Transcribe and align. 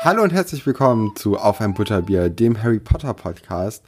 Hallo 0.00 0.22
und 0.22 0.32
herzlich 0.32 0.64
willkommen 0.64 1.16
zu 1.16 1.38
Auf 1.38 1.60
ein 1.60 1.74
Butterbier, 1.74 2.28
dem 2.28 2.62
Harry 2.62 2.78
Potter 2.78 3.14
Podcast, 3.14 3.84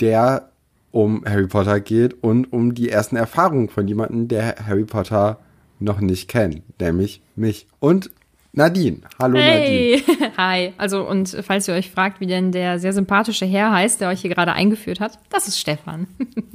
der 0.00 0.50
um 0.90 1.24
Harry 1.24 1.46
Potter 1.46 1.78
geht 1.78 2.24
und 2.24 2.52
um 2.52 2.74
die 2.74 2.90
ersten 2.90 3.14
Erfahrungen 3.14 3.68
von 3.68 3.86
jemandem, 3.86 4.26
der 4.26 4.56
Harry 4.66 4.84
Potter 4.84 5.38
noch 5.78 6.00
nicht 6.00 6.28
kennt, 6.28 6.80
nämlich 6.80 7.22
mich 7.36 7.68
und 7.78 8.10
Nadine. 8.52 9.02
Hallo 9.20 9.38
hey. 9.38 10.02
Nadine. 10.04 10.32
Hi. 10.36 10.72
Also 10.76 11.08
und 11.08 11.36
falls 11.46 11.68
ihr 11.68 11.74
euch 11.74 11.92
fragt, 11.92 12.18
wie 12.18 12.26
denn 12.26 12.50
der 12.50 12.80
sehr 12.80 12.92
sympathische 12.92 13.46
Herr 13.46 13.70
heißt, 13.70 14.00
der 14.00 14.08
euch 14.08 14.22
hier 14.22 14.34
gerade 14.34 14.54
eingeführt 14.54 14.98
hat, 14.98 15.20
das 15.30 15.46
ist 15.46 15.60
Stefan. 15.60 16.08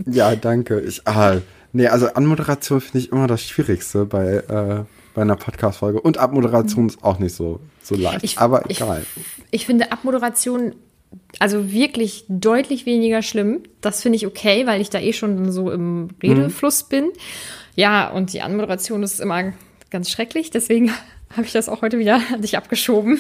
ja, 0.08 0.36
danke. 0.36 0.82
Ich, 0.82 1.08
ah, 1.08 1.38
nee, 1.72 1.88
also 1.88 2.08
Anmoderation 2.08 2.82
finde 2.82 3.00
ich 3.00 3.14
immer 3.14 3.28
das 3.28 3.44
Schwierigste 3.44 4.04
bei, 4.06 4.44
äh, 4.50 4.84
bei 5.20 5.24
einer 5.24 5.36
Podcast-Folge. 5.36 6.00
Und 6.00 6.18
Abmoderation 6.18 6.88
ist 6.88 7.04
auch 7.04 7.20
nicht 7.20 7.36
so, 7.36 7.60
so 7.84 7.96
leicht, 7.96 8.24
Ich- 8.24 8.38
aber 8.40 8.70
ich- 8.70 8.80
egal. 8.80 9.06
Ich 9.52 9.66
finde 9.66 9.92
Abmoderation 9.92 10.74
also 11.40 11.74
wirklich 11.74 12.24
deutlich 12.30 12.86
weniger 12.86 13.22
schlimm. 13.22 13.64
Das 13.82 14.02
finde 14.02 14.16
ich 14.16 14.26
okay, 14.28 14.66
weil 14.66 14.80
ich 14.80 14.90
da 14.90 15.00
eh 15.00 15.12
schon 15.12 15.52
so 15.52 15.72
im 15.72 16.08
Redefluss 16.24 16.84
bin. 16.84 17.10
Ja, 17.76 18.08
und 18.10 18.32
die 18.32 18.42
Anmoderation 18.42 19.04
ist 19.04 19.20
immer 19.20 19.52
ganz 19.90 20.10
schrecklich, 20.10 20.52
deswegen 20.52 20.90
habe 21.32 21.44
ich 21.46 21.52
das 21.52 21.68
auch 21.68 21.82
heute 21.82 22.00
wieder 22.00 22.22
an 22.34 22.42
dich 22.42 22.56
abgeschoben. 22.58 23.20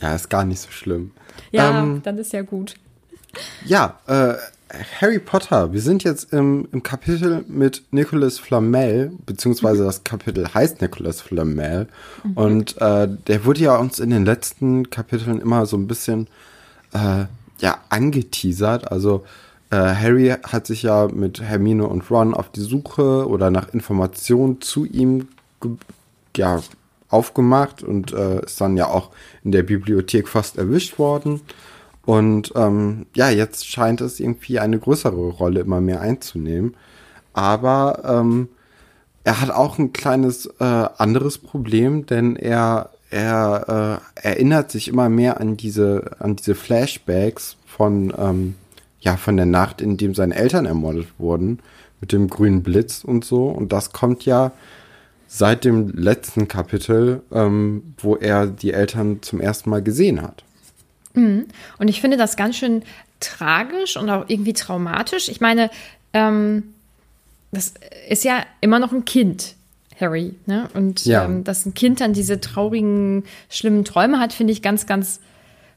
Ja, 0.00 0.14
ist 0.14 0.30
gar 0.30 0.44
nicht 0.44 0.60
so 0.60 0.70
schlimm. 0.70 1.10
Ja, 1.50 1.82
Ähm, 1.82 2.00
dann 2.04 2.16
ist 2.16 2.32
ja 2.32 2.40
gut. 2.42 2.74
Ja, 3.66 3.98
äh, 4.06 4.34
Harry 5.00 5.18
Potter. 5.18 5.72
Wir 5.72 5.80
sind 5.80 6.04
jetzt 6.04 6.32
im, 6.32 6.68
im 6.72 6.82
Kapitel 6.82 7.44
mit 7.48 7.82
Nicholas 7.90 8.38
Flamel, 8.38 9.12
beziehungsweise 9.24 9.84
das 9.84 10.04
Kapitel 10.04 10.52
heißt 10.52 10.80
Nicholas 10.80 11.20
Flamel. 11.22 11.88
Und 12.34 12.80
äh, 12.80 13.08
der 13.26 13.44
wurde 13.44 13.60
ja 13.60 13.76
uns 13.76 13.98
in 13.98 14.10
den 14.10 14.24
letzten 14.24 14.90
Kapiteln 14.90 15.40
immer 15.40 15.66
so 15.66 15.76
ein 15.76 15.86
bisschen 15.86 16.26
äh, 16.92 17.24
ja, 17.60 17.78
angeteasert. 17.88 18.90
Also 18.90 19.24
äh, 19.70 19.76
Harry 19.76 20.34
hat 20.42 20.66
sich 20.66 20.82
ja 20.82 21.08
mit 21.08 21.40
Hermine 21.40 21.86
und 21.86 22.10
Ron 22.10 22.34
auf 22.34 22.50
die 22.50 22.60
Suche 22.60 23.26
oder 23.26 23.50
nach 23.50 23.72
Informationen 23.72 24.60
zu 24.60 24.84
ihm 24.84 25.28
ja, 26.36 26.62
aufgemacht 27.08 27.82
und 27.82 28.12
äh, 28.12 28.44
ist 28.44 28.60
dann 28.60 28.76
ja 28.76 28.86
auch 28.86 29.10
in 29.44 29.52
der 29.52 29.62
Bibliothek 29.62 30.28
fast 30.28 30.58
erwischt 30.58 30.98
worden. 30.98 31.40
Und 32.08 32.52
ähm, 32.56 33.04
ja, 33.14 33.28
jetzt 33.28 33.66
scheint 33.66 34.00
es 34.00 34.18
irgendwie 34.18 34.58
eine 34.58 34.78
größere 34.78 35.28
Rolle 35.28 35.60
immer 35.60 35.82
mehr 35.82 36.00
einzunehmen. 36.00 36.74
Aber 37.34 38.02
ähm, 38.02 38.48
er 39.24 39.42
hat 39.42 39.50
auch 39.50 39.78
ein 39.78 39.92
kleines 39.92 40.46
äh, 40.58 40.64
anderes 40.64 41.36
Problem, 41.36 42.06
denn 42.06 42.36
er, 42.36 42.92
er 43.10 44.00
äh, 44.16 44.26
erinnert 44.26 44.70
sich 44.70 44.88
immer 44.88 45.10
mehr 45.10 45.38
an 45.38 45.58
diese, 45.58 46.12
an 46.18 46.36
diese 46.36 46.54
Flashbacks 46.54 47.58
von, 47.66 48.14
ähm, 48.16 48.54
ja, 49.00 49.18
von 49.18 49.36
der 49.36 49.44
Nacht, 49.44 49.82
in 49.82 49.98
dem 49.98 50.14
seine 50.14 50.34
Eltern 50.34 50.64
ermordet 50.64 51.08
wurden, 51.18 51.58
mit 52.00 52.12
dem 52.12 52.28
grünen 52.28 52.62
Blitz 52.62 53.04
und 53.04 53.22
so. 53.22 53.48
Und 53.48 53.70
das 53.70 53.92
kommt 53.92 54.24
ja 54.24 54.52
seit 55.26 55.66
dem 55.66 55.90
letzten 55.90 56.48
Kapitel, 56.48 57.20
ähm, 57.32 57.92
wo 57.98 58.16
er 58.16 58.46
die 58.46 58.72
Eltern 58.72 59.20
zum 59.20 59.42
ersten 59.42 59.68
Mal 59.68 59.82
gesehen 59.82 60.22
hat. 60.22 60.42
Und 61.78 61.88
ich 61.88 62.00
finde 62.00 62.16
das 62.16 62.36
ganz 62.36 62.56
schön 62.56 62.82
tragisch 63.20 63.96
und 63.96 64.08
auch 64.10 64.24
irgendwie 64.28 64.52
traumatisch. 64.52 65.28
Ich 65.28 65.40
meine, 65.40 65.70
ähm, 66.12 66.62
das 67.52 67.74
ist 68.08 68.24
ja 68.24 68.44
immer 68.60 68.78
noch 68.78 68.92
ein 68.92 69.04
Kind, 69.04 69.54
Harry. 70.00 70.34
Ne? 70.46 70.68
Und 70.74 71.04
Ja. 71.04 71.24
ähm, 71.24 71.44
dass 71.44 71.66
ein 71.66 71.74
Kind 71.74 72.00
dann 72.00 72.12
diese 72.12 72.40
traurigen, 72.40 73.24
schlimmen 73.50 73.84
Träume 73.84 74.20
hat, 74.20 74.32
finde 74.32 74.52
ich 74.52 74.62
ganz, 74.62 74.86
ganz 74.86 75.20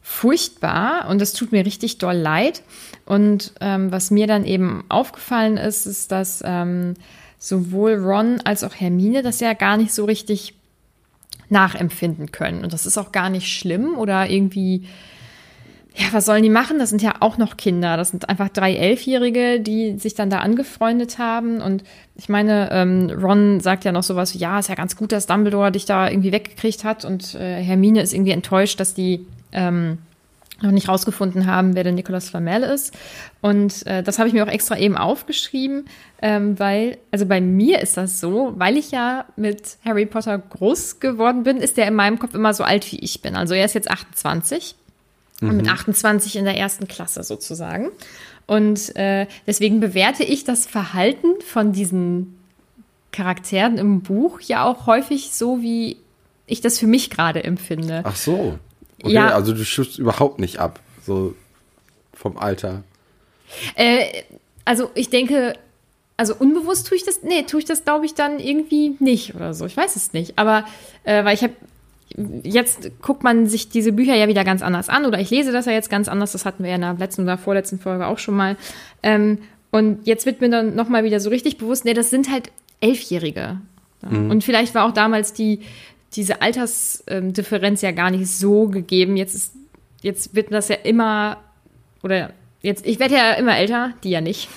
furchtbar. 0.02 1.08
Und 1.10 1.20
das 1.22 1.34
tut 1.34 1.52
mir 1.52 1.66
richtig 1.66 1.98
doll 1.98 2.16
leid. 2.16 2.62
Und 3.06 3.54
ähm, 3.62 3.92
was 3.92 4.12
mir 4.12 4.28
dann 4.28 4.46
eben 4.46 4.84
aufgefallen 4.90 5.58
ist, 5.58 5.86
ist, 5.86 6.12
dass 6.12 6.44
ähm, 6.46 6.96
sowohl 7.40 7.96
Ron 7.96 8.40
als 8.44 8.64
auch 8.64 8.76
Hermine 8.76 9.24
das 9.24 9.40
ja 9.40 9.54
gar 9.54 9.78
nicht 9.78 9.94
so 9.94 10.06
richtig 10.06 10.54
nachempfinden 11.50 12.32
können. 12.32 12.64
Und 12.64 12.74
das 12.74 12.86
ist 12.86 12.98
auch 12.98 13.12
gar 13.12 13.30
nicht 13.30 13.48
schlimm 13.52 13.98
oder 13.98 14.30
irgendwie 14.30 14.86
ja, 15.96 16.06
was 16.12 16.26
sollen 16.26 16.44
die 16.44 16.50
machen? 16.50 16.80
Das 16.80 16.90
sind 16.90 17.02
ja 17.02 17.16
auch 17.20 17.38
noch 17.38 17.58
Kinder. 17.58 17.98
Das 17.98 18.10
sind 18.10 18.30
einfach 18.30 18.48
drei 18.48 18.76
Elfjährige, 18.76 19.60
die 19.60 19.98
sich 19.98 20.16
dann 20.16 20.30
da 20.30 20.40
angefreundet 20.40 21.18
haben. 21.18 21.60
Und 21.60 21.84
ich 22.16 22.30
meine, 22.30 22.70
ähm, 22.72 23.10
Ron 23.10 23.60
sagt 23.60 23.84
ja 23.84 23.92
noch 23.92 24.04
sowas, 24.04 24.34
ja, 24.34 24.60
ist 24.60 24.70
ja 24.70 24.76
ganz 24.76 24.96
gut, 24.96 25.12
dass 25.12 25.28
Dumbledore 25.28 25.72
dich 25.72 25.86
da 25.86 26.10
irgendwie 26.10 26.32
weggekriegt 26.32 26.86
hat. 26.86 27.04
Und 27.04 27.36
äh, 27.36 27.62
Hermine 27.62 28.02
ist 28.02 28.14
irgendwie 28.14 28.32
enttäuscht, 28.32 28.80
dass 28.80 28.94
die 28.94 29.26
ähm, 29.52 29.98
noch 30.62 30.72
nicht 30.72 30.88
rausgefunden 30.88 31.46
haben, 31.46 31.76
wer 31.76 31.84
der 31.84 31.92
Nicolas 31.92 32.30
Flamel 32.30 32.64
ist. 32.64 32.98
Und 33.42 33.86
äh, 33.86 34.02
das 34.02 34.18
habe 34.18 34.30
ich 34.30 34.34
mir 34.34 34.46
auch 34.46 34.52
extra 34.52 34.78
eben 34.78 34.96
aufgeschrieben, 34.96 35.86
ähm, 36.22 36.58
weil, 36.58 37.00
also 37.12 37.26
bei 37.26 37.42
mir 37.42 37.82
ist 37.82 37.98
das 37.98 38.22
so, 38.22 38.54
weil 38.56 38.78
ich 38.78 38.92
ja 38.92 39.26
mit 39.36 39.78
Harry 39.84 40.06
Potter 40.06 40.38
groß 40.38 41.02
geworden 41.02 41.44
bin, 41.44 41.58
ist 41.58 41.76
der 41.76 41.88
in 41.88 41.96
meinem 41.96 42.18
Kopf 42.20 42.34
immer 42.34 42.54
so 42.54 42.64
alt, 42.64 42.90
wie 42.92 43.00
ich 43.00 43.22
bin. 43.22 43.36
Also 43.36 43.56
er 43.56 43.66
ist 43.66 43.76
jetzt 43.76 43.90
28 43.90 44.76
und 45.42 45.58
mit 45.58 45.68
28 45.70 46.36
in 46.36 46.46
der 46.46 46.56
ersten 46.58 46.88
Klasse 46.88 47.24
sozusagen. 47.24 47.90
Und 48.48 48.96
äh, 48.96 49.28
deswegen 49.48 49.80
bewerte 49.80 50.24
ich 50.24 50.44
das 50.44 50.66
Verhalten 50.66 51.28
von 51.46 51.72
diesen 51.72 52.38
Charakteren 53.12 53.78
im 53.78 54.02
Buch 54.02 54.40
ja 54.42 54.64
auch 54.66 54.88
häufig 54.88 55.32
so, 55.32 55.62
wie 55.62 55.98
ich 56.46 56.62
das 56.62 56.80
für 56.80 56.88
mich 56.88 57.10
gerade 57.10 57.44
empfinde. 57.44 58.02
Ach 58.04 58.16
so. 58.16 58.58
Okay, 59.04 59.14
Ja. 59.14 59.30
also 59.34 59.54
du 59.54 59.66
schützt 59.66 59.98
überhaupt 60.00 60.40
nicht 60.40 60.60
ab, 60.60 60.80
so 61.06 61.34
vom 62.14 62.38
Alter. 62.38 62.84
Äh, 63.76 64.06
also 64.64 64.92
ich 64.96 65.10
denke, 65.10 65.54
also 66.18 66.36
unbewusst 66.36 66.88
tue 66.88 66.98
ich 66.98 67.04
das, 67.04 67.24
nee, 67.24 67.44
tue 67.44 67.60
ich 67.62 67.66
das 67.66 67.84
glaube 67.84 68.06
ich 68.06 68.14
dann 68.14 68.40
irgendwie 68.40 68.96
nicht 69.00 69.34
oder 69.36 69.54
so. 69.54 69.66
Ich 69.66 69.76
weiß 69.76 69.96
es 69.96 70.14
nicht. 70.14 70.38
Aber 70.38 70.66
äh, 71.04 71.26
weil 71.26 71.34
ich 71.34 71.42
habe 71.44 71.54
jetzt 72.44 73.02
guckt 73.02 73.24
man 73.24 73.48
sich 73.48 73.70
diese 73.70 73.92
Bücher 73.92 74.16
ja 74.16 74.28
wieder 74.28 74.44
ganz 74.44 74.62
anders 74.62 74.90
an 74.90 75.06
oder 75.06 75.20
ich 75.20 75.30
lese 75.30 75.52
das 75.52 75.66
ja 75.66 75.72
jetzt 75.72 75.90
ganz 75.90 76.08
anders. 76.08 76.32
Das 76.32 76.46
hatten 76.46 76.64
wir 76.64 76.70
ja 76.70 76.76
in 76.76 76.82
der 76.82 76.94
letzten 76.96 77.24
oder 77.24 77.38
vorletzten 77.38 77.80
Folge 77.80 78.08
auch 78.08 78.20
schon 78.20 78.36
mal. 78.36 78.58
Ähm, 79.04 79.40
und 79.72 80.06
jetzt 80.06 80.26
wird 80.26 80.42
mir 80.42 80.50
dann 80.50 80.76
noch 80.76 80.90
mal 80.90 81.04
wieder 81.04 81.20
so 81.20 81.30
richtig 81.30 81.58
bewusst, 81.58 81.86
nee, 81.86 81.94
das 81.94 82.10
sind 82.10 82.32
halt 82.32 82.52
Elfjährige. 82.82 83.58
Ja. 84.02 84.10
Und 84.10 84.44
vielleicht 84.44 84.76
war 84.76 84.86
auch 84.86 84.94
damals 84.94 85.34
die 85.34 85.60
diese 86.14 86.42
Altersdifferenz 86.42 87.82
ja 87.82 87.92
gar 87.92 88.12
nicht 88.12 88.28
so 88.30 88.68
gegeben. 88.68 89.16
Jetzt 89.16 89.36
ist 89.36 89.54
jetzt 90.02 90.36
wird 90.36 90.52
das 90.52 90.68
ja 90.68 90.76
immer 90.76 91.38
oder 92.04 92.32
jetzt 92.62 92.86
ich 92.86 93.00
werde 93.00 93.16
ja 93.16 93.34
immer 93.34 93.58
älter, 93.58 93.94
die 94.04 94.10
ja 94.10 94.22
nicht. 94.22 94.50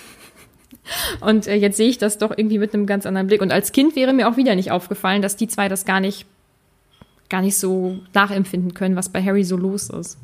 Und 1.21 1.47
äh, 1.47 1.55
jetzt 1.55 1.77
sehe 1.77 1.89
ich 1.89 1.99
das 1.99 2.19
doch 2.19 2.31
irgendwie 2.37 2.59
mit 2.59 2.75
einem 2.75 2.87
ganz 2.87 3.07
anderen 3.07 3.27
Blick. 3.27 3.41
Und 3.41 3.53
als 3.53 3.73
Kind 3.73 3.97
wäre 3.97 4.13
mir 4.13 4.29
auch 4.29 4.37
wieder 4.37 4.55
nicht 4.55 4.71
aufgefallen, 4.71 5.23
dass 5.23 5.37
die 5.37 5.49
zwei 5.49 5.69
das 5.69 5.85
gar 5.85 6.01
nicht, 6.01 6.27
gar 7.29 7.43
nicht 7.43 7.57
so 7.57 7.99
nachempfinden 8.13 8.75
können, 8.75 8.97
was 8.97 9.09
bei 9.09 9.23
Harry 9.23 9.45
so 9.45 9.57
los 9.57 9.91
ist. 9.91 10.19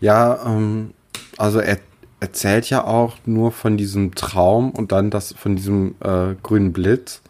Ja, 0.00 0.44
ähm, 0.46 0.92
also 1.38 1.60
er 1.60 1.78
erzählt 2.20 2.70
ja 2.70 2.84
auch 2.84 3.16
nur 3.26 3.52
von 3.52 3.76
diesem 3.76 4.14
Traum 4.14 4.70
und 4.70 4.92
dann 4.92 5.10
das 5.10 5.32
von 5.32 5.56
diesem 5.56 5.94
äh, 6.00 6.34
grünen 6.42 6.72
Blitz. 6.72 7.20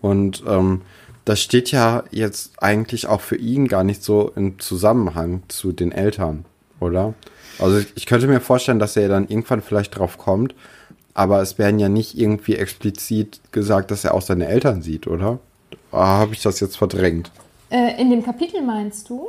Und 0.00 0.44
ähm, 0.46 0.82
das 1.24 1.40
steht 1.40 1.72
ja 1.72 2.04
jetzt 2.12 2.62
eigentlich 2.62 3.08
auch 3.08 3.20
für 3.20 3.34
ihn 3.34 3.66
gar 3.66 3.82
nicht 3.82 4.04
so 4.04 4.30
im 4.36 4.60
Zusammenhang 4.60 5.42
zu 5.48 5.72
den 5.72 5.90
Eltern, 5.90 6.44
oder? 6.78 7.14
Also 7.58 7.78
ich, 7.78 7.88
ich 7.96 8.06
könnte 8.06 8.28
mir 8.28 8.40
vorstellen, 8.40 8.78
dass 8.78 8.96
er 8.96 9.08
dann 9.08 9.26
irgendwann 9.26 9.62
vielleicht 9.62 9.98
drauf 9.98 10.18
kommt, 10.18 10.54
aber 11.14 11.40
es 11.42 11.58
werden 11.58 11.80
ja 11.80 11.88
nicht 11.88 12.16
irgendwie 12.16 12.54
explizit 12.54 13.40
gesagt, 13.50 13.90
dass 13.90 14.04
er 14.04 14.14
auch 14.14 14.22
seine 14.22 14.46
Eltern 14.46 14.82
sieht, 14.82 15.08
oder? 15.08 15.40
Ah, 15.90 16.18
Habe 16.18 16.34
ich 16.34 16.42
das 16.42 16.60
jetzt 16.60 16.76
verdrängt? 16.78 17.32
Äh, 17.70 18.00
in 18.00 18.10
dem 18.10 18.22
Kapitel 18.24 18.62
meinst 18.62 19.08
du? 19.10 19.26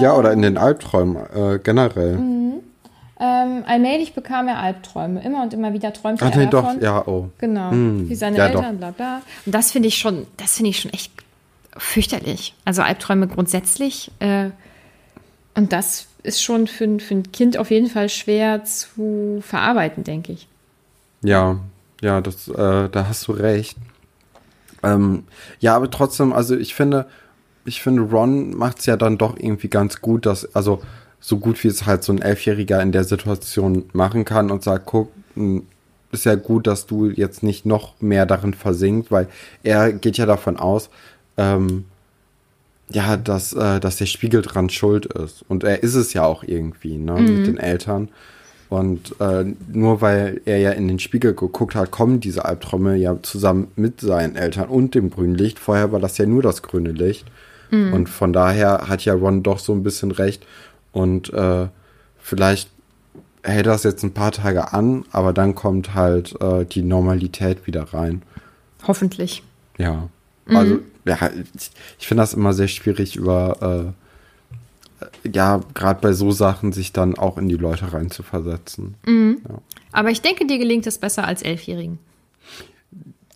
Ja, 0.00 0.14
oder 0.14 0.32
in 0.32 0.42
den 0.42 0.58
Albträumen 0.58 1.16
äh, 1.34 1.58
generell. 1.58 2.14
Ähm, 2.14 3.64
allmählich 3.66 4.14
bekam 4.14 4.46
er 4.48 4.58
Albträume. 4.60 5.22
Immer 5.24 5.42
und 5.42 5.52
immer 5.54 5.72
wieder 5.72 5.92
träumte 5.92 6.24
Ach 6.24 6.30
er 6.30 6.36
nee, 6.38 6.46
davon. 6.46 6.76
doch, 6.76 6.82
ja, 6.82 7.06
oh. 7.06 7.28
Genau. 7.38 7.70
Hm, 7.70 8.08
Wie 8.08 8.14
seine 8.14 8.38
ja, 8.38 8.46
Eltern, 8.46 8.78
bla 8.78 8.90
bla. 8.92 9.22
Und 9.44 9.52
das 9.54 9.72
finde 9.72 9.88
ich 9.88 9.98
schon, 9.98 10.26
das 10.36 10.56
finde 10.56 10.70
ich 10.70 10.80
schon 10.80 10.92
echt 10.92 11.12
fürchterlich. 11.76 12.54
Also 12.64 12.82
Albträume 12.82 13.26
grundsätzlich. 13.26 14.10
Äh, 14.20 14.50
und 15.56 15.72
das 15.72 16.06
ist 16.22 16.42
schon 16.42 16.66
für, 16.68 16.84
ein- 16.84 17.00
für 17.00 17.14
ein 17.14 17.32
Kind 17.32 17.56
auf 17.58 17.70
jeden 17.72 17.88
Fall 17.88 18.08
schwer 18.08 18.64
zu 18.64 19.40
verarbeiten, 19.44 20.04
denke 20.04 20.32
ich. 20.32 20.46
Ja, 21.22 21.58
ja, 22.00 22.20
das, 22.20 22.46
äh, 22.48 22.88
da 22.88 23.06
hast 23.08 23.26
du 23.26 23.32
recht. 23.32 23.76
Ähm, 24.84 25.24
ja, 25.60 25.74
aber 25.76 25.90
trotzdem, 25.90 26.32
also 26.32 26.56
ich 26.56 26.74
finde, 26.74 27.06
ich 27.64 27.82
finde, 27.82 28.02
Ron 28.02 28.56
macht 28.56 28.80
es 28.80 28.86
ja 28.86 28.96
dann 28.96 29.18
doch 29.18 29.36
irgendwie 29.38 29.68
ganz 29.68 30.00
gut, 30.00 30.26
dass, 30.26 30.54
also 30.54 30.82
so 31.20 31.38
gut 31.38 31.62
wie 31.62 31.68
es 31.68 31.86
halt 31.86 32.02
so 32.02 32.12
ein 32.12 32.20
Elfjähriger 32.20 32.82
in 32.82 32.92
der 32.92 33.04
Situation 33.04 33.84
machen 33.92 34.24
kann 34.24 34.50
und 34.50 34.62
sagt, 34.62 34.86
guck, 34.86 35.10
m, 35.36 35.62
ist 36.10 36.24
ja 36.24 36.34
gut, 36.34 36.66
dass 36.66 36.86
du 36.86 37.06
jetzt 37.06 37.42
nicht 37.42 37.64
noch 37.64 37.94
mehr 38.00 38.26
darin 38.26 38.54
versinkt, 38.54 39.10
weil 39.10 39.28
er 39.62 39.92
geht 39.92 40.18
ja 40.18 40.26
davon 40.26 40.58
aus, 40.58 40.90
ähm, 41.38 41.84
ja, 42.90 43.16
dass, 43.16 43.54
äh, 43.54 43.80
dass 43.80 43.96
der 43.96 44.06
Spiegel 44.06 44.42
dran 44.42 44.68
schuld 44.68 45.06
ist. 45.06 45.44
Und 45.48 45.64
er 45.64 45.82
ist 45.82 45.94
es 45.94 46.12
ja 46.12 46.24
auch 46.24 46.44
irgendwie, 46.44 46.98
ne, 46.98 47.12
mhm. 47.12 47.36
mit 47.36 47.46
den 47.46 47.56
Eltern. 47.56 48.08
Und 48.68 49.14
äh, 49.20 49.44
nur 49.70 50.00
weil 50.00 50.40
er 50.44 50.58
ja 50.58 50.70
in 50.70 50.88
den 50.88 50.98
Spiegel 50.98 51.34
geguckt 51.34 51.74
hat, 51.74 51.90
kommen 51.90 52.20
diese 52.20 52.44
Albträume 52.44 52.96
ja 52.96 53.22
zusammen 53.22 53.68
mit 53.76 54.00
seinen 54.00 54.34
Eltern 54.34 54.68
und 54.68 54.94
dem 54.94 55.10
grünen 55.10 55.34
Licht. 55.34 55.58
Vorher 55.58 55.92
war 55.92 56.00
das 56.00 56.18
ja 56.18 56.26
nur 56.26 56.42
das 56.42 56.62
grüne 56.62 56.92
Licht. 56.92 57.26
Mhm. 57.72 57.92
Und 57.92 58.08
von 58.08 58.32
daher 58.32 58.86
hat 58.88 59.04
ja 59.04 59.14
Ron 59.14 59.42
doch 59.42 59.58
so 59.58 59.72
ein 59.72 59.82
bisschen 59.82 60.12
recht. 60.12 60.46
Und 60.92 61.32
äh, 61.32 61.66
vielleicht 62.18 62.70
hält 63.42 63.66
das 63.66 63.82
jetzt 63.82 64.04
ein 64.04 64.14
paar 64.14 64.30
Tage 64.30 64.72
an, 64.72 65.04
aber 65.10 65.32
dann 65.32 65.54
kommt 65.54 65.94
halt 65.94 66.40
äh, 66.40 66.64
die 66.64 66.82
Normalität 66.82 67.66
wieder 67.66 67.92
rein. 67.92 68.22
Hoffentlich. 68.86 69.42
Ja. 69.78 70.08
Mhm. 70.46 70.56
Also, 70.56 70.78
ja, 71.04 71.30
ich, 71.56 71.70
ich 71.98 72.06
finde 72.06 72.22
das 72.22 72.34
immer 72.34 72.52
sehr 72.52 72.68
schwierig, 72.68 73.16
über, 73.16 73.94
äh, 75.24 75.28
ja, 75.32 75.60
gerade 75.74 76.00
bei 76.00 76.12
so 76.12 76.30
Sachen 76.30 76.72
sich 76.72 76.92
dann 76.92 77.16
auch 77.16 77.38
in 77.38 77.48
die 77.48 77.56
Leute 77.56 77.92
reinzuversetzen. 77.92 78.94
Mhm. 79.06 79.40
Ja. 79.48 79.58
Aber 79.92 80.10
ich 80.10 80.20
denke, 80.20 80.46
dir 80.46 80.58
gelingt 80.58 80.86
es 80.86 80.98
besser 80.98 81.24
als 81.26 81.42
Elfjährigen. 81.42 81.98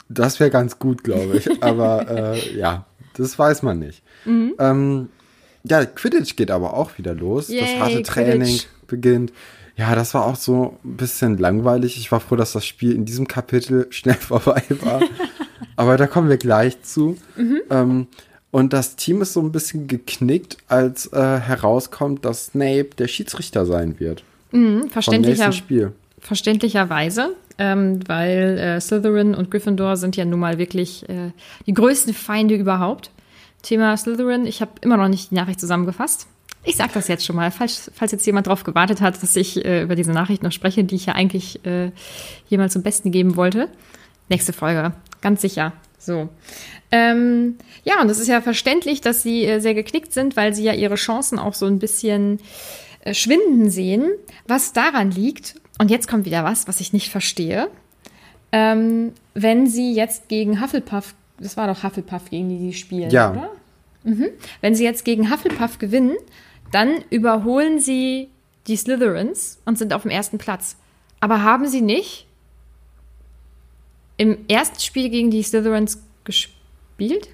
Das 0.09 0.39
wäre 0.39 0.51
ganz 0.51 0.79
gut, 0.79 1.03
glaube 1.03 1.39
ich. 1.39 1.63
aber 1.63 2.09
äh, 2.09 2.57
ja, 2.57 2.85
das 3.15 3.39
weiß 3.39 3.63
man 3.63 3.79
nicht. 3.79 4.03
Mhm. 4.27 4.55
Ähm, 4.59 5.09
ja, 5.65 5.85
Quidditch 5.85 6.37
geht 6.37 6.51
aber 6.51 6.75
auch 6.75 6.99
wieder 6.99 7.15
los. 7.15 7.49
Yay, 7.49 7.61
das 7.61 7.81
harte 7.81 8.03
Training 8.03 8.43
Quidditch. 8.43 8.67
beginnt. 8.87 9.33
Ja, 9.77 9.95
das 9.95 10.15
war 10.15 10.25
auch 10.27 10.37
so 10.37 10.79
ein 10.85 10.97
bisschen 10.97 11.37
langweilig. 11.39 11.99
Ich 11.99 12.11
war 12.11 12.21
froh, 12.21 12.37
dass 12.37 12.53
das 12.53 12.65
Spiel 12.65 12.93
in 12.93 13.05
diesem 13.05 13.29
Kapitel 13.29 13.87
schnell 13.91 14.15
vorbei 14.15 14.63
war. 14.81 15.01
Aber 15.77 15.97
da 15.97 16.07
kommen 16.07 16.29
wir 16.29 16.39
gleich 16.39 16.83
zu. 16.83 17.17
Mhm. 17.37 17.61
Ähm, 17.71 18.07
und 18.51 18.73
das 18.73 18.97
Team 18.97 19.21
ist 19.21 19.35
so 19.35 19.41
ein 19.41 19.53
bisschen 19.53 19.87
geknickt, 19.87 20.57
als 20.69 21.13
äh, 21.13 21.41
herauskommt, 21.41 22.25
dass 22.25 22.47
Snape 22.47 22.91
der 22.97 23.09
Schiedsrichter 23.09 23.67
sein 23.67 24.01
wird. 24.01 24.25
Mhm, 24.53 24.89
verständlicher, 24.89 25.53
Spiel. 25.53 25.93
Verständlicherweise, 26.21 27.35
ähm, 27.59 28.01
weil 28.07 28.59
äh, 28.59 28.81
Slytherin 28.81 29.35
und 29.35 29.51
Gryffindor 29.51 29.97
sind 29.97 30.17
ja 30.17 30.25
nun 30.25 30.41
mal 30.41 30.57
wirklich 30.57 31.07
äh, 31.09 31.33
die 31.67 31.75
größten 31.75 32.15
Feinde 32.15 32.55
überhaupt. 32.55 33.11
Thema 33.67 33.97
Slytherin, 33.97 34.47
ich 34.47 34.61
habe 34.61 34.73
immer 34.83 34.97
noch 34.97 35.09
nicht 35.09 35.33
die 35.33 35.35
Nachricht 35.35 35.59
zusammengefasst. 35.59 36.29
Ich 36.65 36.77
sage 36.77 36.91
das 36.95 37.09
jetzt 37.09 37.25
schon 37.25 37.37
mal, 37.37 37.51
falls, 37.51 37.91
falls 37.95 38.13
jetzt 38.13 38.27
jemand 38.27 38.47
darauf 38.47 38.65
gewartet 38.65 39.01
hat, 39.01 39.21
dass 39.23 39.35
ich 39.35 39.65
äh, 39.65 39.83
über 39.83 39.97
diese 39.97 40.13
Nachricht 40.13 40.43
noch 40.43 40.53
spreche, 40.53 40.85
die 40.85 40.95
ich 40.95 41.07
ja 41.07 41.15
eigentlich 41.15 41.65
äh, 41.65 41.91
hier 42.49 42.59
mal 42.59 42.71
zum 42.71 42.83
Besten 42.83 43.11
geben 43.11 43.37
wollte. 43.37 43.69
Nächste 44.29 44.53
Folge, 44.53 44.93
ganz 45.21 45.43
sicher. 45.43 45.73
So. 45.99 46.29
Ähm, 46.93 47.57
ja, 47.85 48.01
und 48.01 48.09
es 48.09 48.21
ist 48.21 48.29
ja 48.29 48.41
verständlich, 48.41 49.01
dass 49.01 49.23
sie 49.23 49.45
äh, 49.45 49.61
sehr 49.61 49.75
geknickt 49.75 50.13
sind, 50.13 50.37
weil 50.37 50.55
sie 50.55 50.65
ja 50.65 50.73
ihre 50.73 50.95
Chancen 50.95 51.39
auch 51.39 51.55
so 51.55 51.67
ein 51.67 51.81
bisschen 51.81 52.39
äh, 53.01 53.15
schwinden 53.15 53.69
sehen. 53.69 54.11
Was 54.47 54.73
daran 54.73 55.11
liegt, 55.11 55.57
und 55.79 55.91
jetzt 55.91 56.09
kommt 56.09 56.25
wieder 56.25 56.45
was, 56.45 56.69
was 56.69 56.81
ich 56.81 56.93
nicht 56.93 57.11
verstehe, 57.11 57.69
ähm, 58.53 59.13
wenn 59.35 59.67
sie 59.67 59.93
jetzt 59.93 60.29
gegen 60.29 60.63
Hufflepuff, 60.63 61.15
das 61.39 61.57
war 61.57 61.67
doch 61.67 61.83
Hufflepuff, 61.83 62.31
gegen 62.31 62.49
die 62.49 62.59
sie 62.59 62.73
spielen, 62.73 63.11
ja. 63.11 63.31
oder? 63.31 63.51
Mhm. 64.05 64.29
Wenn 64.61 64.75
sie 64.75 64.85
jetzt 64.85 65.05
gegen 65.05 65.31
Hufflepuff 65.31 65.79
gewinnen, 65.79 66.17
dann 66.73 67.03
überholen 67.11 67.81
sie 67.81 68.29
die 68.67 68.77
Slytherins 68.77 69.59
und 69.65 69.79
sind 69.79 69.93
auf 69.93 70.03
dem 70.03 70.11
ersten 70.11 70.39
Platz. 70.39 70.77
Aber 71.21 71.43
haben 71.43 71.67
sie 71.67 71.81
nicht 71.81 72.27
im 74.17 74.39
ersten 74.49 74.81
Spiel 74.81 75.11
gegen 75.11 75.31
die 75.31 75.43
Slytherins 75.43 76.03
gespielt? 76.25 77.29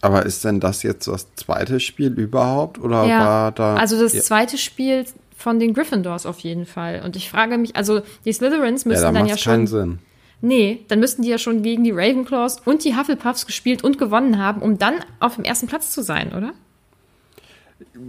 Aber 0.00 0.26
ist 0.26 0.44
denn 0.44 0.58
das 0.58 0.82
jetzt 0.82 1.06
das 1.06 1.32
zweite 1.36 1.78
Spiel 1.78 2.12
überhaupt? 2.18 2.78
Oder 2.80 3.04
ja, 3.06 3.20
war 3.20 3.52
da. 3.52 3.76
Also 3.76 4.00
das 4.00 4.12
zweite 4.24 4.58
Spiel 4.58 5.06
von 5.36 5.60
den 5.60 5.74
Gryffindors 5.74 6.26
auf 6.26 6.40
jeden 6.40 6.66
Fall. 6.66 7.02
Und 7.04 7.16
ich 7.16 7.30
frage 7.30 7.56
mich, 7.56 7.76
also 7.76 8.02
die 8.24 8.32
Slytherins 8.32 8.84
müssen 8.84 9.02
ja, 9.02 9.12
dann 9.12 9.26
ja 9.26 9.36
schon. 9.36 9.52
Keinen 9.52 9.66
Sinn. 9.66 9.98
Nee, 10.44 10.84
dann 10.88 10.98
müssten 10.98 11.22
die 11.22 11.28
ja 11.28 11.38
schon 11.38 11.62
gegen 11.62 11.84
die 11.84 11.92
Ravenclaws 11.92 12.58
und 12.64 12.84
die 12.84 12.96
Hufflepuffs 12.96 13.46
gespielt 13.46 13.84
und 13.84 13.96
gewonnen 13.96 14.38
haben, 14.38 14.60
um 14.60 14.76
dann 14.76 14.94
auf 15.20 15.36
dem 15.36 15.44
ersten 15.44 15.68
Platz 15.68 15.92
zu 15.92 16.02
sein, 16.02 16.32
oder? 16.36 16.52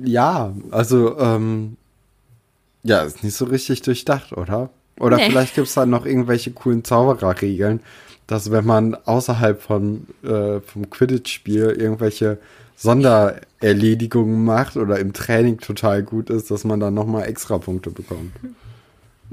Ja, 0.03 0.51
also, 0.71 1.18
ähm, 1.19 1.77
ja, 2.81 3.01
ist 3.01 3.24
nicht 3.24 3.35
so 3.35 3.45
richtig 3.45 3.83
durchdacht, 3.83 4.33
oder? 4.33 4.71
Oder 5.00 5.18
nee. 5.18 5.30
vielleicht 5.30 5.53
gibt 5.53 5.68
es 5.68 5.75
da 5.75 5.85
noch 5.85 6.07
irgendwelche 6.07 6.51
coolen 6.51 6.83
Zaubererregeln, 6.83 7.81
dass 8.25 8.50
wenn 8.50 8.65
man 8.65 8.95
außerhalb 8.95 9.62
von, 9.62 10.07
äh, 10.24 10.59
vom 10.59 10.89
Quidditch-Spiel 10.89 11.75
irgendwelche 11.77 12.39
Sondererledigungen 12.75 14.44
macht 14.44 14.75
oder 14.75 14.97
im 14.97 15.13
Training 15.13 15.59
total 15.59 16.01
gut 16.01 16.31
ist, 16.31 16.50
dass 16.50 16.63
man 16.63 16.79
dann 16.79 16.95
nochmal 16.95 17.27
extra 17.27 17.59
Punkte 17.59 17.91
bekommt. 17.91 18.31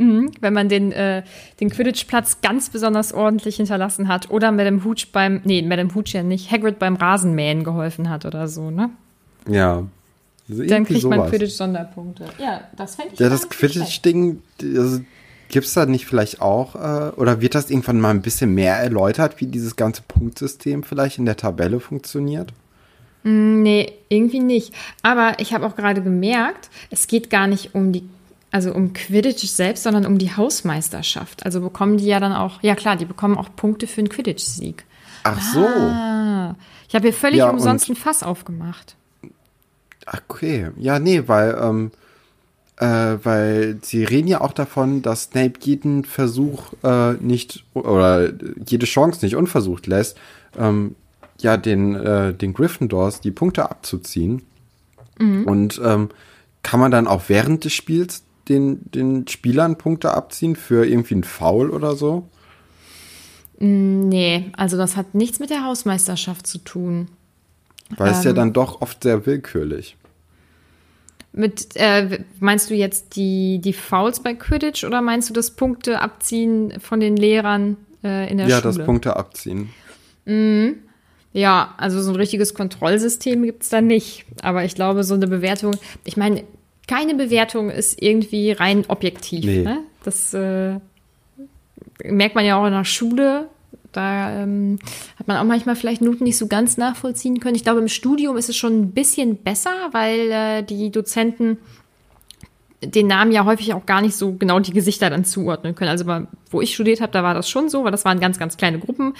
Mhm, 0.00 0.30
wenn 0.40 0.54
man 0.54 0.70
den, 0.70 0.92
äh, 0.92 1.22
den 1.60 1.68
Quidditch-Platz 1.68 2.38
ganz 2.40 2.70
besonders 2.70 3.12
ordentlich 3.12 3.56
hinterlassen 3.56 4.08
hat 4.08 4.30
oder 4.30 4.50
Madame 4.50 4.82
Hooch 4.82 5.08
beim, 5.12 5.42
nee, 5.44 5.60
Madame 5.60 5.94
Hooch 5.94 6.14
ja 6.14 6.22
nicht, 6.22 6.50
Hagrid 6.50 6.78
beim 6.78 6.96
Rasenmähen 6.96 7.64
geholfen 7.64 8.08
hat 8.08 8.24
oder 8.24 8.48
so, 8.48 8.70
ne? 8.70 8.88
Ja, 9.46 9.84
also 10.48 10.64
Dann 10.64 10.86
kriegt 10.86 11.02
sowas. 11.02 11.18
man 11.18 11.28
Quidditch-Sonderpunkte. 11.28 12.24
Ja, 12.38 12.62
das 12.76 12.94
fände 12.96 13.12
ich 13.12 13.20
Ja, 13.20 13.28
das 13.28 13.50
Quidditch-Ding, 13.50 14.40
also, 14.62 15.00
gibt 15.50 15.66
es 15.66 15.74
da 15.74 15.84
nicht 15.84 16.06
vielleicht 16.06 16.40
auch, 16.40 16.76
äh, 16.76 17.10
oder 17.16 17.42
wird 17.42 17.54
das 17.54 17.68
irgendwann 17.68 18.00
mal 18.00 18.10
ein 18.10 18.22
bisschen 18.22 18.54
mehr 18.54 18.76
erläutert, 18.76 19.38
wie 19.38 19.46
dieses 19.46 19.76
ganze 19.76 20.00
Punktsystem 20.08 20.82
vielleicht 20.82 21.18
in 21.18 21.26
der 21.26 21.36
Tabelle 21.36 21.78
funktioniert? 21.78 22.54
Mm, 23.22 23.60
nee, 23.60 23.92
irgendwie 24.08 24.40
nicht. 24.40 24.72
Aber 25.02 25.34
ich 25.40 25.52
habe 25.52 25.66
auch 25.66 25.76
gerade 25.76 26.02
gemerkt, 26.02 26.70
es 26.90 27.06
geht 27.06 27.28
gar 27.28 27.46
nicht 27.46 27.74
um 27.74 27.92
die, 27.92 28.08
also 28.50 28.72
um 28.72 28.92
Quidditch 28.92 29.46
selbst, 29.46 29.84
sondern 29.84 30.06
um 30.06 30.18
die 30.18 30.34
Hausmeisterschaft. 30.36 31.44
Also 31.44 31.60
bekommen 31.60 31.98
die 31.98 32.06
ja 32.06 32.20
dann 32.20 32.32
auch, 32.32 32.62
ja 32.62 32.74
klar, 32.74 32.96
die 32.96 33.04
bekommen 33.04 33.38
auch 33.38 33.54
Punkte 33.54 33.86
für 33.86 34.00
einen 34.00 34.08
Quidditch-Sieg. 34.08 34.84
Ach 35.22 35.40
so. 35.40 35.66
Ah, 35.66 36.56
ich 36.88 36.94
habe 36.94 37.08
hier 37.08 37.14
völlig 37.14 37.38
ja, 37.38 37.50
umsonst 37.50 37.88
ein 37.88 37.96
Fass 37.96 38.22
aufgemacht. 38.22 38.96
Ach, 40.06 40.20
okay. 40.28 40.70
Ja, 40.76 40.98
nee, 40.98 41.24
weil, 41.26 41.56
ähm, 41.60 41.90
äh, 42.78 43.18
weil 43.22 43.78
sie 43.82 44.02
reden 44.02 44.28
ja 44.28 44.40
auch 44.40 44.52
davon, 44.52 45.02
dass 45.02 45.24
Snape 45.24 45.60
jeden 45.60 46.04
Versuch 46.04 46.72
äh, 46.82 47.12
nicht 47.14 47.64
oder 47.74 48.32
jede 48.66 48.86
Chance 48.86 49.24
nicht 49.24 49.36
unversucht 49.36 49.86
lässt, 49.86 50.18
ähm, 50.58 50.96
ja, 51.40 51.56
den, 51.56 51.94
äh, 51.94 52.34
den 52.34 52.52
Gryffindors 52.52 53.20
die 53.20 53.30
Punkte 53.30 53.70
abzuziehen. 53.70 54.42
Mhm. 55.18 55.44
Und 55.44 55.80
ähm, 55.84 56.08
kann 56.62 56.80
man 56.80 56.90
dann 56.90 57.06
auch 57.06 57.24
während 57.28 57.64
des 57.64 57.72
Spiels 57.72 58.24
den, 58.50 58.90
den 58.90 59.26
Spielern 59.28 59.78
Punkte 59.78 60.12
abziehen 60.12 60.56
für 60.56 60.86
irgendwie 60.86 61.14
ein 61.14 61.24
Foul 61.24 61.70
oder 61.70 61.96
so? 61.96 62.28
Mm, 63.58 64.08
nee, 64.08 64.50
also 64.56 64.76
das 64.76 64.96
hat 64.96 65.14
nichts 65.14 65.38
mit 65.38 65.50
der 65.50 65.64
Hausmeisterschaft 65.64 66.46
zu 66.46 66.58
tun. 66.58 67.08
Weil 67.96 68.08
ähm, 68.08 68.14
es 68.14 68.24
ja 68.24 68.30
ähm. 68.30 68.36
dann 68.36 68.52
doch 68.52 68.82
oft 68.82 69.02
sehr 69.02 69.24
willkürlich. 69.24 69.96
Mit, 71.32 71.68
äh, 71.76 72.24
meinst 72.40 72.70
du 72.70 72.74
jetzt 72.74 73.14
die, 73.14 73.60
die 73.60 73.72
Fouls 73.72 74.20
bei 74.20 74.34
Quidditch 74.34 74.82
oder 74.82 75.00
meinst 75.00 75.30
du 75.30 75.32
das 75.32 75.52
Punkte 75.52 76.00
abziehen 76.00 76.80
von 76.80 76.98
den 76.98 77.16
Lehrern 77.16 77.76
äh, 78.02 78.28
in 78.28 78.38
der 78.38 78.48
ja, 78.48 78.56
Schule? 78.56 78.72
Ja, 78.72 78.78
das 78.78 78.84
Punkte 78.84 79.16
abziehen. 79.16 79.70
Mhm. 80.24 80.78
Ja, 81.32 81.74
also 81.78 82.02
so 82.02 82.10
ein 82.10 82.16
richtiges 82.16 82.54
Kontrollsystem 82.54 83.44
gibt 83.44 83.62
es 83.62 83.68
da 83.68 83.80
nicht. 83.80 84.24
Aber 84.42 84.64
ich 84.64 84.74
glaube, 84.74 85.04
so 85.04 85.14
eine 85.14 85.28
Bewertung, 85.28 85.76
ich 86.04 86.16
meine, 86.16 86.42
keine 86.90 87.14
Bewertung 87.14 87.70
ist 87.70 88.02
irgendwie 88.02 88.50
rein 88.50 88.84
objektiv. 88.88 89.44
Nee. 89.44 89.62
Ne? 89.62 89.84
Das 90.02 90.34
äh, 90.34 90.80
merkt 92.02 92.34
man 92.34 92.44
ja 92.44 92.60
auch 92.60 92.66
in 92.66 92.72
der 92.72 92.84
Schule. 92.84 93.48
Da 93.92 94.42
ähm, 94.42 94.80
hat 95.16 95.28
man 95.28 95.36
auch 95.36 95.44
manchmal 95.44 95.76
vielleicht 95.76 96.02
Noten 96.02 96.24
nicht 96.24 96.36
so 96.36 96.48
ganz 96.48 96.78
nachvollziehen 96.78 97.38
können. 97.38 97.54
Ich 97.54 97.62
glaube, 97.62 97.78
im 97.78 97.86
Studium 97.86 98.36
ist 98.36 98.48
es 98.48 98.56
schon 98.56 98.80
ein 98.80 98.90
bisschen 98.90 99.36
besser, 99.36 99.70
weil 99.92 100.30
äh, 100.32 100.62
die 100.64 100.90
Dozenten 100.90 101.58
den 102.82 103.06
Namen 103.06 103.30
ja 103.30 103.44
häufig 103.44 103.72
auch 103.72 103.86
gar 103.86 104.00
nicht 104.00 104.16
so 104.16 104.32
genau 104.32 104.58
die 104.58 104.72
Gesichter 104.72 105.10
dann 105.10 105.24
zuordnen 105.24 105.76
können. 105.76 105.90
Also 105.90 106.06
wo 106.50 106.60
ich 106.60 106.74
studiert 106.74 107.00
habe, 107.00 107.12
da 107.12 107.22
war 107.22 107.34
das 107.34 107.48
schon 107.48 107.68
so, 107.68 107.84
weil 107.84 107.92
das 107.92 108.04
waren 108.04 108.18
ganz, 108.18 108.36
ganz 108.36 108.56
kleine 108.56 108.80
Gruppen. 108.80 109.14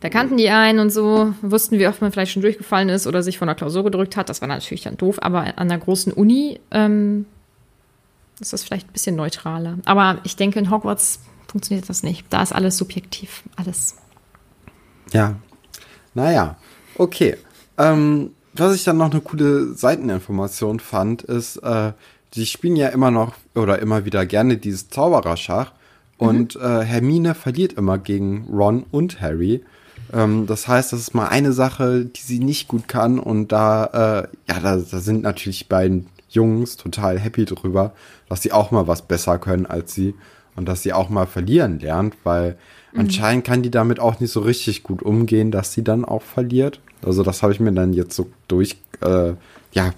Da 0.00 0.08
kannten 0.08 0.38
die 0.38 0.48
einen 0.48 0.78
und 0.78 0.90
so, 0.90 1.34
wussten, 1.42 1.78
wie 1.78 1.86
oft 1.86 2.00
man 2.00 2.10
vielleicht 2.10 2.32
schon 2.32 2.42
durchgefallen 2.42 2.88
ist 2.88 3.06
oder 3.06 3.22
sich 3.22 3.36
von 3.36 3.48
der 3.48 3.54
Klausur 3.54 3.84
gedrückt 3.84 4.16
hat. 4.16 4.30
Das 4.30 4.40
war 4.40 4.48
natürlich 4.48 4.82
dann 4.82 4.96
doof, 4.96 5.18
aber 5.20 5.58
an 5.58 5.68
der 5.68 5.78
großen 5.78 6.12
Uni 6.12 6.58
ähm, 6.70 7.26
ist 8.40 8.54
das 8.54 8.64
vielleicht 8.64 8.88
ein 8.88 8.92
bisschen 8.92 9.16
neutraler. 9.16 9.78
Aber 9.84 10.18
ich 10.24 10.36
denke, 10.36 10.58
in 10.58 10.70
Hogwarts 10.70 11.20
funktioniert 11.48 11.88
das 11.88 12.02
nicht. 12.02 12.24
Da 12.30 12.42
ist 12.42 12.52
alles 12.52 12.78
subjektiv, 12.78 13.42
alles. 13.56 13.96
Ja, 15.12 15.36
naja, 16.14 16.56
okay. 16.96 17.36
Ähm, 17.76 18.30
was 18.54 18.74
ich 18.74 18.84
dann 18.84 18.96
noch 18.96 19.10
eine 19.10 19.20
coole 19.20 19.74
Seiteninformation 19.74 20.80
fand, 20.80 21.22
ist, 21.22 21.56
äh, 21.58 21.92
die 22.34 22.46
spielen 22.46 22.76
ja 22.76 22.88
immer 22.88 23.10
noch 23.10 23.34
oder 23.54 23.80
immer 23.80 24.04
wieder 24.04 24.24
gerne 24.24 24.56
dieses 24.56 24.88
Zaubererschach. 24.88 25.72
Mhm. 26.18 26.26
Und 26.26 26.56
äh, 26.56 26.80
Hermine 26.84 27.34
verliert 27.34 27.74
immer 27.74 27.98
gegen 27.98 28.46
Ron 28.50 28.86
und 28.90 29.20
Harry. 29.20 29.62
Ähm, 30.12 30.46
das 30.46 30.68
heißt, 30.68 30.92
das 30.92 31.00
ist 31.00 31.14
mal 31.14 31.28
eine 31.28 31.52
Sache, 31.52 32.04
die 32.04 32.20
sie 32.20 32.38
nicht 32.38 32.68
gut 32.68 32.88
kann 32.88 33.18
und 33.18 33.48
da, 33.48 33.84
äh, 33.86 34.28
ja, 34.48 34.60
da, 34.60 34.76
da 34.76 35.00
sind 35.00 35.22
natürlich 35.22 35.60
die 35.60 35.68
beiden 35.68 36.06
Jungs 36.28 36.76
total 36.76 37.18
happy 37.18 37.44
drüber, 37.44 37.92
dass 38.28 38.42
sie 38.42 38.52
auch 38.52 38.70
mal 38.70 38.86
was 38.86 39.02
besser 39.02 39.38
können 39.38 39.66
als 39.66 39.94
sie 39.94 40.14
und 40.56 40.66
dass 40.66 40.82
sie 40.82 40.92
auch 40.92 41.08
mal 41.08 41.26
verlieren 41.26 41.80
lernt, 41.80 42.16
weil 42.24 42.56
mhm. 42.92 43.00
anscheinend 43.00 43.44
kann 43.44 43.62
die 43.62 43.70
damit 43.70 44.00
auch 44.00 44.20
nicht 44.20 44.32
so 44.32 44.40
richtig 44.40 44.82
gut 44.82 45.02
umgehen, 45.02 45.50
dass 45.50 45.72
sie 45.72 45.84
dann 45.84 46.04
auch 46.04 46.22
verliert. 46.22 46.80
Also 47.02 47.22
das 47.22 47.42
habe 47.42 47.52
ich 47.52 47.60
mir 47.60 47.72
dann 47.72 47.92
jetzt 47.92 48.14
so 48.14 48.30
durch, 48.48 48.76
äh, 49.00 49.32
ja, 49.72 49.92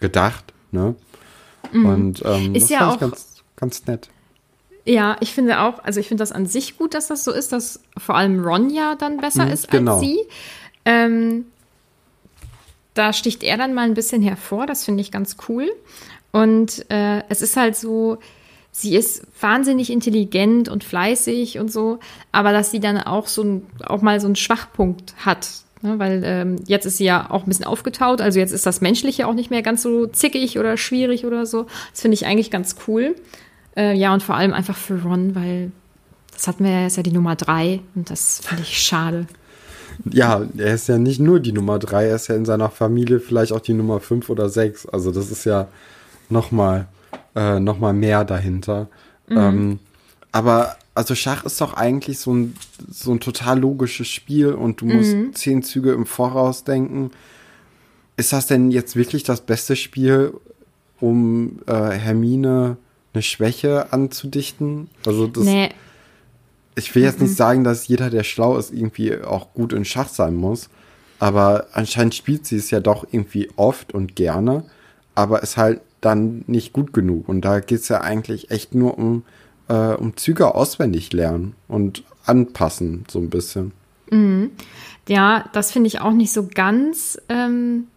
gedacht, 0.00 0.52
ne? 0.70 0.94
Mhm. 1.72 1.86
Und 1.86 2.22
ähm, 2.24 2.54
ist 2.54 2.64
das 2.64 2.70
ja 2.70 2.90
auch 2.90 2.98
ganz, 2.98 3.42
ganz 3.56 3.86
nett. 3.86 4.08
Ja, 4.90 5.16
ich 5.20 5.32
finde 5.32 5.60
auch, 5.60 5.84
also 5.84 6.00
ich 6.00 6.08
finde 6.08 6.22
das 6.22 6.32
an 6.32 6.46
sich 6.46 6.76
gut, 6.76 6.94
dass 6.94 7.06
das 7.06 7.22
so 7.22 7.30
ist, 7.30 7.52
dass 7.52 7.78
vor 7.96 8.16
allem 8.16 8.44
Ron 8.44 8.70
ja 8.70 8.96
dann 8.96 9.18
besser 9.18 9.46
mhm, 9.46 9.52
ist 9.52 9.70
genau. 9.70 9.92
als 9.92 10.00
sie. 10.00 10.18
Ähm, 10.84 11.44
da 12.94 13.12
sticht 13.12 13.44
er 13.44 13.56
dann 13.56 13.72
mal 13.72 13.84
ein 13.84 13.94
bisschen 13.94 14.20
hervor, 14.20 14.66
das 14.66 14.84
finde 14.84 15.02
ich 15.02 15.12
ganz 15.12 15.36
cool. 15.48 15.70
Und 16.32 16.90
äh, 16.90 17.22
es 17.28 17.40
ist 17.40 17.56
halt 17.56 17.76
so, 17.76 18.18
sie 18.72 18.96
ist 18.96 19.22
wahnsinnig 19.40 19.90
intelligent 19.90 20.68
und 20.68 20.82
fleißig 20.82 21.60
und 21.60 21.70
so, 21.70 22.00
aber 22.32 22.50
dass 22.50 22.72
sie 22.72 22.80
dann 22.80 22.98
auch 22.98 23.28
so 23.28 23.44
ein, 23.44 23.66
auch 23.84 24.02
mal 24.02 24.18
so 24.18 24.26
einen 24.26 24.34
Schwachpunkt 24.34 25.14
hat. 25.24 25.50
Ne? 25.82 26.00
Weil 26.00 26.22
ähm, 26.24 26.56
jetzt 26.66 26.84
ist 26.84 26.96
sie 26.96 27.04
ja 27.04 27.30
auch 27.30 27.44
ein 27.44 27.48
bisschen 27.48 27.64
aufgetaut, 27.64 28.20
also 28.20 28.40
jetzt 28.40 28.50
ist 28.50 28.66
das 28.66 28.80
Menschliche 28.80 29.28
auch 29.28 29.34
nicht 29.34 29.50
mehr 29.50 29.62
ganz 29.62 29.82
so 29.82 30.08
zickig 30.08 30.58
oder 30.58 30.76
schwierig 30.76 31.26
oder 31.26 31.46
so. 31.46 31.66
Das 31.92 32.00
finde 32.00 32.16
ich 32.16 32.26
eigentlich 32.26 32.50
ganz 32.50 32.74
cool. 32.88 33.14
Äh, 33.80 33.94
ja, 33.94 34.12
und 34.12 34.22
vor 34.22 34.34
allem 34.34 34.52
einfach 34.52 34.76
für 34.76 35.02
Ron, 35.02 35.34
weil 35.34 35.72
das 36.34 36.46
hatten 36.46 36.64
wir 36.64 36.70
ja, 36.70 36.86
ist 36.86 36.98
ja 36.98 37.02
die 37.02 37.12
Nummer 37.12 37.34
drei 37.34 37.80
und 37.94 38.10
das 38.10 38.40
finde 38.44 38.62
ich 38.62 38.78
schade. 38.78 39.26
Ja, 40.04 40.42
er 40.58 40.74
ist 40.74 40.88
ja 40.88 40.98
nicht 40.98 41.18
nur 41.18 41.40
die 41.40 41.52
Nummer 41.52 41.78
drei, 41.78 42.06
er 42.06 42.16
ist 42.16 42.28
ja 42.28 42.36
in 42.36 42.44
seiner 42.44 42.68
Familie 42.68 43.20
vielleicht 43.20 43.52
auch 43.52 43.60
die 43.60 43.72
Nummer 43.72 44.00
fünf 44.00 44.28
oder 44.28 44.50
sechs. 44.50 44.86
Also 44.86 45.12
das 45.12 45.30
ist 45.30 45.44
ja 45.44 45.68
nochmal 46.28 46.88
äh, 47.34 47.58
noch 47.58 47.78
mehr 47.92 48.24
dahinter. 48.24 48.88
Mhm. 49.28 49.38
Ähm, 49.38 49.78
aber 50.30 50.76
also 50.94 51.14
Schach 51.14 51.44
ist 51.44 51.60
doch 51.60 51.72
eigentlich 51.74 52.18
so 52.18 52.34
ein, 52.34 52.56
so 52.90 53.12
ein 53.12 53.20
total 53.20 53.60
logisches 53.60 54.08
Spiel 54.08 54.52
und 54.52 54.82
du 54.82 54.86
musst 54.86 55.14
mhm. 55.14 55.34
zehn 55.34 55.62
Züge 55.62 55.92
im 55.92 56.04
Voraus 56.04 56.64
denken. 56.64 57.12
Ist 58.18 58.34
das 58.34 58.46
denn 58.46 58.70
jetzt 58.70 58.94
wirklich 58.94 59.22
das 59.22 59.40
beste 59.40 59.74
Spiel, 59.74 60.34
um 61.00 61.60
äh, 61.66 61.92
Hermine 61.92 62.76
eine 63.12 63.22
Schwäche 63.22 63.92
anzudichten? 63.92 64.88
Also 65.06 65.26
das. 65.26 65.44
Nee. 65.44 65.70
Ich 66.76 66.94
will 66.94 67.02
jetzt 67.02 67.18
mhm. 67.18 67.26
nicht 67.26 67.36
sagen, 67.36 67.64
dass 67.64 67.88
jeder, 67.88 68.10
der 68.10 68.24
schlau 68.24 68.56
ist, 68.56 68.72
irgendwie 68.72 69.20
auch 69.20 69.52
gut 69.52 69.72
in 69.72 69.84
Schach 69.84 70.08
sein 70.08 70.34
muss. 70.34 70.70
Aber 71.18 71.66
anscheinend 71.72 72.14
spielt 72.14 72.46
sie 72.46 72.56
es 72.56 72.70
ja 72.70 72.80
doch 72.80 73.06
irgendwie 73.10 73.50
oft 73.56 73.92
und 73.92 74.16
gerne. 74.16 74.64
Aber 75.14 75.42
ist 75.42 75.56
halt 75.56 75.80
dann 76.00 76.44
nicht 76.46 76.72
gut 76.72 76.92
genug. 76.92 77.28
Und 77.28 77.42
da 77.42 77.60
geht 77.60 77.80
es 77.80 77.88
ja 77.88 78.00
eigentlich 78.00 78.50
echt 78.50 78.74
nur 78.74 78.96
um, 78.96 79.24
äh, 79.68 79.94
um 79.94 80.16
Züge 80.16 80.54
auswendig 80.54 81.12
lernen 81.12 81.54
und 81.68 82.04
anpassen, 82.24 83.04
so 83.10 83.18
ein 83.18 83.30
bisschen. 83.30 83.72
Mhm. 84.10 84.50
Ja, 85.08 85.50
das 85.52 85.72
finde 85.72 85.88
ich 85.88 86.00
auch 86.00 86.12
nicht 86.12 86.32
so 86.32 86.48
ganz 86.52 87.20
ähm, 87.28 87.88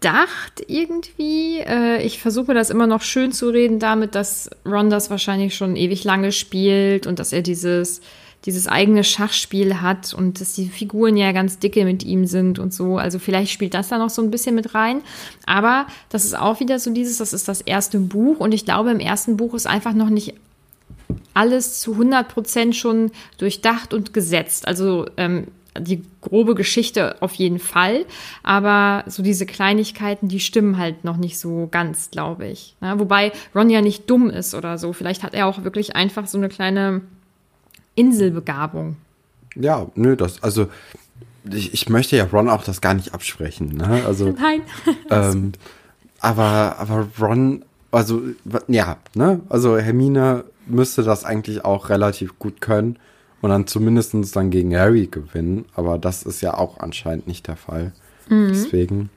durchdacht 0.00 0.64
irgendwie. 0.66 1.60
Äh, 1.60 2.02
ich 2.02 2.20
versuche 2.20 2.54
das 2.54 2.70
immer 2.70 2.86
noch 2.86 3.02
schön 3.02 3.32
zu 3.32 3.48
reden 3.48 3.78
damit, 3.78 4.14
dass 4.14 4.50
Ron 4.66 4.90
das 4.90 5.10
wahrscheinlich 5.10 5.54
schon 5.54 5.76
ewig 5.76 6.04
lange 6.04 6.32
spielt 6.32 7.06
und 7.06 7.18
dass 7.18 7.32
er 7.32 7.42
dieses, 7.42 8.00
dieses 8.44 8.66
eigene 8.66 9.04
Schachspiel 9.04 9.80
hat 9.80 10.14
und 10.14 10.40
dass 10.40 10.54
die 10.54 10.68
Figuren 10.68 11.16
ja 11.16 11.32
ganz 11.32 11.58
dicke 11.58 11.84
mit 11.84 12.02
ihm 12.04 12.26
sind 12.26 12.58
und 12.58 12.72
so. 12.72 12.98
Also 12.98 13.18
vielleicht 13.18 13.52
spielt 13.52 13.74
das 13.74 13.88
da 13.88 13.98
noch 13.98 14.10
so 14.10 14.22
ein 14.22 14.30
bisschen 14.30 14.54
mit 14.54 14.74
rein. 14.74 15.02
Aber 15.46 15.86
das 16.08 16.24
ist 16.24 16.38
auch 16.38 16.60
wieder 16.60 16.78
so 16.78 16.92
dieses, 16.92 17.18
das 17.18 17.32
ist 17.32 17.48
das 17.48 17.60
erste 17.60 17.98
Buch 17.98 18.38
und 18.38 18.52
ich 18.52 18.64
glaube, 18.64 18.90
im 18.90 19.00
ersten 19.00 19.36
Buch 19.36 19.54
ist 19.54 19.66
einfach 19.66 19.92
noch 19.92 20.10
nicht 20.10 20.34
alles 21.34 21.80
zu 21.80 21.92
100 21.92 22.28
Prozent 22.28 22.76
schon 22.76 23.12
durchdacht 23.38 23.94
und 23.94 24.12
gesetzt. 24.12 24.66
Also 24.66 25.06
ähm, 25.16 25.46
die 25.78 26.02
grobe 26.20 26.54
Geschichte 26.54 27.20
auf 27.22 27.34
jeden 27.34 27.58
Fall, 27.58 28.04
aber 28.42 29.04
so 29.06 29.22
diese 29.22 29.46
Kleinigkeiten, 29.46 30.28
die 30.28 30.40
stimmen 30.40 30.78
halt 30.78 31.04
noch 31.04 31.16
nicht 31.16 31.38
so 31.38 31.68
ganz, 31.70 32.10
glaube 32.10 32.46
ich. 32.46 32.76
Ja, 32.80 32.98
wobei 32.98 33.32
Ron 33.54 33.70
ja 33.70 33.80
nicht 33.80 34.10
dumm 34.10 34.30
ist 34.30 34.54
oder 34.54 34.78
so. 34.78 34.92
Vielleicht 34.92 35.22
hat 35.22 35.34
er 35.34 35.46
auch 35.46 35.62
wirklich 35.62 35.94
einfach 35.94 36.26
so 36.26 36.38
eine 36.38 36.48
kleine 36.48 37.02
Inselbegabung. 37.94 38.96
Ja, 39.54 39.86
nö, 39.94 40.16
das, 40.16 40.42
also 40.42 40.68
ich, 41.50 41.72
ich 41.72 41.88
möchte 41.88 42.16
ja 42.16 42.24
Ron 42.24 42.48
auch 42.48 42.64
das 42.64 42.80
gar 42.80 42.94
nicht 42.94 43.14
absprechen. 43.14 43.76
Ne? 43.76 44.02
Also, 44.06 44.34
Nein. 44.40 44.62
ähm, 45.10 45.52
aber, 46.20 46.76
aber 46.78 47.08
Ron, 47.20 47.64
also 47.92 48.22
ja, 48.68 48.96
ne? 49.14 49.40
Also 49.48 49.78
Hermine 49.78 50.44
müsste 50.66 51.02
das 51.02 51.24
eigentlich 51.24 51.64
auch 51.64 51.88
relativ 51.88 52.38
gut 52.38 52.60
können 52.60 52.98
und 53.40 53.50
dann 53.50 53.66
zumindest 53.66 54.14
dann 54.36 54.50
gegen 54.50 54.76
Harry 54.76 55.06
gewinnen. 55.06 55.64
Aber 55.74 55.98
das 55.98 56.22
ist 56.22 56.40
ja 56.40 56.54
auch 56.54 56.78
anscheinend 56.80 57.26
nicht 57.26 57.46
der 57.48 57.56
Fall. 57.56 57.92
Mhm. 58.28 58.48
Deswegen. 58.48 59.10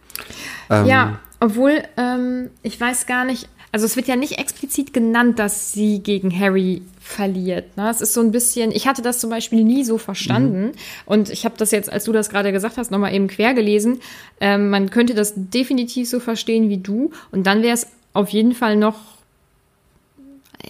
Ähm, 0.70 0.86
ja, 0.86 1.20
obwohl, 1.40 1.84
ähm, 1.98 2.50
ich 2.62 2.80
weiß 2.80 3.06
gar 3.06 3.26
nicht, 3.26 3.50
also 3.74 3.86
es 3.86 3.96
wird 3.96 4.08
ja 4.08 4.16
nicht 4.16 4.38
explizit 4.38 4.94
genannt, 4.94 5.40
dass 5.40 5.72
sie 5.72 6.00
gegen 6.00 6.38
Harry 6.40 6.84
verliert. 7.00 7.76
Ne? 7.76 7.90
Es 7.90 8.02
ist 8.02 8.14
so 8.14 8.22
ein 8.22 8.32
bisschen, 8.32 8.72
ich 8.72 8.88
hatte 8.88 9.02
das 9.02 9.20
zum 9.20 9.32
Beispiel 9.32 9.64
nie 9.64 9.84
so 9.84 9.98
verstanden. 9.98 10.66
Mhm. 10.66 10.72
Und 11.06 11.30
ich 11.32 11.44
habe 11.44 11.56
das 11.58 11.72
jetzt, 11.72 11.92
als 11.92 12.04
du 12.04 12.12
das 12.12 12.30
gerade 12.30 12.52
gesagt 12.52 12.78
hast, 12.78 12.92
nochmal 12.92 13.16
eben 13.16 13.28
quer 13.28 13.56
gelesen. 13.56 14.00
Ähm, 14.40 14.70
man 14.70 14.92
könnte 14.92 15.16
das 15.16 15.34
definitiv 15.36 16.08
so 16.08 16.20
verstehen 16.20 16.70
wie 16.70 16.78
du. 16.78 17.12
Und 17.32 17.48
dann 17.48 17.64
wäre 17.64 17.74
es 17.74 17.88
auf 18.14 18.30
jeden 18.30 18.54
Fall 18.54 18.76
noch, 18.76 19.00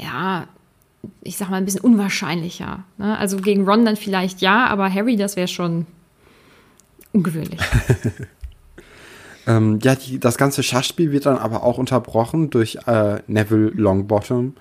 ja, 0.02 0.48
ich 1.22 1.38
sag 1.38 1.50
mal, 1.50 1.58
ein 1.58 1.66
bisschen 1.66 1.82
unwahrscheinlicher. 1.82 2.84
Ne? 2.98 3.18
Also 3.18 3.38
gegen 3.38 3.66
Ron 3.66 3.86
dann 3.86 3.96
vielleicht 3.96 4.42
ja, 4.42 4.68
aber 4.68 4.94
Harry, 4.94 5.16
das 5.16 5.36
wäre 5.36 5.48
schon 5.48 5.86
ungewöhnlich. 7.12 7.60
ähm, 9.48 9.80
ja, 9.82 9.96
die, 9.96 10.20
das 10.20 10.38
ganze 10.38 10.64
Schachspiel 10.64 11.12
wird 11.12 11.26
dann 11.26 11.38
aber 11.38 11.64
auch 11.64 11.78
unterbrochen 11.78 12.50
durch 12.50 12.80
äh, 12.88 13.22
Neville 13.28 13.70
Longbottom, 13.70 14.56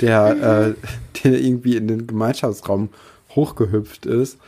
der, 0.00 0.74
äh, 0.74 0.88
der 1.24 1.40
irgendwie 1.40 1.76
in 1.76 1.88
den 1.88 2.06
Gemeinschaftsraum 2.06 2.90
hochgehüpft 3.34 4.06
ist, 4.06 4.38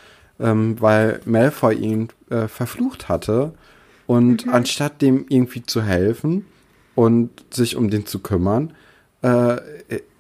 ähm, 0.41 0.81
weil 0.81 1.21
Malfoy 1.25 1.75
ihn 1.75 2.09
äh, 2.31 2.49
verflucht 2.49 3.09
hatte. 3.09 3.53
Und 4.07 4.47
mhm. 4.47 4.53
anstatt 4.53 5.03
dem 5.03 5.27
irgendwie 5.29 5.63
zu 5.63 5.83
helfen 5.83 6.47
und 6.95 7.31
sich 7.51 7.77
um 7.77 7.91
den 7.91 8.07
zu 8.07 8.21
kümmern, 8.21 8.73
äh, 9.21 9.57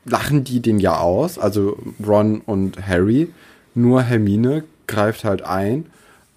lachen 0.08 0.44
die 0.44 0.60
den 0.60 0.78
ja 0.78 0.98
aus, 0.98 1.38
also 1.38 1.78
Ron 2.04 2.40
und 2.40 2.86
Harry. 2.86 3.32
Nur 3.74 4.02
Hermine 4.02 4.64
greift 4.86 5.24
halt 5.24 5.42
ein. 5.42 5.86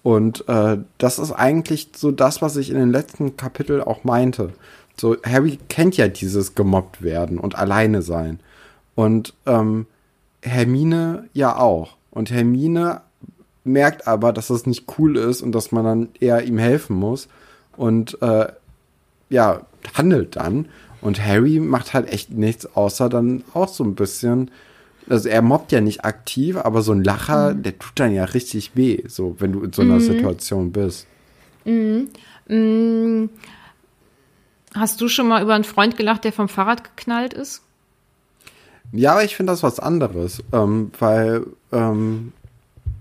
Und 0.02 0.48
äh, 0.48 0.78
das 0.98 1.18
ist 1.18 1.32
eigentlich 1.32 1.90
so 1.94 2.10
das, 2.10 2.42
was 2.42 2.56
ich 2.56 2.70
in 2.70 2.76
den 2.76 2.90
letzten 2.90 3.36
Kapitel 3.36 3.82
auch 3.82 4.04
meinte. 4.04 4.52
So, 4.96 5.16
Harry 5.24 5.58
kennt 5.68 5.96
ja 5.96 6.08
dieses 6.08 6.54
gemobbt 6.54 7.02
werden 7.02 7.38
und 7.38 7.56
alleine 7.56 8.02
sein. 8.02 8.40
Und 8.94 9.34
ähm, 9.46 9.86
Hermine 10.42 11.28
ja 11.32 11.56
auch. 11.56 11.96
Und 12.10 12.30
Hermine 12.30 13.00
merkt 13.64 14.06
aber, 14.06 14.32
dass 14.32 14.48
das 14.48 14.66
nicht 14.66 14.86
cool 14.98 15.16
ist 15.16 15.40
und 15.40 15.52
dass 15.52 15.72
man 15.72 15.84
dann 15.84 16.08
eher 16.20 16.42
ihm 16.44 16.58
helfen 16.58 16.96
muss. 16.96 17.28
Und 17.76 18.20
äh, 18.22 18.48
ja, 19.30 19.62
handelt 19.94 20.36
dann. 20.36 20.68
Und 21.02 21.22
Harry 21.24 21.58
macht 21.58 21.92
halt 21.92 22.10
echt 22.10 22.30
nichts, 22.30 22.74
außer 22.74 23.08
dann 23.08 23.44
auch 23.52 23.68
so 23.68 23.84
ein 23.84 23.94
bisschen. 23.94 24.50
Also 25.08 25.28
er 25.28 25.42
mobbt 25.42 25.72
ja 25.72 25.80
nicht 25.80 26.04
aktiv, 26.04 26.56
aber 26.56 26.82
so 26.82 26.92
ein 26.92 27.02
Lacher, 27.02 27.54
mhm. 27.54 27.64
der 27.64 27.78
tut 27.78 27.92
dann 27.96 28.14
ja 28.14 28.24
richtig 28.24 28.76
weh, 28.76 29.02
so 29.08 29.36
wenn 29.40 29.52
du 29.52 29.62
in 29.62 29.72
so 29.72 29.82
einer 29.82 29.96
mhm. 29.96 30.00
Situation 30.00 30.72
bist. 30.72 31.06
Mhm. 31.64 32.08
mhm. 32.46 33.28
Hast 34.74 35.02
du 35.02 35.08
schon 35.08 35.28
mal 35.28 35.42
über 35.42 35.54
einen 35.54 35.64
Freund 35.64 35.98
gelacht, 35.98 36.24
der 36.24 36.32
vom 36.32 36.48
Fahrrad 36.48 36.84
geknallt 36.84 37.34
ist? 37.34 37.60
Ja, 38.92 39.12
aber 39.12 39.24
ich 39.24 39.36
finde 39.36 39.52
das 39.52 39.62
was 39.62 39.80
anderes, 39.80 40.42
ähm, 40.52 40.92
weil 40.98 41.46
ähm, 41.72 42.32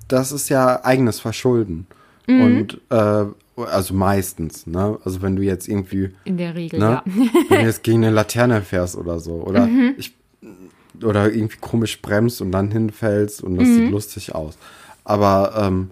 das 0.08 0.32
ist 0.32 0.50
ja 0.50 0.84
eigenes 0.84 1.20
Verschulden. 1.20 1.88
Mhm. 2.28 2.42
Und 2.42 2.82
äh, 2.90 3.26
also 3.56 3.94
meistens, 3.94 4.66
ne? 4.66 4.98
Also 5.04 5.22
wenn 5.22 5.36
du 5.36 5.44
jetzt 5.44 5.68
irgendwie. 5.68 6.12
In 6.24 6.38
der 6.38 6.56
Regel, 6.56 6.80
ne? 6.80 6.86
ja. 6.86 7.04
wenn 7.50 7.60
du 7.60 7.66
jetzt 7.66 7.84
gegen 7.84 8.04
eine 8.04 8.14
Laterne 8.14 8.62
fährst 8.62 8.96
oder 8.96 9.20
so. 9.20 9.34
Oder 9.34 9.68
mhm. 9.68 9.96
ich 9.98 10.14
oder 11.04 11.32
irgendwie 11.32 11.58
komisch 11.60 12.02
bremst 12.02 12.42
und 12.42 12.52
dann 12.52 12.72
hinfällst 12.72 13.42
und 13.42 13.58
das 13.58 13.68
mhm. 13.68 13.76
sieht 13.76 13.92
lustig 13.92 14.36
aus. 14.36 14.58
Aber 15.04 15.54
ähm, 15.58 15.92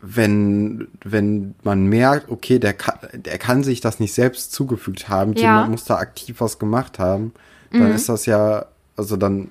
wenn, 0.00 0.88
wenn 1.02 1.54
man 1.62 1.86
merkt, 1.86 2.30
okay, 2.30 2.58
der 2.58 2.74
kann, 2.74 2.98
der 3.12 3.38
kann 3.38 3.64
sich 3.64 3.80
das 3.80 4.00
nicht 4.00 4.12
selbst 4.14 4.52
zugefügt 4.52 5.08
haben, 5.08 5.32
ja. 5.34 5.40
jemand 5.40 5.70
muss 5.72 5.84
da 5.84 5.96
aktiv 5.96 6.40
was 6.40 6.58
gemacht 6.58 6.98
haben, 6.98 7.32
dann 7.72 7.88
mhm. 7.88 7.94
ist 7.94 8.08
das 8.08 8.26
ja, 8.26 8.66
also 8.96 9.16
dann 9.16 9.48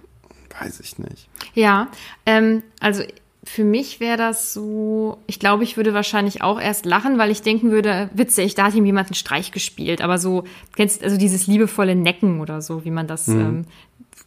weiß 0.60 0.79
ich 0.79 0.98
nicht. 1.00 1.29
Ja, 1.53 1.88
ähm, 2.25 2.63
also 2.79 3.03
für 3.48 3.63
mich 3.63 4.00
wäre 4.00 4.18
das 4.18 4.54
so, 4.54 5.20
ich 5.25 5.39
glaube, 5.39 5.63
ich 5.63 5.77
würde 5.77 5.94
wahrscheinlich 5.94 6.42
auch 6.42 6.60
erst 6.60 6.86
lachen, 6.86 7.18
weil 7.18 7.32
ich 7.32 7.42
denken 7.42 7.72
würde, 7.72 8.10
witzig, 8.13 8.56
da 8.56 8.66
hat 8.66 8.75
ihm 8.75 8.86
jemand 8.86 9.08
einen 9.08 9.16
Streich 9.16 9.51
gespielt, 9.51 10.01
aber 10.01 10.18
so, 10.18 10.44
kennst 10.75 11.01
also 11.01 11.18
dieses 11.18 11.48
liebevolle 11.48 11.96
Necken 11.96 12.42
oder 12.42 12.62
so, 12.62 12.84
wie 12.84 12.92
man 12.92 13.08
das, 13.08 13.27
mhm. 13.27 13.39
ähm, 13.39 13.66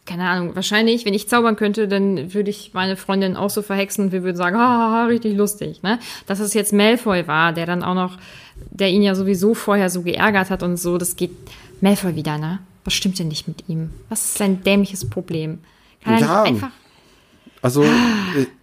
keine 0.05 0.27
Ahnung, 0.27 0.55
wahrscheinlich, 0.55 1.05
wenn 1.05 1.13
ich 1.13 1.29
zaubern 1.29 1.55
könnte, 1.55 1.87
dann 1.87 2.33
würde 2.33 2.49
ich 2.49 2.73
meine 2.73 2.97
Freundin 2.97 3.35
auch 3.35 3.51
so 3.51 3.61
verhexen 3.61 4.05
und 4.05 4.11
wir 4.11 4.23
würden 4.23 4.37
sagen, 4.37 4.57
haha, 4.57 5.05
richtig 5.05 5.37
lustig, 5.37 5.83
ne? 5.83 5.99
Dass 6.25 6.39
es 6.39 6.55
jetzt 6.55 6.73
Malfoy 6.73 7.27
war, 7.27 7.53
der 7.53 7.67
dann 7.67 7.83
auch 7.83 7.95
noch, 7.95 8.17
der 8.71 8.89
ihn 8.89 9.03
ja 9.03 9.13
sowieso 9.13 9.53
vorher 9.53 9.91
so 9.91 10.01
geärgert 10.01 10.49
hat 10.49 10.63
und 10.63 10.77
so, 10.77 10.97
das 10.97 11.15
geht 11.15 11.31
Malfoy 11.79 12.15
wieder, 12.15 12.39
ne? 12.39 12.59
Was 12.85 12.95
stimmt 12.95 13.19
denn 13.19 13.27
nicht 13.27 13.47
mit 13.47 13.69
ihm? 13.69 13.91
Was 14.09 14.25
ist 14.25 14.37
sein 14.39 14.63
dämliches 14.63 15.07
Problem? 15.07 15.59
Kann 16.03 16.15
er 16.15 16.19
ja. 16.21 16.41
nicht 16.41 16.53
einfach 16.53 16.80
also, 17.61 17.83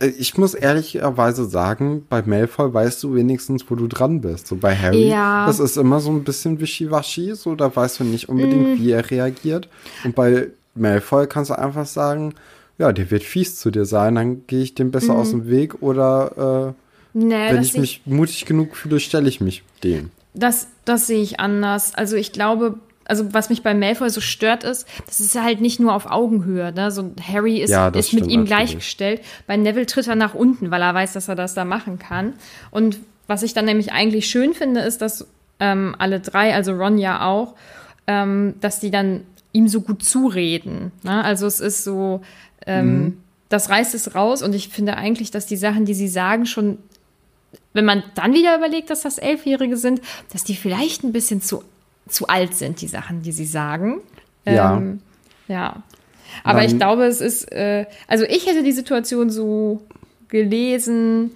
ich, 0.01 0.19
ich 0.19 0.39
muss 0.39 0.55
ehrlicherweise 0.55 1.45
sagen, 1.45 2.05
bei 2.09 2.23
Malfoy 2.23 2.73
weißt 2.73 3.03
du 3.05 3.15
wenigstens, 3.15 3.65
wo 3.69 3.77
du 3.77 3.87
dran 3.87 4.21
bist. 4.21 4.49
So 4.49 4.57
bei 4.57 4.75
Harry, 4.75 5.09
ja. 5.09 5.47
das 5.47 5.61
ist 5.61 5.77
immer 5.77 6.01
so 6.01 6.11
ein 6.11 6.25
bisschen 6.25 6.61
wischiwaschi, 6.61 7.35
so 7.35 7.55
da 7.55 7.75
weißt 7.75 8.01
du 8.01 8.05
nicht 8.05 8.29
unbedingt, 8.29 8.79
mm. 8.79 8.83
wie 8.83 8.91
er 8.91 9.09
reagiert. 9.09 9.69
Und 10.05 10.17
bei 10.17 10.49
Malfoy 10.75 11.29
kannst 11.29 11.51
du 11.51 11.59
einfach 11.59 11.87
sagen, 11.87 12.35
ja, 12.79 12.93
der 12.93 13.11
wird 13.11 13.23
fies 13.23 13.59
zu 13.59 13.71
dir 13.71 13.85
sein, 13.85 14.17
dann 14.17 14.47
gehe 14.47 14.63
ich 14.63 14.75
dem 14.75 14.91
besser 14.91 15.15
mm. 15.15 15.17
aus 15.17 15.31
dem 15.31 15.49
Weg 15.49 15.81
oder 15.81 16.75
äh, 17.15 17.19
nee, 17.19 17.53
wenn 17.53 17.63
ich 17.63 17.77
mich 17.77 18.03
mutig 18.05 18.47
genug 18.47 18.77
fühle, 18.77 18.99
stelle 18.99 19.29
ich 19.29 19.41
mich 19.41 19.63
dem. 19.85 20.11
Das, 20.35 20.69
das 20.85 21.07
sehe 21.07 21.23
ich 21.23 21.41
anders. 21.41 21.95
Also 21.95 22.17
ich 22.17 22.33
glaube, 22.33 22.75
also 23.09 23.33
was 23.33 23.49
mich 23.49 23.63
bei 23.63 23.75
Malfoy 23.75 24.11
so 24.11 24.21
stört 24.21 24.63
ist, 24.63 24.87
das 25.07 25.19
ist 25.19 25.35
halt 25.35 25.61
nicht 25.61 25.81
nur 25.81 25.95
auf 25.95 26.11
Augenhöhe. 26.11 26.73
Ne? 26.73 26.91
So 26.91 27.11
Harry 27.27 27.59
ist, 27.59 27.71
ja, 27.71 27.89
ist 27.89 28.13
mit 28.13 28.29
ihm 28.29 28.45
gleichgestellt. 28.45 29.23
Bei 29.47 29.57
Neville 29.57 29.87
tritt 29.87 30.07
er 30.07 30.15
nach 30.15 30.35
unten, 30.35 30.71
weil 30.71 30.83
er 30.83 30.95
weiß, 30.95 31.15
dass 31.15 31.27
er 31.27 31.35
das 31.35 31.55
da 31.55 31.65
machen 31.65 31.99
kann. 31.99 32.35
Und 32.71 33.01
was 33.27 33.43
ich 33.43 33.55
dann 33.55 33.65
nämlich 33.65 33.93
eigentlich 33.93 34.29
schön 34.29 34.53
finde, 34.53 34.81
ist, 34.81 35.01
dass 35.01 35.27
ähm, 35.59 35.97
alle 35.99 36.21
drei, 36.21 36.55
also 36.55 36.73
Ron 36.73 36.99
ja 36.99 37.27
auch, 37.27 37.55
ähm, 38.07 38.55
dass 38.61 38.79
die 38.79 38.91
dann 38.91 39.23
ihm 39.53 39.69
so 39.69 39.81
gut 39.81 40.05
zureden. 40.05 40.93
Ne? 41.03 41.25
Also 41.25 41.47
es 41.47 41.61
ist 41.61 41.85
so, 41.85 42.21
ähm, 42.67 42.87
mhm. 42.87 43.17
das 43.49 43.71
reißt 43.71 43.95
es 43.95 44.15
raus 44.15 44.43
und 44.43 44.55
ich 44.55 44.69
finde 44.69 44.99
eigentlich, 44.99 45.31
dass 45.31 45.47
die 45.47 45.57
Sachen, 45.57 45.87
die 45.87 45.95
sie 45.95 46.09
sagen, 46.09 46.45
schon 46.45 46.79
wenn 47.73 47.85
man 47.85 48.03
dann 48.15 48.35
wieder 48.35 48.57
überlegt, 48.57 48.91
dass 48.91 49.03
das 49.03 49.19
Elfjährige 49.19 49.77
sind, 49.77 50.01
dass 50.33 50.45
die 50.45 50.57
vielleicht 50.57 51.05
ein 51.05 51.13
bisschen 51.13 51.41
zu 51.41 51.63
zu 52.09 52.27
alt 52.29 52.55
sind, 52.55 52.81
die 52.81 52.89
Sachen, 52.89 53.23
die 53.23 53.33
sie 53.33 53.45
sagen. 53.45 54.01
Ja. 54.45 54.77
Ähm, 54.77 55.01
ja. 55.49 55.83
Aber 56.45 56.61
Dann, 56.61 56.69
ich 56.69 56.77
glaube, 56.77 57.05
es 57.05 57.21
ist, 57.21 57.51
äh, 57.53 57.87
also 58.07 58.25
ich 58.25 58.47
hätte 58.47 58.63
die 58.63 58.73
Situation 58.73 59.31
so 59.31 59.83
gelesen, 60.29 61.31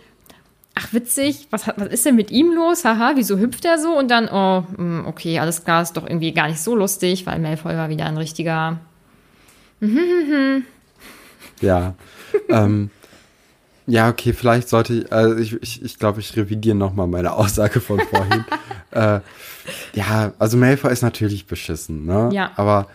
ach 0.74 0.92
witzig, 0.92 1.48
was, 1.50 1.66
was 1.66 1.88
ist 1.88 2.06
denn 2.06 2.16
mit 2.16 2.30
ihm 2.30 2.52
los? 2.52 2.84
Haha, 2.84 3.12
wieso 3.14 3.38
hüpft 3.38 3.64
er 3.64 3.78
so? 3.78 3.96
Und 3.96 4.10
dann, 4.10 4.28
oh, 4.28 4.64
hm, 4.76 5.04
okay, 5.06 5.38
alles 5.38 5.64
klar, 5.64 5.82
ist 5.82 5.96
doch 5.96 6.06
irgendwie 6.06 6.32
gar 6.32 6.48
nicht 6.48 6.60
so 6.60 6.74
lustig, 6.74 7.26
weil 7.26 7.38
Malfoy 7.38 7.76
war 7.76 7.88
wieder 7.88 8.06
ein 8.06 8.16
richtiger. 8.16 8.78
ja. 11.60 11.94
ähm, 12.48 12.90
ja, 13.86 14.08
okay, 14.08 14.32
vielleicht 14.32 14.68
sollte 14.68 14.94
ich, 14.94 15.12
also 15.12 15.36
ich, 15.36 15.54
ich, 15.62 15.82
ich 15.82 15.98
glaube, 15.98 16.20
ich 16.20 16.36
revidiere 16.36 16.76
nochmal 16.76 17.06
meine 17.06 17.32
Aussage 17.32 17.80
von 17.80 18.00
vorhin. 18.10 18.44
äh, 18.92 19.20
ja, 19.94 20.32
also 20.38 20.56
Malfoy 20.56 20.92
ist 20.92 21.02
natürlich 21.02 21.46
beschissen, 21.46 22.06
ne? 22.06 22.30
Ja. 22.32 22.52
Aber 22.56 22.86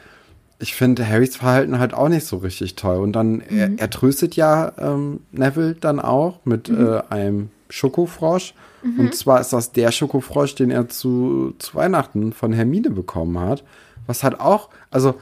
ich 0.59 0.73
finde 0.73 1.07
Harrys 1.07 1.35
Verhalten 1.35 1.79
halt 1.79 1.93
auch 1.93 2.09
nicht 2.09 2.25
so 2.25 2.37
richtig 2.37 2.75
toll. 2.75 2.97
Und 2.97 3.13
dann, 3.13 3.33
mhm. 3.33 3.43
er, 3.49 3.69
er, 3.77 3.89
tröstet 3.89 4.35
ja 4.35 4.71
ähm, 4.77 5.19
Neville 5.31 5.75
dann 5.75 5.99
auch 5.99 6.39
mit 6.45 6.69
mhm. 6.69 6.87
äh, 6.87 7.01
einem 7.09 7.49
Schokofrosch. 7.69 8.53
Mhm. 8.81 8.99
Und 8.99 9.15
zwar 9.15 9.41
ist 9.41 9.53
das 9.53 9.71
der 9.71 9.91
Schokofrosch, 9.91 10.55
den 10.55 10.71
er 10.71 10.87
zu, 10.89 11.53
zu 11.59 11.75
Weihnachten 11.75 12.33
von 12.33 12.53
Hermine 12.53 12.89
bekommen 12.89 13.39
hat. 13.39 13.63
Was 14.07 14.23
halt 14.23 14.39
auch, 14.39 14.69
also 14.89 15.15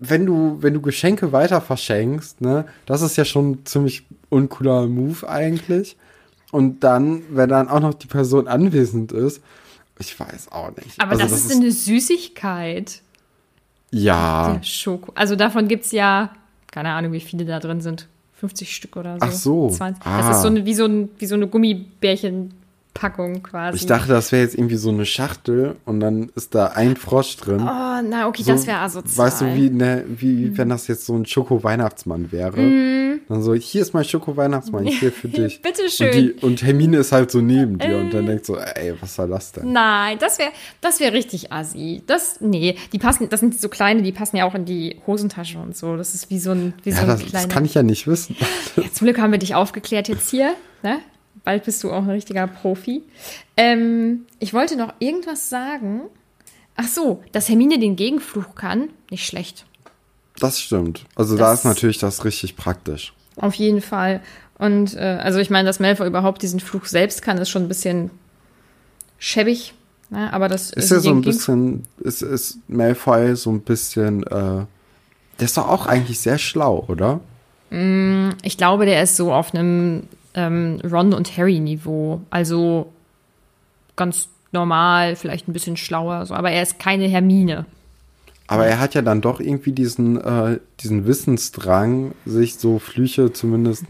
wenn 0.00 0.26
du, 0.26 0.58
wenn 0.60 0.74
du 0.74 0.80
Geschenke 0.80 1.30
weiter 1.30 1.60
verschenkst, 1.60 2.40
ne, 2.40 2.64
das 2.86 3.02
ist 3.02 3.16
ja 3.16 3.24
schon 3.24 3.64
ziemlich 3.64 4.04
uncooler 4.32 4.86
Move 4.86 5.28
eigentlich. 5.28 5.96
Und 6.50 6.80
dann, 6.84 7.22
wenn 7.30 7.48
dann 7.48 7.68
auch 7.68 7.80
noch 7.80 7.94
die 7.94 8.06
Person 8.06 8.48
anwesend 8.48 9.12
ist, 9.12 9.42
ich 9.98 10.18
weiß 10.18 10.50
auch 10.50 10.74
nicht. 10.76 11.00
Aber 11.00 11.12
also, 11.12 11.22
das, 11.22 11.30
das, 11.32 11.44
ist 11.46 11.56
eine 11.56 11.70
Süßigkeit. 11.70 13.02
Ja. 13.90 14.58
Schoko. 14.62 15.12
Also 15.14 15.36
davon 15.36 15.68
gibt 15.68 15.84
es 15.84 15.92
ja, 15.92 16.30
keine 16.70 16.90
Ahnung, 16.90 17.12
wie 17.12 17.20
viele 17.20 17.44
da 17.44 17.60
drin 17.60 17.80
sind. 17.80 18.08
50 18.34 18.74
Stück 18.74 18.96
oder 18.96 19.18
so. 19.20 19.26
Ach 19.26 19.32
so. 19.32 19.70
20. 19.70 20.04
Ah. 20.04 20.18
Das 20.18 20.36
ist 20.36 20.42
so 20.42 20.48
eine, 20.48 20.64
wie, 20.64 20.74
so 20.74 20.86
ein, 20.86 21.10
wie 21.18 21.26
so 21.26 21.34
eine 21.34 21.46
Gummibärchen 21.46 22.54
Packung 22.94 23.42
quasi. 23.42 23.76
Ich 23.76 23.86
dachte, 23.86 24.08
das 24.08 24.32
wäre 24.32 24.42
jetzt 24.42 24.54
irgendwie 24.54 24.76
so 24.76 24.90
eine 24.90 25.06
Schachtel 25.06 25.76
und 25.84 26.00
dann 26.00 26.30
ist 26.34 26.54
da 26.54 26.66
ein 26.66 26.96
Frosch 26.96 27.36
drin. 27.36 27.60
Oh, 27.60 28.02
na, 28.08 28.28
okay, 28.28 28.42
so, 28.42 28.52
das 28.52 28.66
wäre 28.66 28.78
asozial. 28.78 29.26
Weißt 29.26 29.40
du, 29.40 29.54
wie, 29.54 29.70
ne, 29.70 30.04
wie 30.08 30.46
mhm. 30.46 30.58
wenn 30.58 30.68
das 30.68 30.86
jetzt 30.88 31.06
so 31.06 31.14
ein 31.14 31.24
Schoko-Weihnachtsmann 31.24 32.32
wäre? 32.32 32.60
Mhm. 32.60 33.20
Dann 33.28 33.42
so, 33.42 33.54
hier 33.54 33.82
ist 33.82 33.94
mein 33.94 34.04
Schoko-Weihnachtsmann, 34.04 34.86
hier 34.86 35.12
für 35.12 35.28
dich. 35.28 35.62
Bitteschön. 35.62 36.08
Und, 36.08 36.14
die, 36.14 36.32
und 36.44 36.62
Hermine 36.62 36.98
ist 36.98 37.12
halt 37.12 37.30
so 37.30 37.40
neben 37.40 37.78
dir 37.78 37.90
äh. 37.90 38.00
und 38.00 38.12
dann 38.12 38.24
äh. 38.24 38.28
denkt 38.28 38.46
so, 38.46 38.56
ey, 38.56 38.94
was 39.00 39.14
soll 39.14 39.28
das 39.28 39.52
denn? 39.52 39.72
Nein, 39.72 40.18
das 40.20 40.38
wäre 40.38 40.50
das 40.80 41.00
wär 41.00 41.12
richtig 41.12 41.52
assi. 41.52 42.02
Das, 42.06 42.40
nee, 42.40 42.76
die 42.92 42.98
passen, 42.98 43.28
das 43.28 43.40
sind 43.40 43.58
so 43.58 43.68
kleine, 43.68 44.02
die 44.02 44.12
passen 44.12 44.36
ja 44.36 44.44
auch 44.44 44.54
in 44.54 44.64
die 44.64 45.00
Hosentasche 45.06 45.58
und 45.58 45.76
so. 45.76 45.96
Das 45.96 46.14
ist 46.14 46.30
wie 46.30 46.38
so 46.38 46.50
ein, 46.50 46.74
wie 46.82 46.90
ja, 46.90 46.96
so 46.96 47.02
ein 47.02 47.08
das, 47.08 47.20
kleiner. 47.20 47.46
Das 47.46 47.54
kann 47.54 47.64
ich 47.64 47.74
ja 47.74 47.82
nicht 47.82 48.06
wissen. 48.06 48.36
Ja, 48.76 48.84
zum 48.90 49.06
Glück 49.06 49.18
haben 49.18 49.32
wir 49.32 49.38
dich 49.38 49.54
aufgeklärt 49.54 50.08
jetzt 50.08 50.30
hier, 50.30 50.54
ne? 50.82 50.98
Bald 51.44 51.64
bist 51.64 51.82
du 51.84 51.90
auch 51.90 52.02
ein 52.02 52.10
richtiger 52.10 52.46
Profi. 52.46 53.02
Ähm, 53.56 54.26
ich 54.38 54.54
wollte 54.54 54.76
noch 54.76 54.94
irgendwas 54.98 55.48
sagen. 55.48 56.02
Ach 56.76 56.88
so, 56.88 57.22
dass 57.32 57.48
Hermine 57.48 57.78
den 57.78 57.96
Gegenfluch 57.96 58.54
kann, 58.54 58.88
nicht 59.10 59.26
schlecht. 59.26 59.66
Das 60.38 60.60
stimmt. 60.60 61.04
Also 61.14 61.36
das 61.36 61.46
da 61.46 61.52
ist 61.52 61.64
natürlich 61.64 61.98
das 61.98 62.24
richtig 62.24 62.56
praktisch. 62.56 63.12
Auf 63.36 63.54
jeden 63.54 63.82
Fall. 63.82 64.22
Und 64.58 64.94
äh, 64.94 65.18
also 65.22 65.38
ich 65.38 65.50
meine, 65.50 65.66
dass 65.66 65.80
Malfoy 65.80 66.06
überhaupt 66.06 66.42
diesen 66.42 66.60
Fluch 66.60 66.86
selbst 66.86 67.22
kann, 67.22 67.38
ist 67.38 67.50
schon 67.50 67.62
ein 67.62 67.68
bisschen 67.68 68.10
schäbig. 69.18 69.74
Ne? 70.10 70.32
Aber 70.32 70.48
das 70.48 70.70
ist 70.70 70.90
ja 70.90 71.00
so 71.00 71.10
ein 71.10 71.22
bisschen, 71.22 71.84
ist, 72.00 72.22
ist 72.22 72.58
Malfoy 72.68 73.34
so 73.36 73.50
ein 73.50 73.60
bisschen, 73.60 74.22
äh, 74.24 74.30
der 74.30 75.44
ist 75.44 75.56
doch 75.56 75.68
auch 75.68 75.86
eigentlich 75.86 76.20
sehr 76.20 76.38
schlau, 76.38 76.84
oder? 76.88 77.20
Mm, 77.70 78.30
ich 78.42 78.56
glaube, 78.56 78.86
der 78.86 79.02
ist 79.02 79.16
so 79.16 79.32
auf 79.32 79.54
einem 79.54 80.04
ähm, 80.34 80.80
Ron 80.90 81.14
und 81.14 81.36
Harry 81.36 81.60
Niveau. 81.60 82.20
Also 82.30 82.92
ganz 83.96 84.28
normal, 84.52 85.16
vielleicht 85.16 85.48
ein 85.48 85.52
bisschen 85.52 85.76
schlauer, 85.76 86.26
so, 86.26 86.34
aber 86.34 86.50
er 86.50 86.62
ist 86.62 86.78
keine 86.78 87.06
Hermine. 87.06 87.66
Aber 88.46 88.66
er 88.66 88.80
hat 88.80 88.94
ja 88.94 89.02
dann 89.02 89.20
doch 89.22 89.40
irgendwie 89.40 89.72
diesen, 89.72 90.20
äh, 90.20 90.58
diesen 90.80 91.06
Wissensdrang, 91.06 92.12
sich 92.26 92.56
so 92.56 92.78
Flüche 92.78 93.32
zumindest 93.32 93.84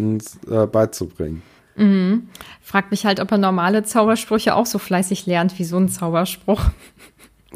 äh, 0.49 0.67
beizubringen. 0.67 1.43
Mhm. 1.77 2.29
Fragt 2.61 2.91
mich 2.91 3.07
halt, 3.07 3.19
ob 3.19 3.31
er 3.33 3.39
normale 3.39 3.83
Zaubersprüche 3.83 4.55
auch 4.55 4.67
so 4.67 4.79
fleißig 4.79 5.27
lernt 5.27 5.59
wie 5.59 5.65
so 5.65 5.79
ein 5.79 5.89
Zauberspruch. 5.89 6.63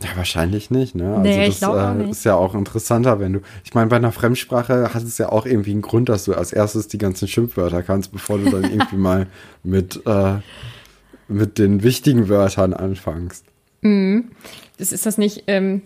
Ja, 0.02 0.10
wahrscheinlich 0.14 0.70
nicht, 0.70 0.94
ne? 0.94 1.16
Also 1.16 1.22
nee, 1.22 1.46
das 1.46 1.62
äh, 1.62 2.10
ist 2.10 2.24
ja 2.24 2.34
auch 2.34 2.54
interessanter, 2.54 3.18
wenn 3.18 3.34
du. 3.34 3.40
Ich 3.64 3.72
meine, 3.72 3.88
bei 3.88 3.96
einer 3.96 4.12
Fremdsprache 4.12 4.92
hat 4.92 5.02
es 5.02 5.16
ja 5.16 5.30
auch 5.30 5.46
irgendwie 5.46 5.70
einen 5.70 5.82
Grund, 5.82 6.08
dass 6.10 6.24
du 6.24 6.34
als 6.34 6.52
erstes 6.52 6.88
die 6.88 6.98
ganzen 6.98 7.28
Schimpfwörter 7.28 7.82
kannst, 7.82 8.12
bevor 8.12 8.38
du 8.38 8.50
dann 8.50 8.64
irgendwie 8.70 8.96
mal 8.96 9.26
mit, 9.62 10.02
äh, 10.06 10.34
mit 11.28 11.58
den 11.58 11.82
wichtigen 11.82 12.28
Wörtern 12.28 12.74
anfängst. 12.74 13.44
Mhm. 13.80 14.26
Das 14.78 14.92
ist 14.92 15.06
das 15.06 15.16
nicht. 15.16 15.44
Ähm, 15.46 15.80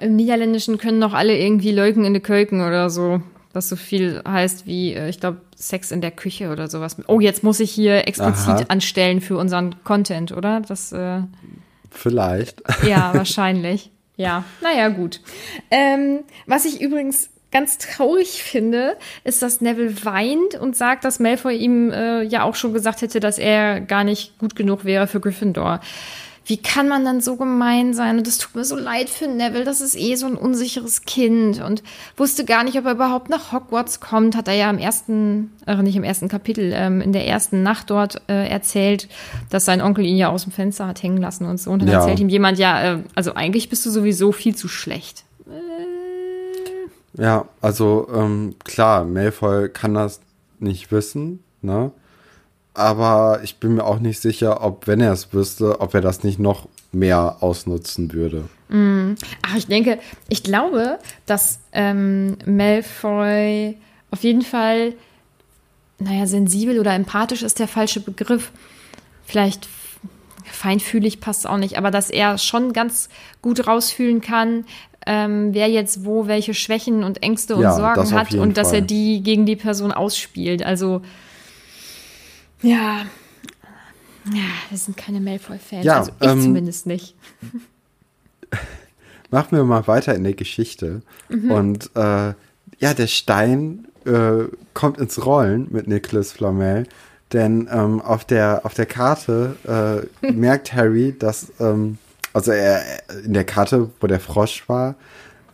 Im 0.00 0.16
Niederländischen 0.16 0.78
können 0.78 0.98
noch 0.98 1.12
alle 1.12 1.38
irgendwie 1.38 1.72
Leuken 1.72 2.04
in 2.04 2.14
die 2.14 2.20
Kölken 2.20 2.62
oder 2.62 2.88
so. 2.88 3.20
Was 3.52 3.68
so 3.68 3.76
viel 3.76 4.22
heißt 4.26 4.66
wie, 4.66 4.94
äh, 4.94 5.10
ich 5.10 5.20
glaube, 5.20 5.42
Sex 5.54 5.90
in 5.90 6.00
der 6.00 6.12
Küche 6.12 6.50
oder 6.50 6.70
sowas. 6.70 6.96
Oh, 7.08 7.20
jetzt 7.20 7.44
muss 7.44 7.60
ich 7.60 7.70
hier 7.70 8.08
explizit 8.08 8.48
Aha. 8.48 8.64
anstellen 8.68 9.20
für 9.20 9.36
unseren 9.36 9.74
Content, 9.84 10.32
oder? 10.32 10.62
Das. 10.66 10.92
Äh 10.92 11.20
Vielleicht. 11.92 12.62
Ja, 12.86 13.12
wahrscheinlich. 13.14 13.90
Ja, 14.16 14.44
naja, 14.60 14.88
gut. 14.88 15.20
Ähm, 15.70 16.20
was 16.46 16.64
ich 16.64 16.80
übrigens 16.80 17.30
ganz 17.50 17.78
traurig 17.78 18.42
finde, 18.42 18.96
ist, 19.24 19.42
dass 19.42 19.60
Neville 19.60 20.04
weint 20.04 20.54
und 20.54 20.76
sagt, 20.76 21.04
dass 21.04 21.20
Malfoy 21.20 21.56
ihm 21.56 21.90
äh, 21.90 22.22
ja 22.22 22.42
auch 22.42 22.54
schon 22.54 22.72
gesagt 22.72 23.02
hätte, 23.02 23.20
dass 23.20 23.38
er 23.38 23.80
gar 23.80 24.04
nicht 24.04 24.38
gut 24.38 24.56
genug 24.56 24.84
wäre 24.84 25.06
für 25.06 25.20
Gryffindor 25.20 25.80
wie 26.44 26.56
kann 26.56 26.88
man 26.88 27.04
dann 27.04 27.20
so 27.20 27.36
gemein 27.36 27.94
sein? 27.94 28.18
Und 28.18 28.26
es 28.26 28.38
tut 28.38 28.54
mir 28.54 28.64
so 28.64 28.76
leid 28.76 29.08
für 29.08 29.28
Neville, 29.28 29.64
das 29.64 29.80
ist 29.80 29.96
eh 29.96 30.16
so 30.16 30.26
ein 30.26 30.34
unsicheres 30.34 31.02
Kind 31.02 31.62
und 31.62 31.82
wusste 32.16 32.44
gar 32.44 32.64
nicht, 32.64 32.76
ob 32.78 32.84
er 32.84 32.92
überhaupt 32.92 33.28
nach 33.28 33.52
Hogwarts 33.52 34.00
kommt. 34.00 34.36
Hat 34.36 34.48
er 34.48 34.54
ja 34.54 34.70
im 34.70 34.78
ersten, 34.78 35.52
äh, 35.66 35.76
nicht 35.76 35.96
im 35.96 36.04
ersten 36.04 36.28
Kapitel, 36.28 36.72
ähm, 36.74 37.00
in 37.00 37.12
der 37.12 37.26
ersten 37.26 37.62
Nacht 37.62 37.90
dort 37.90 38.22
äh, 38.28 38.48
erzählt, 38.48 39.08
dass 39.50 39.64
sein 39.64 39.80
Onkel 39.80 40.04
ihn 40.04 40.16
ja 40.16 40.30
aus 40.30 40.42
dem 40.42 40.52
Fenster 40.52 40.86
hat 40.86 41.02
hängen 41.02 41.18
lassen 41.18 41.46
und 41.46 41.60
so. 41.60 41.70
Und 41.70 41.80
dann 41.80 41.88
ja. 41.88 42.00
erzählt 42.00 42.20
ihm 42.20 42.28
jemand, 42.28 42.58
ja, 42.58 42.94
äh, 42.94 42.98
also 43.14 43.34
eigentlich 43.34 43.68
bist 43.68 43.86
du 43.86 43.90
sowieso 43.90 44.32
viel 44.32 44.56
zu 44.56 44.68
schlecht. 44.68 45.24
Ja, 47.14 47.46
also 47.60 48.08
ähm, 48.14 48.54
klar, 48.64 49.04
Malfoy 49.04 49.68
kann 49.68 49.94
das 49.94 50.20
nicht 50.58 50.90
wissen, 50.90 51.40
ne? 51.60 51.92
Aber 52.74 53.40
ich 53.42 53.56
bin 53.56 53.74
mir 53.74 53.84
auch 53.84 53.98
nicht 53.98 54.20
sicher, 54.20 54.62
ob, 54.62 54.86
wenn 54.86 55.00
er 55.00 55.12
es 55.12 55.32
wüsste, 55.32 55.80
ob 55.80 55.94
er 55.94 56.00
das 56.00 56.24
nicht 56.24 56.38
noch 56.38 56.68
mehr 56.90 57.36
ausnutzen 57.40 58.12
würde. 58.12 58.44
Mm. 58.68 59.14
Ach, 59.42 59.56
ich 59.56 59.66
denke, 59.66 59.98
ich 60.28 60.42
glaube, 60.42 60.98
dass 61.26 61.60
ähm, 61.72 62.36
Malfoy 62.46 63.76
auf 64.10 64.22
jeden 64.22 64.42
Fall, 64.42 64.94
naja, 65.98 66.26
sensibel 66.26 66.78
oder 66.78 66.94
empathisch 66.94 67.42
ist 67.42 67.58
der 67.58 67.68
falsche 67.68 68.00
Begriff. 68.00 68.52
Vielleicht 69.24 69.68
feinfühlig 70.44 71.20
passt 71.20 71.46
auch 71.46 71.56
nicht, 71.56 71.76
aber 71.78 71.90
dass 71.90 72.10
er 72.10 72.38
schon 72.38 72.72
ganz 72.72 73.08
gut 73.40 73.66
rausfühlen 73.66 74.20
kann, 74.20 74.64
ähm, 75.06 75.52
wer 75.52 75.68
jetzt 75.68 76.04
wo 76.04 76.26
welche 76.26 76.54
Schwächen 76.54 77.04
und 77.04 77.22
Ängste 77.22 77.56
und 77.56 77.62
Ja, 77.62 77.72
Sorgen 77.72 78.12
hat 78.12 78.34
und 78.34 78.56
dass 78.56 78.68
er 78.68 78.78
Fall. 78.78 78.86
die 78.86 79.22
gegen 79.22 79.46
die 79.46 79.56
Person 79.56 79.92
ausspielt. 79.92 80.62
Also, 80.62 81.02
ja. 82.62 83.06
Ja, 84.32 84.48
wir 84.68 84.78
sind 84.78 84.96
keine 84.96 85.20
Malfoy-Fans. 85.20 85.84
Ja, 85.84 85.98
also 85.98 86.12
ich 86.20 86.28
ähm, 86.28 86.42
zumindest 86.42 86.86
nicht. 86.86 87.16
Machen 89.30 89.56
wir 89.56 89.64
mal 89.64 89.86
weiter 89.86 90.14
in 90.14 90.24
der 90.24 90.34
Geschichte. 90.34 91.02
Und 91.28 91.90
äh, 91.96 92.34
ja, 92.78 92.94
der 92.94 93.06
Stein 93.06 93.88
äh, 94.04 94.44
kommt 94.74 94.98
ins 94.98 95.24
Rollen 95.24 95.68
mit 95.70 95.88
Nicholas 95.88 96.32
Flamel, 96.32 96.86
denn 97.32 97.68
ähm, 97.72 98.00
auf, 98.00 98.24
der, 98.24 98.60
auf 98.64 98.74
der 98.74 98.86
Karte 98.86 100.06
äh, 100.22 100.30
merkt 100.32 100.74
Harry, 100.74 101.16
dass, 101.18 101.52
ähm, 101.60 101.98
also 102.32 102.52
er 102.52 102.82
in 103.24 103.32
der 103.32 103.44
Karte, 103.44 103.90
wo 104.00 104.06
der 104.06 104.20
Frosch 104.20 104.68
war, 104.68 104.96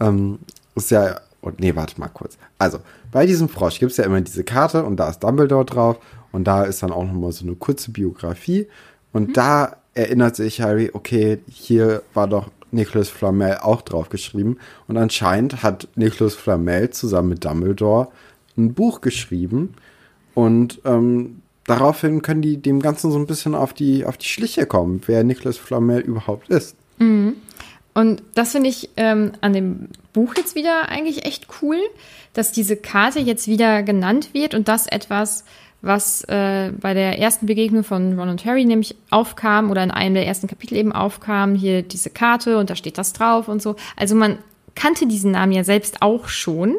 ähm, 0.01 0.41
ist 0.75 0.91
ja, 0.91 1.21
oh, 1.43 1.53
nee, 1.59 1.75
warte 1.77 2.01
mal 2.01 2.09
kurz. 2.09 2.37
Also, 2.59 2.81
bei 3.13 3.27
diesem 3.27 3.49
Frosch 3.49 3.79
gibt 3.79 3.93
es 3.93 3.99
ja 3.99 4.05
immer 4.05 4.21
diese 4.21 4.45
Karte 4.45 4.85
und 4.85 4.97
da 4.97 5.09
ist 5.09 5.21
Dumbledore 5.21 5.65
drauf 5.65 5.99
und 6.33 6.45
da 6.45 6.65
ist 6.65 6.83
dann 6.83 6.93
auch 6.93 7.05
nochmal 7.05 7.33
so 7.33 7.45
eine 7.45 7.55
kurze 7.55 7.91
Biografie. 7.91 8.67
Und 9.13 9.37
da 9.37 9.77
erinnert 9.95 10.37
sich 10.37 10.61
Harry, 10.61 10.91
okay, 10.93 11.39
hier 11.49 12.03
war 12.15 12.29
doch 12.29 12.51
Nicholas 12.71 13.09
Flamel 13.09 13.59
auch 13.63 13.83
drauf 13.83 14.11
geschrieben 14.11 14.59
und 14.87 14.97
anscheinend 14.99 15.63
hat 15.63 15.89
Nicholas 15.97 16.35
Flamel 16.35 16.91
zusammen 16.91 17.31
mit 17.31 17.45
Dumbledore 17.45 18.09
ein 18.57 18.75
Buch 18.75 19.01
geschrieben. 19.01 19.75
Und 20.35 20.81
ähm, 20.85 21.41
daraufhin 21.65 22.23
können 22.23 22.43
die 22.43 22.59
dem 22.59 22.81
Ganzen 22.81 23.11
so 23.11 23.19
ein 23.19 23.27
bisschen 23.27 23.55
auf 23.55 23.73
die, 23.73 24.05
auf 24.05 24.19
die 24.19 24.27
Schliche 24.27 24.67
kommen, 24.67 25.01
wer 25.07 25.25
Nicholas 25.25 25.57
Flamel 25.57 26.01
überhaupt 26.01 26.49
ist. 26.49 26.77
Und 27.95 28.23
das 28.35 28.53
finde 28.53 28.69
ich 28.69 28.91
ähm, 28.97 29.33
an 29.41 29.53
dem 29.53 29.89
Buch 30.13 30.35
jetzt 30.37 30.55
wieder 30.55 30.89
eigentlich 30.89 31.25
echt 31.25 31.49
cool, 31.63 31.79
dass 32.33 32.53
diese 32.53 32.77
Karte 32.77 33.19
jetzt 33.19 33.49
wieder 33.49 33.83
genannt 33.83 34.31
wird 34.35 34.55
und 34.55 34.69
das 34.69 34.87
etwas, 34.87 35.45
was 35.81 36.25
äh, 36.25 36.73
bei 36.81 36.95
der 36.95 37.19
ersten 37.19 37.47
Begegnung 37.47 37.85
von 37.85 38.19
Ron 38.19 38.29
und 38.29 38.45
Harry 38.45 38.65
nämlich 38.65 38.97
aufkam 39.11 39.71
oder 39.71 39.83
in 39.85 39.91
einem 39.91 40.15
der 40.15 40.27
ersten 40.27 40.49
Kapitel 40.49 40.77
eben 40.77 40.93
aufkam, 40.93 41.55
hier 41.55 41.83
diese 41.83 42.11
Karte 42.11 42.59
und 42.59 42.71
da 42.71 42.75
steht 42.75 42.99
das 42.99 43.13
drauf 43.13 43.49
und 43.49 43.63
so. 43.63 43.77
Also 43.97 44.15
man 44.15 44.39
kannte 44.75 45.07
diesen 45.07 45.33
Namen 45.33 45.53
ja 45.53 45.65
selbst 45.65 46.03
auch 46.03 46.29
schon. 46.29 46.77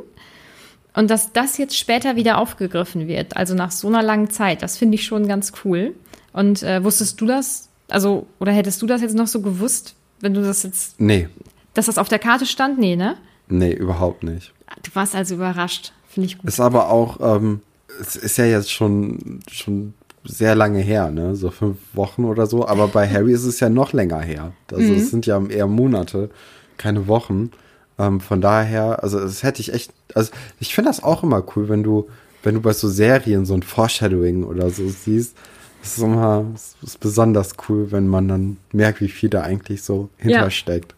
Und 0.94 1.10
dass 1.10 1.32
das 1.32 1.58
jetzt 1.58 1.78
später 1.78 2.16
wieder 2.16 2.40
aufgegriffen 2.40 3.08
wird, 3.08 3.38
also 3.38 3.54
nach 3.54 3.72
so 3.72 3.88
einer 3.88 4.02
langen 4.02 4.30
Zeit, 4.30 4.64
das 4.64 4.78
finde 4.78 4.96
ich 4.96 5.06
schon 5.06 5.28
ganz 5.28 5.54
cool. 5.64 5.94
Und 6.34 6.64
äh, 6.64 6.84
wusstest 6.84 7.22
du 7.22 7.26
das? 7.26 7.70
Also, 7.90 8.28
oder 8.40 8.52
hättest 8.52 8.82
du 8.82 8.88
das 8.88 9.02
jetzt 9.02 9.16
noch 9.16 9.28
so 9.28 9.42
gewusst, 9.42 9.96
wenn 10.20 10.34
du 10.34 10.42
das 10.42 10.64
jetzt 10.64 11.00
Nee, 11.00 11.30
dass 11.74 11.86
das 11.86 11.98
auf 11.98 12.10
der 12.10 12.20
Karte 12.20 12.46
stand? 12.46 12.80
Nee, 12.80 12.96
ne? 12.96 13.18
nee, 13.48 13.72
überhaupt 13.72 14.24
nicht. 14.24 14.54
Du 14.84 14.92
warst 14.94 15.16
also 15.16 15.36
überrascht. 15.36 15.94
Finde 16.08 16.28
ich 16.28 16.38
gut. 16.38 16.48
Ist 16.48 16.60
aber 16.60 16.90
auch, 16.90 17.20
ähm, 17.22 17.62
es 18.00 18.16
ist 18.16 18.38
ja 18.38 18.46
jetzt 18.46 18.72
schon, 18.72 19.42
schon 19.52 19.94
sehr 20.24 20.56
lange 20.56 20.80
her, 20.80 21.12
ne? 21.12 21.36
So 21.36 21.50
fünf 21.52 21.78
Wochen 21.94 22.26
oder 22.26 22.46
so. 22.46 22.68
Aber 22.68 22.88
bei 22.88 23.08
Harry 23.12 23.34
ist 23.34 23.46
es 23.46 23.60
ja 23.60 23.70
noch 23.70 23.94
länger 23.94 24.20
her. 24.20 24.54
Also 24.72 24.94
es 24.94 25.12
sind 25.12 25.26
ja 25.26 25.42
eher 25.46 25.68
Monate, 25.68 26.30
keine 26.78 27.08
Wochen. 27.08 27.52
Ähm, 27.98 28.20
von 28.20 28.42
daher, 28.42 29.04
also 29.04 29.20
das 29.20 29.44
hätte 29.44 29.62
ich 29.62 29.74
echt, 29.74 29.92
also 30.16 30.32
ich 30.60 30.74
finde 30.74 30.90
das 30.90 31.04
auch 31.04 31.24
immer 31.24 31.44
cool, 31.56 31.70
wenn 31.70 31.84
du, 31.84 32.08
wenn 32.44 32.56
du 32.56 32.62
bei 32.62 32.74
so 32.74 32.88
Serien 32.88 33.46
so 33.46 33.54
ein 33.54 33.64
Foreshadowing 33.64 34.44
oder 34.44 34.70
so 34.70 34.88
siehst. 34.88 35.36
Das 35.82 35.98
ist 35.98 36.04
immer, 36.04 36.46
das 36.52 36.76
ist 36.84 37.00
besonders 37.00 37.54
cool, 37.68 37.92
wenn 37.92 38.08
man 38.08 38.28
dann 38.28 38.58
merkt, 38.74 39.00
wie 39.02 39.08
viel 39.08 39.30
da 39.30 39.42
eigentlich 39.42 39.82
so 39.82 40.10
hintersteckt. 40.18 40.94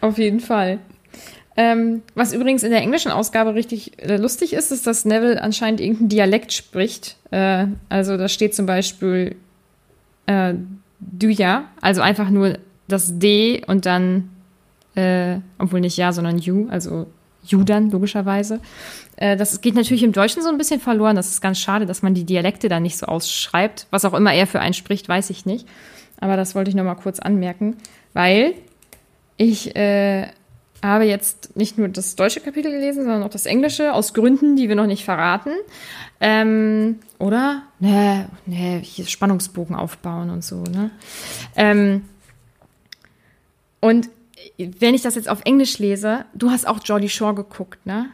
Auf 0.00 0.16
jeden 0.16 0.40
Fall. 0.40 0.78
Ähm, 1.56 2.02
was 2.14 2.32
übrigens 2.32 2.62
in 2.62 2.70
der 2.70 2.80
englischen 2.80 3.10
Ausgabe 3.10 3.54
richtig 3.54 4.00
äh, 4.02 4.16
lustig 4.16 4.52
ist, 4.52 4.70
ist, 4.70 4.86
dass 4.86 5.04
Neville 5.04 5.42
anscheinend 5.42 5.80
irgendeinen 5.80 6.08
Dialekt 6.08 6.52
spricht. 6.52 7.16
Äh, 7.30 7.66
also 7.88 8.16
da 8.16 8.28
steht 8.28 8.54
zum 8.54 8.66
Beispiel 8.66 9.36
äh, 10.26 10.54
du 11.00 11.28
ja, 11.28 11.64
also 11.80 12.02
einfach 12.02 12.30
nur 12.30 12.58
das 12.88 13.18
D 13.18 13.62
und 13.66 13.86
dann, 13.86 14.30
äh, 14.94 15.38
obwohl 15.58 15.80
nicht 15.80 15.96
ja, 15.96 16.12
sondern 16.12 16.38
you, 16.38 16.68
also 16.70 17.06
you 17.44 17.64
dann 17.64 17.90
logischerweise. 17.90 18.60
Äh, 19.16 19.36
das 19.36 19.60
geht 19.60 19.74
natürlich 19.74 20.02
im 20.02 20.12
Deutschen 20.12 20.42
so 20.42 20.48
ein 20.48 20.58
bisschen 20.58 20.80
verloren. 20.80 21.16
Das 21.16 21.28
ist 21.28 21.40
ganz 21.40 21.58
schade, 21.58 21.86
dass 21.86 22.02
man 22.02 22.14
die 22.14 22.24
Dialekte 22.24 22.68
da 22.68 22.80
nicht 22.80 22.98
so 22.98 23.06
ausschreibt. 23.06 23.86
Was 23.90 24.04
auch 24.04 24.14
immer 24.14 24.32
er 24.32 24.46
für 24.46 24.60
einen 24.60 24.74
spricht, 24.74 25.08
weiß 25.08 25.30
ich 25.30 25.46
nicht. 25.46 25.66
Aber 26.20 26.36
das 26.36 26.54
wollte 26.54 26.70
ich 26.70 26.76
noch 26.76 26.84
mal 26.84 26.96
kurz 26.96 27.18
anmerken, 27.18 27.76
weil 28.12 28.54
ich 29.36 29.74
äh, 29.74 30.26
habe 30.82 31.04
jetzt 31.04 31.56
nicht 31.56 31.76
nur 31.78 31.88
das 31.88 32.16
deutsche 32.16 32.40
Kapitel 32.40 32.70
gelesen, 32.70 33.04
sondern 33.04 33.22
auch 33.22 33.30
das 33.30 33.46
englische, 33.46 33.92
aus 33.92 34.14
Gründen, 34.14 34.56
die 34.56 34.68
wir 34.68 34.76
noch 34.76 34.86
nicht 34.86 35.04
verraten. 35.04 35.50
Ähm, 36.20 36.98
oder? 37.18 37.62
Nee, 37.78 38.24
nee, 38.46 38.80
hier 38.82 39.06
Spannungsbogen 39.06 39.76
aufbauen 39.76 40.30
und 40.30 40.44
so, 40.44 40.62
ne? 40.64 40.90
Ähm, 41.56 42.02
und 43.80 44.08
wenn 44.58 44.94
ich 44.94 45.02
das 45.02 45.14
jetzt 45.14 45.28
auf 45.28 45.40
Englisch 45.44 45.78
lese, 45.78 46.24
du 46.34 46.50
hast 46.50 46.66
auch 46.66 46.80
Geordie 46.82 47.08
Shore 47.08 47.34
geguckt, 47.34 47.84
ne? 47.86 48.06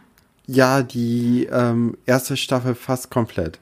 Ja, 0.46 0.82
die 0.82 1.48
ähm, 1.50 1.96
erste 2.06 2.36
Staffel 2.36 2.74
fast 2.74 3.10
komplett. 3.10 3.58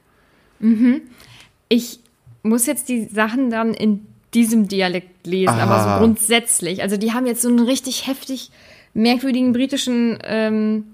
ich 1.69 1.99
muss 2.43 2.65
jetzt 2.65 2.89
die 2.89 3.05
Sachen 3.05 3.49
dann 3.49 3.73
in 3.73 4.05
diesem 4.33 4.67
Dialekt 4.67 5.25
lesen, 5.25 5.49
aber 5.49 5.75
Ah. 5.75 5.93
so 5.95 5.99
grundsätzlich. 6.05 6.81
Also 6.81 6.97
die 6.97 7.13
haben 7.13 7.25
jetzt 7.25 7.41
so 7.41 7.47
einen 7.49 7.59
richtig 7.59 8.07
heftig 8.07 8.51
merkwürdigen 8.95 9.53
britischen 9.53 10.17
ähm, 10.23 10.85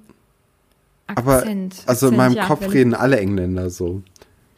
Aber 1.08 1.38
Akzent. 1.38 1.76
also 1.86 2.08
in 2.08 2.14
Akzent, 2.14 2.18
meinem 2.18 2.34
ja, 2.36 2.46
Kopf 2.48 2.74
reden 2.74 2.94
alle 2.94 3.18
Engländer 3.20 3.70
so. 3.70 4.02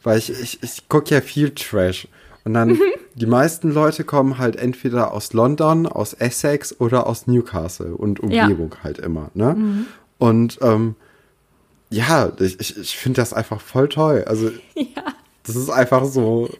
Weil 0.02 0.18
ich, 0.18 0.30
ich, 0.30 0.62
ich 0.62 0.88
gucke 0.88 1.14
ja 1.14 1.20
viel 1.20 1.50
Trash. 1.50 2.08
Und 2.44 2.52
Mhm. 2.52 2.54
dann, 2.54 2.78
die 3.14 3.26
meisten 3.26 3.70
Leute 3.70 4.04
kommen 4.04 4.38
halt 4.38 4.56
entweder 4.56 5.12
aus 5.12 5.32
London, 5.32 5.86
aus 5.86 6.12
Essex 6.14 6.78
oder 6.80 7.06
aus 7.06 7.26
Newcastle 7.26 7.94
und 7.94 8.18
Ja. 8.20 8.24
Mhm. 8.46 8.50
Umgebung 8.50 8.74
halt 8.82 8.98
immer, 8.98 9.30
ne? 9.34 9.86
Und 10.18 10.58
ähm, 10.62 10.96
ja, 11.90 12.32
ich, 12.40 12.58
ich, 12.60 12.76
ich 12.76 12.96
finde 12.96 13.20
das 13.20 13.32
einfach 13.32 13.60
voll 13.60 13.88
toll. 13.88 14.24
Also, 14.26 14.50
das 15.46 15.54
ist 15.56 15.70
einfach 15.70 16.04
so 16.06 16.50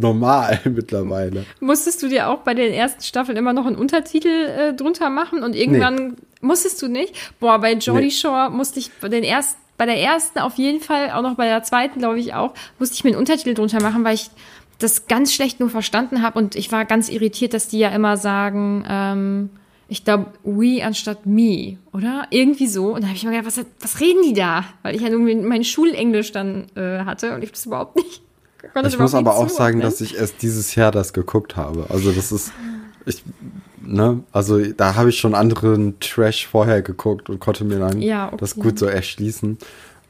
normal 0.00 0.60
mittlerweile. 0.64 1.44
Musstest 1.60 2.02
du 2.02 2.08
dir 2.08 2.28
auch 2.28 2.38
bei 2.38 2.54
den 2.54 2.72
ersten 2.72 3.02
Staffeln 3.02 3.36
immer 3.36 3.52
noch 3.52 3.66
einen 3.66 3.76
Untertitel 3.76 4.28
äh, 4.28 4.74
drunter 4.74 5.10
machen 5.10 5.42
und 5.42 5.56
irgendwann 5.56 6.16
musstest 6.40 6.80
du 6.82 6.88
nicht? 6.88 7.14
Boah, 7.40 7.58
bei 7.58 7.74
Geordie 7.74 8.06
Nee. 8.06 8.10
Shore 8.10 8.50
musste 8.50 8.78
ich 8.78 8.90
bei 9.00 9.08
den 9.08 9.24
ersten, 9.24 9.60
bei 9.78 9.86
der 9.86 10.00
ersten 10.00 10.38
auf 10.38 10.54
jeden 10.54 10.80
Fall, 10.80 11.10
auch 11.10 11.22
noch 11.22 11.34
bei 11.34 11.46
der 11.46 11.62
zweiten, 11.62 11.98
glaube 11.98 12.18
ich 12.18 12.34
auch, 12.34 12.54
musste 12.78 12.94
ich 12.94 13.04
mir 13.04 13.10
einen 13.10 13.18
Untertitel 13.18 13.54
drunter 13.54 13.82
machen, 13.82 14.04
weil 14.04 14.14
ich 14.14 14.30
das 14.78 15.06
ganz 15.06 15.32
schlecht 15.32 15.60
nur 15.60 15.70
verstanden 15.70 16.22
habe 16.22 16.38
und 16.38 16.54
ich 16.54 16.70
war 16.70 16.84
ganz 16.84 17.08
irritiert, 17.08 17.54
dass 17.54 17.68
die 17.68 17.78
ja 17.78 17.88
immer 17.88 18.16
sagen, 18.16 18.84
ähm, 18.88 19.50
ich 19.88 20.04
glaube, 20.04 20.32
we 20.42 20.84
anstatt 20.84 21.26
me, 21.26 21.78
oder? 21.92 22.26
Irgendwie 22.30 22.66
so. 22.66 22.94
Und 22.94 23.02
da 23.02 23.06
habe 23.06 23.16
ich 23.16 23.24
mir 23.24 23.30
gedacht, 23.30 23.46
was, 23.46 23.64
was 23.80 24.00
reden 24.00 24.22
die 24.24 24.32
da? 24.32 24.64
Weil 24.82 24.96
ich 24.96 25.02
ja 25.02 25.10
nur 25.10 25.20
mein 25.20 25.64
Schulenglisch 25.64 26.32
dann 26.32 26.66
äh, 26.74 27.04
hatte 27.04 27.34
und 27.34 27.44
ich 27.44 27.52
das 27.52 27.66
überhaupt 27.66 27.96
nicht. 27.96 28.20
Das 28.74 28.92
Ich 28.92 28.98
muss 28.98 29.14
aber 29.14 29.34
auch 29.34 29.48
sagen, 29.48 29.80
zuordnen. 29.80 29.80
dass 29.82 30.00
ich 30.00 30.16
erst 30.16 30.42
dieses 30.42 30.74
Jahr 30.74 30.90
das 30.92 31.12
geguckt 31.12 31.56
habe. 31.56 31.86
Also 31.88 32.12
das 32.12 32.32
ist, 32.32 32.52
ich, 33.04 33.22
ne, 33.82 34.20
also 34.32 34.58
da 34.72 34.94
habe 34.96 35.10
ich 35.10 35.18
schon 35.18 35.34
anderen 35.34 35.98
Trash 36.00 36.46
vorher 36.46 36.82
geguckt 36.82 37.28
und 37.30 37.40
konnte 37.40 37.64
mir 37.64 37.78
dann 37.78 38.00
Ja, 38.02 38.28
okay. 38.28 38.36
das 38.40 38.56
gut 38.56 38.78
so 38.78 38.86
erschließen. 38.86 39.58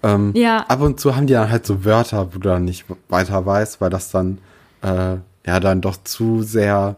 Ähm, 0.03 0.33
Ja. 0.35 0.65
Ab 0.69 0.81
und 0.81 1.01
zu 1.01 1.17
haben 1.17 1.27
die 1.27 1.33
dann 1.35 1.51
halt 1.51 1.67
so 1.67 1.85
Wörter, 1.85 2.29
wo 2.35 2.39
du 2.39 2.49
dann 2.49 2.65
nicht 2.65 2.85
weiter 3.09 3.45
weißt, 3.47 3.81
weil 3.81 3.91
das 3.91 4.11
dann 4.11 4.39
äh, 4.83 5.17
ja 5.47 5.61
dann 5.61 5.81
doch 5.81 5.97
zu 6.05 6.43
sehr 6.43 6.97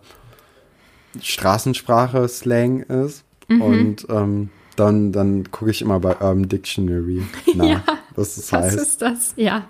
Straßensprache 1.20 2.28
Slang 2.28 2.80
ist. 2.82 3.24
Mhm. 3.48 3.62
Und 3.62 4.06
ähm, 4.10 4.50
dann, 4.76 5.10
dann 5.12 5.50
gucke 5.50 5.70
ich 5.70 5.82
immer 5.82 5.98
bei 6.00 6.12
Urban 6.12 6.48
Dictionary 6.48 7.22
nach, 7.54 7.64
Ja, 7.66 7.82
was 8.14 8.36
das 8.36 8.52
Was 8.52 8.62
heißt. 8.64 8.76
ist 8.78 9.02
das? 9.02 9.32
Ja, 9.36 9.64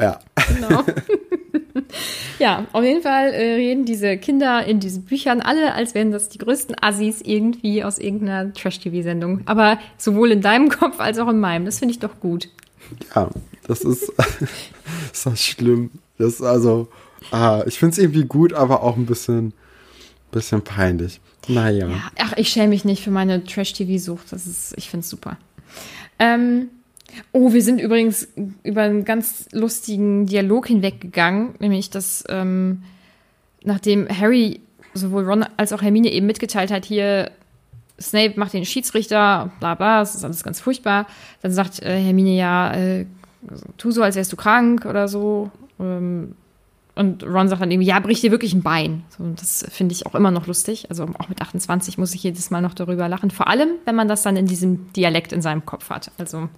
Ja. 0.00 0.18
genau. 0.48 0.84
ja, 2.38 2.66
auf 2.72 2.82
jeden 2.82 3.02
Fall 3.02 3.32
äh, 3.32 3.54
reden 3.54 3.84
diese 3.84 4.16
Kinder 4.16 4.64
in 4.64 4.80
diesen 4.80 5.04
Büchern 5.04 5.40
alle, 5.40 5.74
als 5.74 5.94
wären 5.94 6.10
das 6.10 6.28
die 6.28 6.38
größten 6.38 6.76
Assis 6.80 7.20
irgendwie 7.20 7.84
aus 7.84 7.98
irgendeiner 7.98 8.52
Trash-TV-Sendung. 8.52 9.42
Aber 9.46 9.78
sowohl 9.98 10.30
in 10.30 10.40
deinem 10.40 10.68
Kopf 10.68 11.00
als 11.00 11.18
auch 11.18 11.28
in 11.28 11.40
meinem. 11.40 11.64
Das 11.64 11.78
finde 11.78 11.92
ich 11.92 11.98
doch 11.98 12.20
gut. 12.20 12.48
Ja, 13.14 13.28
das 13.66 13.82
ist, 13.82 14.12
ist 15.12 15.26
das 15.26 15.44
schlimm. 15.44 15.90
Das 16.18 16.34
ist 16.34 16.42
also, 16.42 16.88
ah, 17.30 17.62
ich 17.66 17.78
finde 17.78 17.92
es 17.92 17.98
irgendwie 17.98 18.24
gut, 18.24 18.52
aber 18.52 18.82
auch 18.82 18.96
ein 18.96 19.06
bisschen, 19.06 19.52
bisschen 20.32 20.62
peinlich. 20.62 21.20
Naja. 21.48 21.88
Ja, 21.88 22.10
ach, 22.18 22.32
ich 22.36 22.48
schäme 22.48 22.68
mich 22.68 22.84
nicht 22.84 23.02
für 23.02 23.10
meine 23.10 23.44
Trash-TV-Sucht. 23.44 24.32
Das 24.32 24.46
ist, 24.46 24.74
ich 24.76 24.90
finde 24.90 25.04
es 25.04 25.10
super. 25.10 25.36
Ähm, 26.18 26.68
oh, 27.32 27.52
wir 27.52 27.62
sind 27.62 27.80
übrigens 27.80 28.28
über 28.62 28.82
einen 28.82 29.04
ganz 29.04 29.48
lustigen 29.52 30.26
Dialog 30.26 30.66
hinweggegangen, 30.66 31.54
nämlich 31.58 31.90
dass 31.90 32.24
ähm, 32.28 32.82
nachdem 33.62 34.08
Harry 34.08 34.60
sowohl 34.94 35.24
Ron 35.24 35.44
als 35.56 35.72
auch 35.72 35.82
Hermine 35.82 36.10
eben 36.10 36.26
mitgeteilt 36.26 36.70
hat, 36.70 36.84
hier 36.84 37.30
Snape 38.00 38.38
macht 38.38 38.54
den 38.54 38.64
Schiedsrichter, 38.64 39.50
bla 39.60 39.74
bla, 39.74 40.00
das 40.00 40.14
ist 40.14 40.24
alles 40.24 40.42
ganz 40.42 40.60
furchtbar. 40.60 41.06
Dann 41.42 41.52
sagt 41.52 41.82
äh, 41.82 42.00
Hermine 42.00 42.34
ja, 42.34 42.72
äh, 42.72 43.06
tu 43.76 43.90
so, 43.90 44.02
als 44.02 44.16
wärst 44.16 44.32
du 44.32 44.36
krank 44.36 44.86
oder 44.86 45.06
so. 45.06 45.50
Ähm, 45.78 46.34
und 46.94 47.24
Ron 47.24 47.48
sagt 47.48 47.62
dann 47.62 47.70
irgendwie, 47.70 47.88
ja, 47.88 47.98
brich 48.00 48.20
dir 48.20 48.30
wirklich 48.30 48.52
ein 48.52 48.62
Bein. 48.62 49.04
So, 49.16 49.24
das 49.36 49.64
finde 49.70 49.92
ich 49.92 50.06
auch 50.06 50.14
immer 50.14 50.30
noch 50.30 50.46
lustig. 50.46 50.86
Also 50.90 51.06
auch 51.18 51.28
mit 51.28 51.40
28 51.40 51.98
muss 51.98 52.14
ich 52.14 52.22
jedes 52.22 52.50
Mal 52.50 52.60
noch 52.60 52.74
darüber 52.74 53.08
lachen. 53.08 53.30
Vor 53.30 53.48
allem, 53.48 53.70
wenn 53.84 53.94
man 53.94 54.08
das 54.08 54.22
dann 54.22 54.36
in 54.36 54.46
diesem 54.46 54.92
Dialekt 54.92 55.32
in 55.32 55.40
seinem 55.40 55.64
Kopf 55.64 55.88
hat. 55.90 56.10
Also 56.18 56.48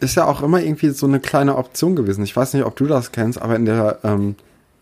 ist 0.00 0.16
ja 0.16 0.26
auch 0.26 0.42
immer 0.42 0.60
irgendwie 0.60 0.90
so 0.90 1.06
eine 1.06 1.20
kleine 1.20 1.56
Option 1.56 1.96
gewesen. 1.96 2.24
Ich 2.24 2.36
weiß 2.36 2.54
nicht, 2.54 2.64
ob 2.64 2.76
du 2.76 2.86
das 2.86 3.12
kennst, 3.12 3.40
aber 3.40 3.56
in 3.56 3.64
der 3.64 4.00
ähm, 4.04 4.36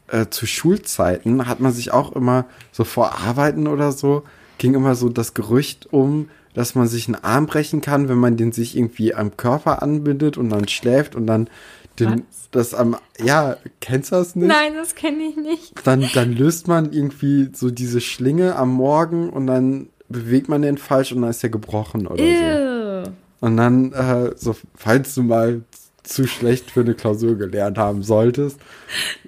äh, 0.09 0.27
zu 0.29 0.47
Schulzeiten 0.47 1.47
hat 1.47 1.61
man 1.61 1.73
sich 1.73 1.93
auch 1.93 2.13
immer 2.13 2.47
so 2.73 2.85
vor 2.85 3.19
Arbeiten 3.19 3.67
oder 3.67 3.93
so 3.93 4.25
ging 4.59 4.75
immer 4.75 4.95
so 4.95 5.09
das 5.09 5.35
Gerücht 5.35 5.93
um, 5.93 6.29
dass 6.55 6.75
man 6.75 6.87
sich 6.87 7.09
einen 7.09 7.23
Arm 7.23 7.47
brechen 7.47 7.81
kann, 7.81 8.09
wenn 8.09 8.19
man 8.19 8.37
den 8.37 8.53
sich 8.53 8.77
irgendwie 8.77 9.15
am 9.15 9.37
Körper 9.37 9.83
anbindet 9.83 10.37
und 10.39 10.51
dann 10.51 10.69
schläft 10.69 11.17
und 11.17 11.27
dann 11.27 11.49
den, 11.99 12.25
das 12.51 12.75
am, 12.75 12.97
ja, 13.23 13.57
kennst 13.81 14.13
du 14.13 14.17
das 14.17 14.37
nicht? 14.37 14.49
Nein, 14.49 14.75
das 14.75 14.95
kenne 14.95 15.23
ich 15.25 15.37
nicht. 15.37 15.75
Dann, 15.85 16.09
dann 16.15 16.33
löst 16.33 16.69
man 16.69 16.93
irgendwie 16.93 17.51
so 17.53 17.71
diese 17.71 18.01
Schlinge 18.01 18.57
am 18.57 18.73
Morgen 18.73 19.31
und 19.31 19.47
dann 19.47 19.89
bewegt 20.09 20.49
man 20.49 20.63
den 20.63 20.79
falsch 20.79 21.13
und 21.13 21.23
dann 21.23 21.31
ist 21.31 21.43
der 21.43 21.51
gebrochen 21.51 22.07
oder 22.07 22.23
Ew. 22.23 22.37
so. 22.37 22.74
Und 23.45 23.59
dann, 23.59 23.93
äh, 23.93 24.31
so, 24.37 24.57
falls 24.75 25.15
du 25.15 25.23
mal 25.23 25.61
zu 26.03 26.27
schlecht 26.27 26.71
für 26.71 26.81
eine 26.81 26.95
Klausur 26.95 27.37
gelernt 27.37 27.77
haben 27.77 28.03
solltest, 28.03 28.59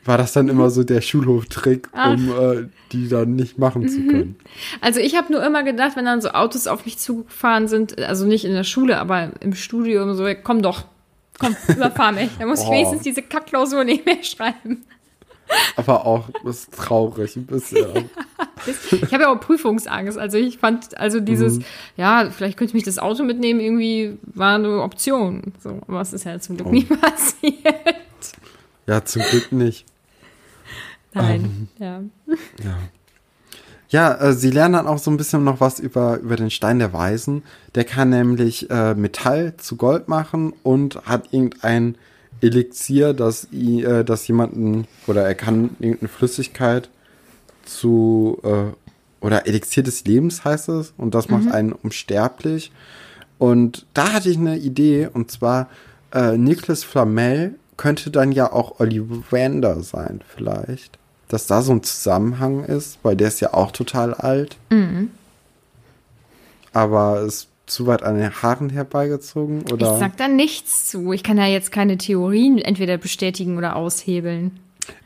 war 0.07 0.17
das 0.17 0.33
dann 0.33 0.49
immer 0.49 0.71
so 0.71 0.85
der 0.85 1.03
Schulhoftrick, 1.03 1.91
um 1.93 2.31
äh, 2.31 2.69
die 2.93 3.11
dann 3.11 3.37
nicht 3.37 3.59
machen 3.59 3.87
zu 3.87 3.99
mhm. 4.01 4.09
können. 4.09 4.37
Also 4.81 5.01
ich 5.01 5.19
habe 5.19 5.31
nur 5.31 5.45
immer 5.45 5.65
gedacht, 5.65 5.97
wenn 5.97 6.07
dann 6.07 6.23
so 6.23 6.31
Autos 6.31 6.67
auf 6.67 6.87
mich 6.87 6.97
zugefahren 6.97 7.69
sind, 7.69 8.01
also 8.01 8.25
nicht 8.25 8.47
in 8.47 8.55
der 8.55 8.65
Schule, 8.65 8.99
aber 9.01 9.33
im 9.41 9.55
Studium 9.55 10.15
so, 10.15 10.27
komm 10.43 10.63
doch, 10.63 10.85
komm, 11.39 11.55
überfahr 11.69 12.13
mich. 12.13 12.31
Da 12.39 12.47
muss 12.47 12.61
oh. 12.61 12.65
ich 12.65 12.71
wenigstens 12.71 13.03
diese 13.03 13.21
Kackklausur 13.21 13.85
nicht 13.85 14.07
mehr 14.07 14.23
schreiben. 14.23 14.87
Aber 15.77 16.07
auch, 16.07 16.29
ist 16.45 16.73
traurig 16.75 17.37
ein 17.37 17.47
bisschen. 17.47 18.11
Ich 18.91 19.13
habe 19.13 19.25
ja 19.25 19.33
auch 19.33 19.39
Prüfungsangst. 19.39 20.19
Also 20.19 20.39
ich 20.39 20.59
fand, 20.59 20.99
also 20.99 21.21
dieses, 21.21 21.59
mhm. 21.59 21.65
ja, 21.97 22.31
vielleicht 22.31 22.57
könnte 22.57 22.71
ich 22.71 22.75
mich 22.75 22.83
das 22.83 22.99
Auto 22.99 23.23
mitnehmen, 23.23 23.61
irgendwie 23.61 24.19
war 24.23 24.57
eine 24.57 24.83
Option. 24.83 25.53
So, 25.63 25.81
aber 25.87 26.01
es 26.01 26.13
ist 26.13 26.25
ja 26.25 26.41
zum 26.41 26.57
Glück 26.57 26.69
oh. 26.69 26.73
nie 26.73 26.85
passiert. 26.85 27.65
Ja, 28.87 29.05
zum 29.05 29.23
Glück 29.23 29.53
nicht. 29.53 29.85
Nein, 31.13 31.69
ähm, 31.79 32.09
ja. 32.27 32.35
Ja. 32.65 32.79
Ja, 33.89 34.15
äh, 34.15 34.33
sie 34.33 34.51
lernen 34.51 34.75
dann 34.75 34.87
auch 34.87 34.99
so 34.99 35.11
ein 35.11 35.17
bisschen 35.17 35.45
noch 35.45 35.61
was 35.61 35.79
über, 35.79 36.19
über 36.19 36.37
den 36.37 36.51
Stein 36.51 36.79
der 36.79 36.93
Weisen. 36.93 37.45
Der 37.75 37.85
kann 37.85 38.11
nämlich 38.11 38.69
äh, 38.71 38.95
Metall 38.95 39.57
zu 39.59 39.77
Gold 39.77 40.09
machen 40.09 40.53
und 40.63 40.97
hat 41.07 41.33
irgendein 41.33 41.97
Elixier, 42.41 43.15
das, 43.15 43.49
äh, 43.53 44.05
das 44.05 44.29
jemanden, 44.29 44.87
oder 45.07 45.25
er 45.25 45.35
kann 45.35 45.71
irgendeine 45.79 46.09
Flüssigkeit 46.09 46.91
zu, 47.65 48.39
äh, 48.43 49.25
oder 49.25 49.47
Elixier 49.47 49.83
des 49.83 50.05
Lebens 50.05 50.45
heißt 50.45 50.69
es, 50.69 50.93
und 50.97 51.15
das 51.15 51.29
macht 51.29 51.45
mhm. 51.45 51.53
einen 51.53 51.73
unsterblich. 51.73 52.73
Und 53.39 53.87
da 53.95 54.13
hatte 54.13 54.31
ich 54.31 54.39
eine 54.39 54.59
Idee, 54.59 55.09
und 55.13 55.31
zwar 55.31 55.69
äh, 56.13 56.37
Nicholas 56.37 56.85
Flamel 56.85 57.55
könnte 57.77 58.11
dann 58.11 58.33
ja 58.33 58.53
auch 58.53 58.81
Ollivander 58.81 59.83
sein, 59.83 60.21
vielleicht. 60.27 60.99
Dass 61.29 61.47
da 61.47 61.61
so 61.61 61.73
ein 61.73 61.83
Zusammenhang 61.83 62.65
ist, 62.65 62.99
weil 63.03 63.17
der 63.17 63.29
ist 63.29 63.41
ja 63.41 63.53
auch 63.53 63.73
total 63.73 64.15
alt. 64.15 64.57
Mhm. 64.71 65.11
Aber 66.73 67.21
es 67.23 67.49
zu 67.67 67.87
weit 67.87 68.03
an 68.03 68.17
den 68.17 68.31
Haaren 68.43 68.71
herbeigezogen? 68.71 69.63
Oder? 69.73 69.93
Ich 69.93 69.99
sag 69.99 70.17
da 70.17 70.29
nichts 70.29 70.89
zu. 70.89 71.13
Ich 71.13 71.23
kann 71.23 71.37
ja 71.37 71.47
jetzt 71.47 71.73
keine 71.73 71.99
Theorien 71.99 72.59
entweder 72.59 72.97
bestätigen 72.97 73.59
oder 73.59 73.77
aushebeln. 73.77 74.59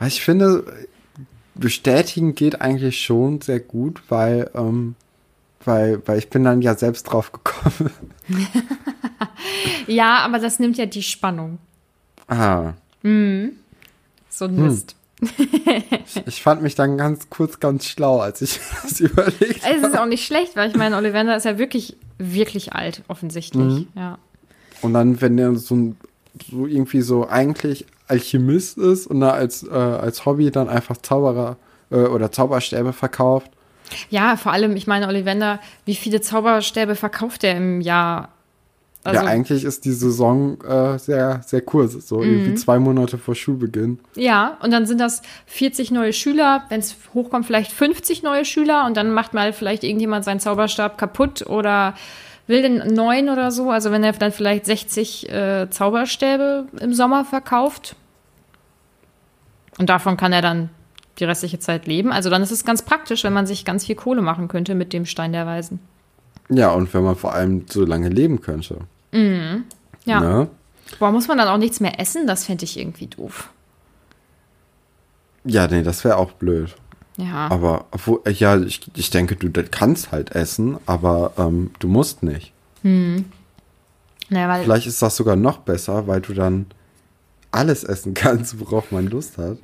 Ich 0.07 0.23
finde, 0.23 0.65
bestätigen 1.55 2.35
geht 2.35 2.61
eigentlich 2.61 3.03
schon 3.03 3.41
sehr 3.41 3.61
gut, 3.61 4.03
weil, 4.09 4.51
ähm, 4.55 4.95
weil, 5.65 6.03
weil 6.07 6.19
ich 6.19 6.29
bin 6.29 6.45
dann 6.45 6.63
ja 6.63 6.75
selbst 6.75 7.05
drauf 7.05 7.33
gekommen. 7.33 7.91
ja, 9.87 10.19
aber 10.19 10.39
das 10.39 10.59
nimmt 10.59 10.77
ja 10.77 10.87
die 10.87 11.03
Spannung. 11.03 11.59
Ah. 12.29 12.75
Mhm. 13.03 13.53
So 14.29 14.45
ein 14.45 14.57
Mist. 14.57 14.93
Hm 14.93 15.00
ich, 15.21 16.27
ich, 16.27 16.43
fand 16.43 16.63
mich 16.63 16.75
dann 16.75 16.97
ganz 16.97 17.29
kurz 17.31 17.61
ganz 17.61 17.87
schlau, 17.87 18.21
als 18.21 18.43
ich 18.43 18.59
das 18.83 19.01
überlegt 19.01 19.65
habe. 19.65 19.77
Es 19.77 19.83
ist 19.83 19.99
auch 19.99 20.07
nicht 20.07 20.25
schlecht, 20.25 20.57
weil 20.57 20.71
ich 20.71 20.77
meine, 20.77 20.97
Ollivander 20.97 21.37
ist 21.37 21.45
ja 21.45 21.59
wirklich, 21.59 21.97
wirklich 22.19 22.73
alt, 22.73 23.03
offensichtlich. 23.09 23.63
Mhm. 23.63 23.89
Ja. 23.95 24.19
Und 24.83 24.95
dann, 24.95 25.21
wenn 25.21 25.37
der 25.37 25.55
so, 25.57 25.95
so 26.51 26.67
irgendwie 26.67 27.03
so 27.03 27.29
eigentlich 27.29 27.87
Alchemist 28.09 28.79
ist 28.79 29.07
und 29.07 29.21
da 29.21 29.31
als, 29.31 29.63
äh, 29.63 29.75
als 29.75 30.27
Hobby 30.27 30.51
dann 30.51 30.69
einfach 30.69 30.97
Zauberer 30.97 31.57
äh, 31.91 31.97
oder 31.97 32.33
Zauberstäbe 32.33 32.93
verkauft. 32.93 33.51
Ja, 34.09 34.37
vor 34.37 34.53
allem, 34.53 34.77
ich 34.77 34.87
meine, 34.87 35.09
Ollivander, 35.09 35.61
wie 35.85 35.95
viele 35.95 36.21
Zauberstäbe 36.21 36.95
verkauft 36.95 37.45
er 37.45 37.57
im 37.57 37.81
Jahr? 37.81 38.31
Also, 39.03 39.23
ja, 39.23 39.27
eigentlich 39.27 39.65
ist 39.65 39.87
die 39.87 39.93
Saison 39.93 40.61
äh, 40.63 40.99
sehr, 40.99 41.41
sehr 41.47 41.63
kurz, 41.63 42.07
so 42.07 42.19
mhm. 42.19 42.25
irgendwie 42.25 42.55
zwei 42.57 42.79
Monate 42.79 43.17
vor 43.17 43.35
Schulbeginn. 43.35 43.99
Ja, 44.15 44.59
und 44.63 44.73
dann 44.73 44.85
sind 44.85 45.01
das 45.01 45.23
40 45.47 45.91
neue 45.91 46.13
Schüler, 46.13 46.65
wenn 46.69 46.81
es 46.81 46.97
hochkommt, 47.15 47.47
vielleicht 47.47 47.73
50 47.73 48.23
neue 48.23 48.45
Schüler 48.45 48.85
und 48.85 48.99
dann 48.99 49.13
macht 49.13 49.33
mal 49.33 49.55
vielleicht 49.55 49.85
irgendjemand 49.85 50.25
seinen 50.25 50.41
Zauberstab 50.41 50.99
kaputt 50.99 51.47
oder 51.47 51.95
will 52.47 52.61
den 52.61 52.95
neuen 52.95 53.31
oder 53.31 53.51
so. 53.51 53.71
Also 53.71 53.91
wenn 53.91 54.05
er 54.05 54.13
dann 54.13 54.33
vielleicht 54.33 54.67
60 54.67 55.31
äh, 55.31 55.71
Zauberstäbe 55.71 56.67
im 56.81 56.93
Sommer 56.93 57.25
verkauft 57.25 57.97
und 59.79 59.89
davon 59.89 60.19
kann 60.19 60.35
er 60.35 60.43
dann 60.43 60.69
die 61.21 61.25
restliche 61.25 61.59
Zeit 61.59 61.87
leben. 61.87 62.13
Also 62.13 62.29
dann 62.29 62.43
ist 62.43 62.51
es 62.51 62.65
ganz 62.67 62.83
praktisch, 62.83 63.25
wenn 63.25 63.33
man 63.33 63.47
sich 63.47 63.65
ganz 63.65 63.87
viel 63.87 63.95
Kohle 63.95 64.21
machen 64.21 64.49
könnte 64.49 64.75
mit 64.75 64.93
dem 64.93 65.07
Stein 65.07 65.33
der 65.33 65.47
Weisen. 65.47 65.81
Ja, 66.51 66.73
und 66.73 66.93
wenn 66.93 67.05
man 67.05 67.17
vor 67.17 67.35
allem 67.35 67.65
so 67.69 67.85
lange 67.85 68.09
leben 68.09 68.41
könnte. 68.41 68.79
Mhm. 69.13 69.65
Ja. 70.05 70.21
Ne? 70.21 70.49
Boah, 70.99 71.13
muss 71.13 71.29
man 71.29 71.39
dann 71.39 71.49
auch 71.49 71.59
nichts 71.59 71.81
mehr 71.81 72.01
essen? 72.01 72.27
Das 72.27 72.45
fände 72.45 72.65
ich 72.65 72.79
irgendwie 72.79 73.07
doof. 73.07 73.51
Ja, 75.45 75.67
nee, 75.67 75.83
das 75.83 76.05
wäre 76.05 76.17
auch 76.17 76.33
blöd. 76.33 76.75
Ja. 77.17 77.49
Aber, 77.49 77.87
obwohl, 77.91 78.21
ja, 78.29 78.59
ich, 78.59 78.81
ich 78.95 79.11
denke, 79.11 79.37
du 79.37 79.51
kannst 79.65 80.13
halt 80.13 80.35
essen, 80.35 80.79
aber 80.87 81.33
ähm, 81.39 81.71
du 81.79 81.89
musst 81.89 82.23
nicht. 82.23 82.53
Hm. 82.83 83.27
Naja, 84.29 84.49
weil 84.49 84.65
Vielleicht 84.65 84.87
ist 84.87 85.03
das 85.03 85.17
sogar 85.17 85.37
noch 85.37 85.59
besser, 85.59 86.07
weil 86.07 86.21
du 86.21 86.35
dann 86.35 86.67
alles 87.51 87.85
essen 87.85 88.15
kannst, 88.15 88.59
worauf 88.61 88.91
man 88.91 89.07
Lust 89.07 89.39
hat. 89.39 89.59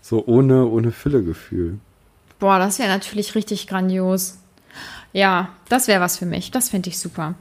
So 0.00 0.24
ohne, 0.26 0.66
ohne 0.66 0.92
Füllegefühl. 0.92 1.78
Boah, 2.38 2.58
das 2.58 2.78
wäre 2.78 2.90
natürlich 2.90 3.34
richtig 3.34 3.66
grandios. 3.66 4.38
Ja, 5.12 5.50
das 5.68 5.88
wäre 5.88 6.00
was 6.00 6.18
für 6.18 6.26
mich. 6.26 6.50
Das 6.50 6.68
fände 6.68 6.90
ich 6.90 6.98
super. 6.98 7.34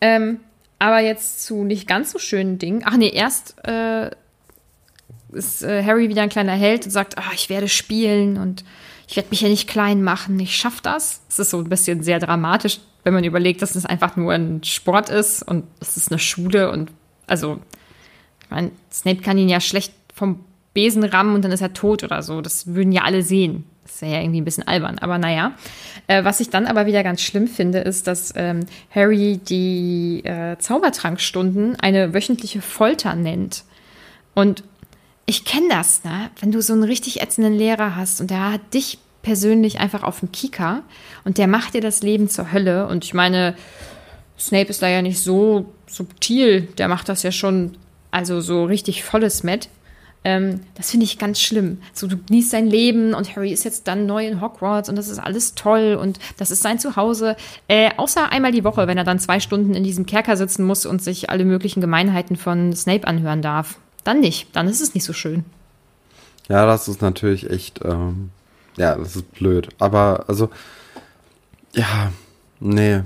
Ähm, 0.00 0.40
aber 0.80 1.00
jetzt 1.00 1.44
zu 1.44 1.62
nicht 1.62 1.86
ganz 1.86 2.10
so 2.10 2.18
schönen 2.18 2.58
Dingen. 2.58 2.82
Ach 2.84 2.96
nee, 2.96 3.10
erst 3.10 3.54
äh, 3.64 4.10
ist 5.32 5.62
äh, 5.62 5.84
Harry 5.84 6.08
wieder 6.08 6.22
ein 6.22 6.30
kleiner 6.30 6.54
Held 6.54 6.86
und 6.86 6.90
sagt, 6.90 7.18
ah, 7.18 7.30
ich 7.34 7.50
werde 7.50 7.68
spielen 7.68 8.38
und 8.38 8.64
ich 9.06 9.14
werde 9.14 9.28
mich 9.30 9.42
ja 9.42 9.48
nicht 9.48 9.68
klein 9.68 10.02
machen. 10.02 10.40
Ich 10.40 10.56
schaffe 10.56 10.80
das. 10.82 11.20
Es 11.28 11.38
ist 11.38 11.50
so 11.50 11.58
ein 11.58 11.68
bisschen 11.68 12.02
sehr 12.02 12.18
dramatisch, 12.18 12.80
wenn 13.04 13.12
man 13.12 13.24
überlegt, 13.24 13.60
dass 13.60 13.74
es 13.74 13.84
einfach 13.84 14.16
nur 14.16 14.32
ein 14.32 14.64
Sport 14.64 15.10
ist 15.10 15.42
und 15.42 15.64
es 15.80 15.96
ist 15.96 16.10
eine 16.10 16.18
Schule 16.18 16.70
und 16.72 16.90
also, 17.26 17.60
ich 18.42 18.50
meine, 18.50 18.72
Snape 18.90 19.20
kann 19.20 19.38
ihn 19.38 19.48
ja 19.48 19.60
schlecht 19.60 19.92
vom 20.14 20.44
Besen 20.72 21.04
rammen 21.04 21.34
und 21.34 21.44
dann 21.44 21.52
ist 21.52 21.60
er 21.60 21.74
tot 21.74 22.02
oder 22.02 22.22
so. 22.22 22.40
Das 22.40 22.68
würden 22.68 22.90
ja 22.90 23.02
alle 23.02 23.22
sehen. 23.22 23.66
Das 23.84 24.02
wäre 24.02 24.14
ja 24.14 24.20
irgendwie 24.20 24.40
ein 24.40 24.44
bisschen 24.44 24.66
albern. 24.66 24.98
Aber 24.98 25.18
naja. 25.18 25.52
Äh, 26.06 26.24
was 26.24 26.40
ich 26.40 26.50
dann 26.50 26.66
aber 26.66 26.86
wieder 26.86 27.02
ganz 27.02 27.22
schlimm 27.22 27.46
finde, 27.46 27.78
ist, 27.78 28.06
dass 28.06 28.32
ähm, 28.36 28.66
Harry 28.94 29.38
die 29.38 30.22
äh, 30.24 30.56
Zaubertrankstunden 30.58 31.76
eine 31.80 32.14
wöchentliche 32.14 32.62
Folter 32.62 33.14
nennt. 33.14 33.64
Und 34.34 34.62
ich 35.26 35.44
kenne 35.44 35.68
das, 35.70 36.02
ne? 36.04 36.30
Wenn 36.40 36.52
du 36.52 36.60
so 36.60 36.72
einen 36.72 36.82
richtig 36.82 37.22
ätzenden 37.22 37.54
Lehrer 37.54 37.96
hast 37.96 38.20
und 38.20 38.30
der 38.30 38.52
hat 38.52 38.74
dich 38.74 38.98
persönlich 39.22 39.78
einfach 39.80 40.02
auf 40.02 40.20
dem 40.20 40.32
Kika 40.32 40.82
und 41.24 41.38
der 41.38 41.46
macht 41.46 41.74
dir 41.74 41.80
das 41.80 42.02
Leben 42.02 42.28
zur 42.28 42.52
Hölle. 42.52 42.86
Und 42.86 43.04
ich 43.04 43.14
meine, 43.14 43.54
Snape 44.38 44.70
ist 44.70 44.82
da 44.82 44.88
ja 44.88 45.02
nicht 45.02 45.20
so 45.20 45.72
subtil, 45.86 46.62
der 46.78 46.88
macht 46.88 47.08
das 47.08 47.22
ja 47.22 47.32
schon 47.32 47.76
also 48.10 48.40
so 48.40 48.64
richtig 48.64 49.04
volles 49.04 49.42
Met. 49.42 49.68
Ähm, 50.22 50.60
das 50.74 50.90
finde 50.90 51.04
ich 51.04 51.18
ganz 51.18 51.40
schlimm. 51.40 51.78
So, 51.94 52.06
du 52.06 52.18
genießt 52.18 52.52
dein 52.52 52.66
Leben 52.66 53.14
und 53.14 53.34
Harry 53.34 53.52
ist 53.52 53.64
jetzt 53.64 53.88
dann 53.88 54.04
neu 54.06 54.26
in 54.26 54.40
Hogwarts 54.40 54.88
und 54.88 54.96
das 54.96 55.08
ist 55.08 55.18
alles 55.18 55.54
toll 55.54 55.96
und 56.00 56.18
das 56.36 56.50
ist 56.50 56.62
sein 56.62 56.78
Zuhause. 56.78 57.36
Äh, 57.68 57.90
außer 57.96 58.30
einmal 58.30 58.52
die 58.52 58.64
Woche, 58.64 58.86
wenn 58.86 58.98
er 58.98 59.04
dann 59.04 59.18
zwei 59.18 59.40
Stunden 59.40 59.74
in 59.74 59.82
diesem 59.82 60.04
Kerker 60.04 60.36
sitzen 60.36 60.64
muss 60.64 60.84
und 60.84 61.02
sich 61.02 61.30
alle 61.30 61.44
möglichen 61.44 61.80
Gemeinheiten 61.80 62.36
von 62.36 62.74
Snape 62.74 63.06
anhören 63.06 63.40
darf. 63.40 63.78
Dann 64.04 64.20
nicht. 64.20 64.54
Dann 64.54 64.68
ist 64.68 64.80
es 64.80 64.94
nicht 64.94 65.04
so 65.04 65.12
schön. 65.12 65.44
Ja, 66.48 66.66
das 66.66 66.88
ist 66.88 67.00
natürlich 67.00 67.48
echt, 67.48 67.80
ähm, 67.84 68.30
ja, 68.76 68.96
das 68.96 69.16
ist 69.16 69.32
blöd. 69.32 69.68
Aber, 69.78 70.24
also, 70.26 70.50
ja, 71.72 72.12
nee. 72.58 73.02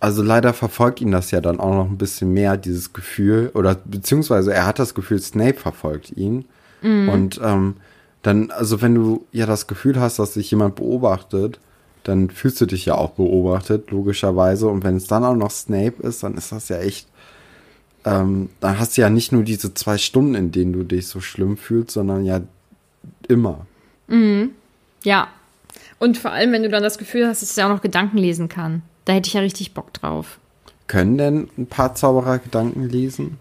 Also 0.00 0.22
leider 0.22 0.52
verfolgt 0.52 1.00
ihn 1.00 1.10
das 1.10 1.30
ja 1.30 1.40
dann 1.40 1.58
auch 1.58 1.74
noch 1.74 1.90
ein 1.90 1.98
bisschen 1.98 2.32
mehr, 2.32 2.56
dieses 2.56 2.92
Gefühl, 2.92 3.50
oder 3.54 3.76
beziehungsweise 3.84 4.52
er 4.52 4.66
hat 4.66 4.78
das 4.78 4.94
Gefühl, 4.94 5.20
Snape 5.20 5.58
verfolgt 5.58 6.16
ihn. 6.16 6.44
Mhm. 6.82 7.08
Und 7.08 7.40
ähm, 7.42 7.74
dann, 8.22 8.50
also 8.50 8.80
wenn 8.80 8.94
du 8.94 9.26
ja 9.32 9.46
das 9.46 9.66
Gefühl 9.66 9.98
hast, 10.00 10.18
dass 10.18 10.34
sich 10.34 10.50
jemand 10.50 10.76
beobachtet, 10.76 11.58
dann 12.04 12.30
fühlst 12.30 12.60
du 12.60 12.66
dich 12.66 12.86
ja 12.86 12.94
auch 12.94 13.10
beobachtet, 13.10 13.90
logischerweise. 13.90 14.68
Und 14.68 14.84
wenn 14.84 14.96
es 14.96 15.06
dann 15.06 15.24
auch 15.24 15.34
noch 15.34 15.50
Snape 15.50 16.02
ist, 16.02 16.22
dann 16.22 16.36
ist 16.36 16.52
das 16.52 16.68
ja 16.68 16.78
echt, 16.78 17.08
ähm, 18.04 18.50
dann 18.60 18.78
hast 18.78 18.96
du 18.96 19.02
ja 19.02 19.10
nicht 19.10 19.32
nur 19.32 19.42
diese 19.42 19.74
zwei 19.74 19.98
Stunden, 19.98 20.34
in 20.34 20.52
denen 20.52 20.72
du 20.72 20.84
dich 20.84 21.08
so 21.08 21.20
schlimm 21.20 21.56
fühlst, 21.56 21.92
sondern 21.92 22.24
ja 22.24 22.40
immer. 23.28 23.66
Mhm. 24.06 24.50
Ja. 25.02 25.28
Und 25.98 26.18
vor 26.18 26.30
allem, 26.30 26.52
wenn 26.52 26.62
du 26.62 26.68
dann 26.68 26.82
das 26.82 26.98
Gefühl 26.98 27.26
hast, 27.26 27.42
dass 27.42 27.58
er 27.58 27.66
auch 27.66 27.74
noch 27.74 27.82
Gedanken 27.82 28.18
lesen 28.18 28.48
kann. 28.48 28.82
Da 29.08 29.14
hätte 29.14 29.28
ich 29.28 29.32
ja 29.32 29.40
richtig 29.40 29.72
Bock 29.72 29.94
drauf. 29.94 30.38
Können 30.86 31.16
denn 31.16 31.48
ein 31.56 31.66
paar 31.66 31.94
Zauberer 31.94 32.40
Gedanken 32.40 32.86
lesen? 32.90 33.38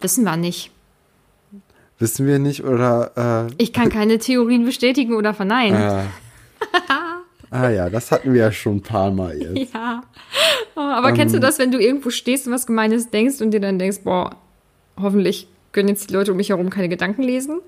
Wissen 0.00 0.24
wir 0.24 0.38
nicht. 0.38 0.70
Wissen 1.98 2.26
wir 2.26 2.38
nicht 2.38 2.64
oder. 2.64 3.48
Äh, 3.50 3.54
ich 3.58 3.74
kann 3.74 3.90
keine 3.92 4.18
Theorien 4.18 4.64
bestätigen 4.64 5.16
oder 5.16 5.34
verneinen. 5.34 5.82
Äh, 5.82 6.04
ah 7.50 7.68
ja, 7.68 7.90
das 7.90 8.10
hatten 8.10 8.32
wir 8.32 8.40
ja 8.40 8.52
schon 8.52 8.76
ein 8.76 8.80
paar 8.80 9.10
Mal 9.10 9.36
jetzt. 9.36 9.74
Ja. 9.74 10.02
Oh, 10.74 10.80
aber 10.80 11.10
ähm, 11.10 11.14
kennst 11.14 11.34
du 11.34 11.40
ähm. 11.40 11.42
das, 11.42 11.58
wenn 11.58 11.72
du 11.72 11.78
irgendwo 11.78 12.08
stehst 12.08 12.46
und 12.46 12.54
was 12.54 12.66
Gemeines 12.66 13.10
denkst 13.10 13.42
und 13.42 13.50
dir 13.50 13.60
dann 13.60 13.78
denkst, 13.78 13.98
boah, 14.02 14.34
hoffentlich 14.98 15.46
können 15.72 15.90
jetzt 15.90 16.08
die 16.08 16.14
Leute 16.14 16.30
um 16.30 16.38
mich 16.38 16.48
herum 16.48 16.70
keine 16.70 16.88
Gedanken 16.88 17.22
lesen? 17.22 17.60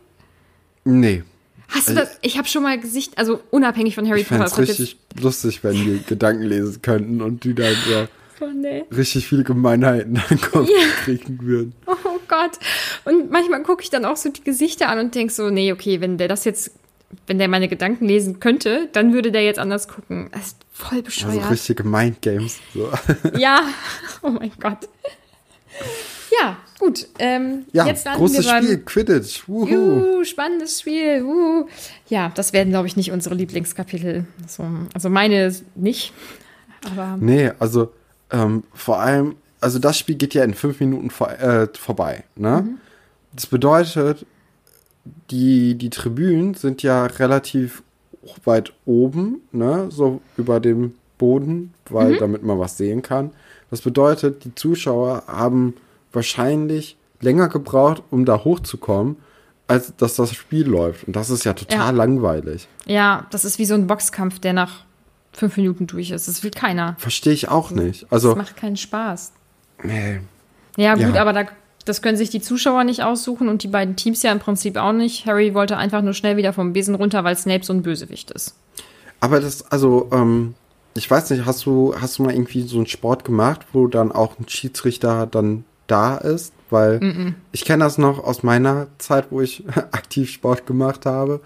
Nee. 0.84 1.24
Hast 1.72 1.88
du 1.88 1.94
das? 1.94 2.18
Ich 2.20 2.38
habe 2.38 2.48
schon 2.48 2.62
mal 2.62 2.78
Gesicht, 2.78 3.18
also 3.18 3.40
unabhängig 3.50 3.94
von 3.94 4.08
Harry 4.08 4.20
ich 4.20 4.28
Potter. 4.28 4.62
Ich 4.62 4.70
richtig 4.70 4.96
lustig, 5.20 5.64
wenn 5.64 5.74
die 5.74 6.02
Gedanken 6.06 6.44
lesen 6.44 6.82
könnten 6.82 7.22
und 7.22 7.44
die 7.44 7.54
dann 7.54 7.74
so 7.86 8.06
oh, 8.44 8.50
nee. 8.54 8.84
richtig 8.94 9.26
viele 9.26 9.44
Gemeinheiten 9.44 10.16
an 10.16 10.24
den 10.28 10.40
Kopf 10.40 10.68
kriegen 11.04 11.38
würden. 11.42 11.74
Oh 11.86 12.18
Gott. 12.28 12.58
Und 13.04 13.30
manchmal 13.30 13.62
gucke 13.62 13.82
ich 13.82 13.90
dann 13.90 14.04
auch 14.04 14.16
so 14.16 14.28
die 14.30 14.42
Gesichter 14.42 14.88
an 14.88 14.98
und 14.98 15.14
denke 15.14 15.32
so, 15.32 15.50
nee, 15.50 15.72
okay, 15.72 16.00
wenn 16.00 16.18
der 16.18 16.28
das 16.28 16.44
jetzt, 16.44 16.72
wenn 17.26 17.38
der 17.38 17.48
meine 17.48 17.68
Gedanken 17.68 18.06
lesen 18.06 18.40
könnte, 18.40 18.88
dann 18.92 19.12
würde 19.12 19.32
der 19.32 19.44
jetzt 19.44 19.58
anders 19.58 19.88
gucken. 19.88 20.28
Das 20.32 20.48
ist 20.48 20.56
voll 20.72 21.02
bescheuert. 21.02 21.38
Also 21.38 21.48
richtige 21.48 21.84
Mindgames. 21.84 22.58
So. 22.74 22.90
Ja, 23.36 23.62
oh 24.22 24.30
mein 24.30 24.52
Gott. 24.60 24.88
Ja, 26.40 26.56
gut. 26.78 27.08
Ähm, 27.18 27.66
ja, 27.72 27.86
jetzt 27.86 28.06
großes 28.06 28.46
beim, 28.46 28.64
Spiel, 28.64 28.78
Quidditch. 28.78 29.48
Wuhu. 29.48 29.66
Juhu, 29.66 30.24
spannendes 30.24 30.80
Spiel. 30.80 31.24
Wuhu. 31.24 31.66
Ja, 32.08 32.32
das 32.34 32.52
werden, 32.52 32.70
glaube 32.70 32.86
ich, 32.86 32.96
nicht 32.96 33.12
unsere 33.12 33.34
Lieblingskapitel. 33.34 34.26
So, 34.46 34.64
also 34.94 35.08
meine 35.10 35.54
nicht. 35.74 36.12
Aber 36.90 37.16
nee, 37.20 37.50
also 37.58 37.92
ähm, 38.30 38.64
vor 38.72 39.00
allem, 39.00 39.36
also 39.60 39.78
das 39.78 39.98
Spiel 39.98 40.16
geht 40.16 40.34
ja 40.34 40.44
in 40.44 40.54
fünf 40.54 40.80
Minuten 40.80 41.10
vor, 41.10 41.30
äh, 41.30 41.68
vorbei. 41.78 42.24
Ne? 42.34 42.62
Mhm. 42.62 42.78
Das 43.32 43.46
bedeutet, 43.46 44.26
die, 45.30 45.74
die 45.76 45.90
Tribünen 45.90 46.54
sind 46.54 46.82
ja 46.82 47.06
relativ 47.06 47.82
weit 48.44 48.72
oben, 48.86 49.40
ne? 49.52 49.88
so 49.90 50.20
über 50.36 50.60
dem 50.60 50.94
Boden, 51.18 51.74
weil 51.88 52.12
mhm. 52.12 52.18
damit 52.18 52.42
man 52.42 52.58
was 52.58 52.76
sehen 52.76 53.02
kann. 53.02 53.30
Das 53.70 53.82
bedeutet, 53.82 54.44
die 54.44 54.54
Zuschauer 54.54 55.24
haben 55.26 55.74
wahrscheinlich 56.12 56.96
länger 57.20 57.48
gebraucht, 57.48 58.02
um 58.10 58.24
da 58.24 58.44
hochzukommen, 58.44 59.16
als 59.68 59.94
dass 59.96 60.16
das 60.16 60.34
Spiel 60.34 60.66
läuft. 60.66 61.06
Und 61.06 61.16
das 61.16 61.30
ist 61.30 61.44
ja 61.44 61.54
total 61.54 61.78
ja. 61.78 61.90
langweilig. 61.90 62.68
Ja, 62.86 63.26
das 63.30 63.44
ist 63.44 63.58
wie 63.58 63.64
so 63.64 63.74
ein 63.74 63.86
Boxkampf, 63.86 64.38
der 64.38 64.52
nach 64.52 64.84
fünf 65.32 65.56
Minuten 65.56 65.86
durch 65.86 66.10
ist. 66.10 66.28
Das 66.28 66.42
will 66.42 66.50
keiner. 66.50 66.96
Verstehe 66.98 67.32
ich 67.32 67.48
auch 67.48 67.70
nicht. 67.70 68.06
Also, 68.10 68.30
das 68.30 68.38
macht 68.38 68.56
keinen 68.56 68.76
Spaß. 68.76 69.32
Nee. 69.82 70.20
Ja, 70.76 70.94
gut, 70.94 71.14
ja. 71.14 71.20
aber 71.20 71.32
da, 71.32 71.44
das 71.84 72.02
können 72.02 72.16
sich 72.16 72.30
die 72.30 72.40
Zuschauer 72.40 72.84
nicht 72.84 73.02
aussuchen 73.02 73.48
und 73.48 73.62
die 73.62 73.68
beiden 73.68 73.96
Teams 73.96 74.22
ja 74.22 74.32
im 74.32 74.38
Prinzip 74.38 74.76
auch 74.76 74.92
nicht. 74.92 75.26
Harry 75.26 75.54
wollte 75.54 75.76
einfach 75.76 76.02
nur 76.02 76.14
schnell 76.14 76.36
wieder 76.36 76.52
vom 76.52 76.72
Besen 76.72 76.94
runter, 76.94 77.24
weil 77.24 77.36
Snape 77.36 77.64
so 77.64 77.72
ein 77.72 77.82
Bösewicht 77.82 78.30
ist. 78.30 78.54
Aber 79.20 79.40
das, 79.40 79.70
also, 79.70 80.08
ähm, 80.12 80.54
ich 80.94 81.10
weiß 81.10 81.30
nicht, 81.30 81.46
hast 81.46 81.64
du, 81.64 81.94
hast 81.98 82.18
du 82.18 82.24
mal 82.24 82.34
irgendwie 82.34 82.62
so 82.62 82.76
einen 82.76 82.86
Sport 82.86 83.24
gemacht, 83.24 83.60
wo 83.72 83.86
dann 83.86 84.12
auch 84.12 84.38
ein 84.38 84.48
Schiedsrichter 84.48 85.26
dann 85.26 85.64
da 85.86 86.16
ist, 86.16 86.52
weil 86.70 86.98
mm 86.98 87.02
-mm. 87.02 87.34
ich 87.52 87.64
kenne 87.64 87.84
das 87.84 87.98
noch 87.98 88.22
aus 88.22 88.42
meiner 88.42 88.86
Zeit, 88.98 89.26
wo 89.30 89.40
ich 89.40 89.64
aktiv 89.76 90.30
Sport 90.30 90.66
gemacht 90.66 91.06
habe. 91.06 91.40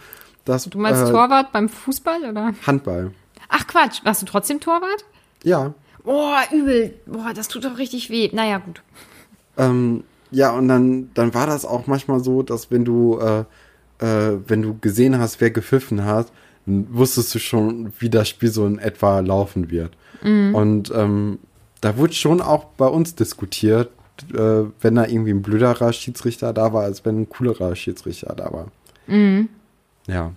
Dass, 0.45 0.65
du 0.65 0.79
meinst 0.79 1.03
äh, 1.03 1.11
Torwart 1.11 1.53
beim 1.53 1.69
Fußball 1.69 2.31
oder? 2.31 2.55
Handball. 2.67 3.13
Ach 3.49 3.67
Quatsch, 3.67 4.05
warst 4.05 4.23
du 4.23 4.27
trotzdem 4.27 4.61
Torwart? 4.61 5.05
Ja. 5.43 5.75
Boah, 6.05 6.43
übel. 6.53 6.95
Boah, 7.07 7.33
das 7.35 7.49
tut 7.49 7.65
doch 7.65 7.79
richtig 7.79 8.11
weh. 8.11 8.31
Naja, 8.33 8.59
gut. 8.59 8.83
Ähm, 9.57 10.05
ja, 10.31 10.53
und 10.53 10.69
dann, 10.69 11.11
dann 11.15 11.35
war 11.35 11.47
das 11.47 11.65
auch 11.65 11.87
manchmal 11.87 12.21
so, 12.21 12.43
dass 12.43 12.71
wenn 12.71 12.85
du, 12.85 13.19
äh, 13.19 13.41
äh, 14.05 14.39
wenn 14.47 14.63
du 14.63 14.79
gesehen 14.79 15.19
hast, 15.19 15.41
wer 15.41 15.51
gepfiffen 15.51 16.05
hat, 16.05 16.29
dann 16.67 16.87
wusstest 16.91 17.35
du 17.35 17.39
schon, 17.39 17.93
wie 17.99 18.11
das 18.11 18.29
Spiel 18.29 18.51
so 18.51 18.67
in 18.67 18.79
etwa 18.79 19.21
laufen 19.21 19.71
wird. 19.71 19.97
Mhm. 20.23 20.55
Und 20.55 20.93
ähm, 20.95 21.39
da 21.81 21.97
wurde 21.97 22.13
schon 22.13 22.41
auch 22.41 22.65
bei 22.77 22.87
uns 22.87 23.15
diskutiert, 23.15 23.91
äh, 24.35 24.65
wenn 24.81 24.95
da 24.95 25.07
irgendwie 25.07 25.31
ein 25.31 25.43
blöderer 25.43 25.93
Schiedsrichter 25.93 26.53
da 26.53 26.73
war, 26.73 26.85
als 26.85 27.05
wenn 27.05 27.23
ein 27.23 27.29
coolerer 27.29 27.75
Schiedsrichter 27.77 28.35
da 28.35 28.53
war. 28.53 28.67
Mhm. 29.07 29.49
Ja. 30.07 30.33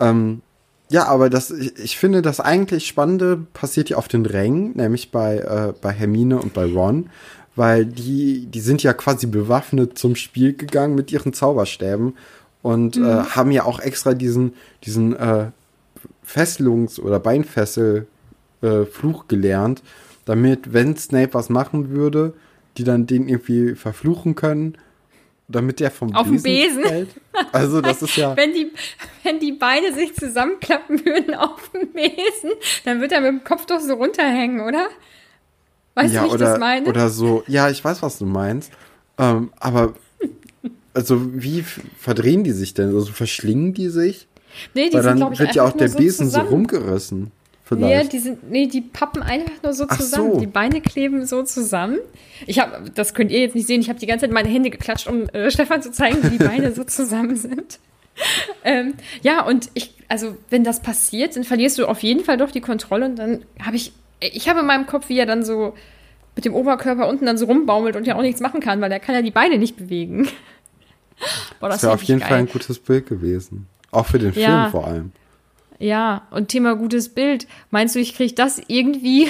Ähm, 0.00 0.42
ja, 0.88 1.06
aber 1.06 1.30
das, 1.30 1.50
ich, 1.50 1.78
ich, 1.78 1.96
finde, 1.96 2.20
das 2.20 2.40
eigentlich 2.40 2.86
Spannende 2.86 3.38
passiert 3.54 3.88
ja 3.88 3.96
auf 3.96 4.08
den 4.08 4.26
Rängen, 4.26 4.76
nämlich 4.76 5.10
bei, 5.10 5.38
äh, 5.38 5.72
bei 5.80 5.90
Hermine 5.90 6.38
und 6.38 6.52
bei 6.52 6.66
Ron, 6.66 7.08
weil 7.56 7.86
die, 7.86 8.46
die 8.46 8.60
sind 8.60 8.82
ja 8.82 8.92
quasi 8.92 9.26
bewaffnet 9.26 9.98
zum 9.98 10.16
Spiel 10.16 10.54
gegangen 10.54 10.94
mit 10.94 11.12
ihren 11.12 11.32
Zauberstäben 11.32 12.16
und 12.60 12.96
äh, 12.96 13.00
mhm. 13.00 13.06
äh, 13.06 13.24
haben 13.24 13.50
ja 13.52 13.64
auch 13.64 13.80
extra 13.80 14.12
diesen, 14.14 14.54
diesen 14.84 15.16
äh, 15.16 15.46
Fesselungs- 16.26 17.00
oder 17.00 17.20
Beinfessel-Fluch 17.20 19.24
äh, 19.24 19.28
gelernt, 19.28 19.82
damit, 20.24 20.72
wenn 20.72 20.96
Snape 20.96 21.34
was 21.34 21.48
machen 21.48 21.90
würde, 21.90 22.34
die 22.76 22.84
dann 22.84 23.06
den 23.06 23.28
irgendwie 23.28 23.74
verfluchen 23.74 24.34
können, 24.34 24.78
damit 25.48 25.80
der 25.80 25.90
vom 25.90 26.14
Auf 26.14 26.28
Besen, 26.28 26.42
Besen 26.42 26.82
fällt. 26.82 27.08
Also 27.52 27.80
das 27.80 28.02
ist 28.02 28.16
ja. 28.16 28.36
wenn, 28.36 28.52
die, 28.52 28.72
wenn 29.22 29.38
die 29.38 29.52
Beine 29.52 29.92
sich 29.92 30.14
zusammenklappen 30.14 31.04
würden 31.04 31.34
auf 31.34 31.70
dem 31.70 31.92
Besen, 31.92 32.50
dann 32.84 33.00
wird 33.00 33.12
er 33.12 33.20
mit 33.20 33.30
dem 33.30 33.44
Kopf 33.44 33.66
doch 33.66 33.80
so 33.80 33.94
runterhängen, 33.94 34.60
oder? 34.60 34.88
Weißt 35.94 36.14
ja, 36.14 36.22
du, 36.22 36.26
wie 36.26 36.28
ich 36.28 36.34
oder, 36.34 36.46
das 36.46 36.58
meine? 36.58 36.88
Oder 36.88 37.10
so, 37.10 37.44
ja, 37.46 37.68
ich 37.68 37.84
weiß, 37.84 38.02
was 38.02 38.18
du 38.18 38.24
meinst. 38.24 38.72
Ähm, 39.18 39.52
aber 39.58 39.94
also 40.94 41.20
wie 41.34 41.64
verdrehen 41.98 42.44
die 42.44 42.52
sich 42.52 42.74
denn? 42.74 42.94
Also 42.94 43.12
verschlingen 43.12 43.74
die 43.74 43.88
sich? 43.88 44.28
Nee, 44.74 44.90
die 44.90 44.96
Weil 44.96 45.02
sind, 45.02 45.20
dann 45.20 45.32
ich, 45.32 45.38
wird 45.38 45.54
ja 45.54 45.64
auch 45.64 45.72
der 45.72 45.88
so 45.88 45.98
Besen 45.98 46.26
zusammen. 46.26 46.48
so 46.48 46.54
rumgerissen. 46.54 47.30
Vielleicht. 47.76 48.04
Nee, 48.04 48.08
die 48.10 48.18
sind, 48.18 48.50
nee, 48.50 48.66
die 48.66 48.80
pappen 48.80 49.22
einfach 49.22 49.62
nur 49.62 49.72
so 49.72 49.86
zusammen. 49.86 50.34
So. 50.34 50.40
Die 50.40 50.46
Beine 50.46 50.80
kleben 50.80 51.26
so 51.26 51.42
zusammen. 51.42 51.98
Ich 52.46 52.58
habe, 52.58 52.90
das 52.94 53.14
könnt 53.14 53.30
ihr 53.30 53.40
jetzt 53.40 53.54
nicht 53.54 53.66
sehen, 53.66 53.80
ich 53.80 53.88
habe 53.88 53.98
die 53.98 54.06
ganze 54.06 54.26
Zeit 54.26 54.32
meine 54.32 54.48
Hände 54.48 54.70
geklatscht, 54.70 55.08
um 55.08 55.28
äh, 55.28 55.50
Stefan 55.50 55.82
zu 55.82 55.92
zeigen, 55.92 56.22
wie 56.22 56.38
die 56.38 56.44
Beine 56.44 56.72
so 56.72 56.84
zusammen 56.84 57.36
sind. 57.36 57.78
ähm, 58.64 58.94
ja, 59.22 59.44
und 59.44 59.70
ich, 59.74 59.94
also 60.08 60.36
wenn 60.50 60.64
das 60.64 60.80
passiert, 60.80 61.36
dann 61.36 61.44
verlierst 61.44 61.78
du 61.78 61.86
auf 61.86 62.02
jeden 62.02 62.24
Fall 62.24 62.36
doch 62.36 62.50
die 62.50 62.60
Kontrolle 62.60 63.06
und 63.06 63.16
dann 63.16 63.44
habe 63.62 63.76
ich, 63.76 63.92
ich 64.20 64.48
habe 64.48 64.60
in 64.60 64.66
meinem 64.66 64.86
Kopf, 64.86 65.08
wie 65.08 65.18
er 65.18 65.26
dann 65.26 65.44
so 65.44 65.74
mit 66.34 66.44
dem 66.44 66.54
Oberkörper 66.54 67.08
unten 67.08 67.26
dann 67.26 67.38
so 67.38 67.46
rumbaumelt 67.46 67.96
und 67.96 68.06
ja 68.06 68.16
auch 68.16 68.22
nichts 68.22 68.40
machen 68.40 68.60
kann, 68.60 68.80
weil 68.80 68.90
er 68.90 69.00
kann 69.00 69.14
ja 69.14 69.22
die 69.22 69.30
Beine 69.30 69.58
nicht 69.58 69.76
bewegen. 69.76 70.28
Boah, 71.60 71.68
das, 71.68 71.76
das 71.76 71.82
wäre 71.84 71.94
auf 71.94 72.02
jeden 72.02 72.20
geil. 72.20 72.28
Fall 72.28 72.38
ein 72.38 72.48
gutes 72.48 72.78
Bild 72.78 73.06
gewesen. 73.06 73.66
Auch 73.90 74.06
für 74.06 74.18
den 74.18 74.32
ja. 74.34 74.62
Film 74.62 74.70
vor 74.70 74.86
allem. 74.86 75.12
Ja, 75.82 76.28
und 76.30 76.46
Thema 76.46 76.76
gutes 76.76 77.08
Bild. 77.08 77.48
Meinst 77.72 77.96
du, 77.96 77.98
ich 77.98 78.14
kriege 78.14 78.34
das 78.34 78.60
irgendwie 78.68 79.26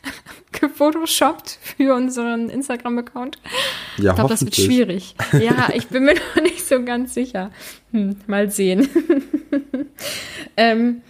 gefotoshoppt 0.52 1.58
für 1.62 1.94
unseren 1.94 2.50
Instagram-Account? 2.50 3.38
Ja, 3.96 4.10
ich 4.10 4.16
glaube, 4.16 4.28
das 4.28 4.44
wird 4.44 4.56
schwierig. 4.56 5.14
Ja, 5.32 5.70
ich 5.74 5.88
bin 5.88 6.04
mir 6.04 6.14
noch 6.36 6.42
nicht 6.42 6.68
so 6.68 6.82
ganz 6.84 7.14
sicher. 7.14 7.50
Hm, 7.92 8.16
mal 8.26 8.50
sehen. 8.50 8.86
ähm, 10.58 11.00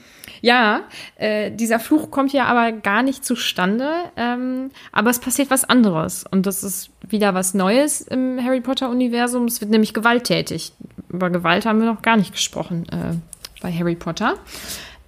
Ja, 0.41 0.83
äh, 1.17 1.51
dieser 1.51 1.81
Fluch 1.81 2.13
kommt 2.13 2.33
ja 2.33 2.45
aber 2.45 2.71
gar 2.71 3.03
nicht 3.03 3.25
zustande, 3.25 3.91
ähm, 4.17 4.71
aber 4.93 5.11
es 5.11 5.19
passiert 5.19 5.51
was 5.51 5.65
anderes 5.65 6.25
und 6.31 6.47
das 6.47 6.63
ist 6.63 6.91
wieder 7.09 7.35
was 7.35 7.55
Neues 7.55 8.03
im 8.03 8.39
Harry 8.41 8.61
Potter-Universum. 8.61 9.47
Es 9.47 9.61
wird 9.61 9.73
nämlich 9.73 9.95
gewalttätig. 9.95 10.73
Über 11.09 11.31
Gewalt 11.31 11.67
haben 11.67 11.81
wir 11.81 11.87
noch 11.87 12.03
gar 12.03 12.17
nicht 12.17 12.33
gesprochen 12.33 12.87
äh, 12.91 13.17
bei 13.61 13.73
Harry 13.73 13.95
Potter. 13.95 14.35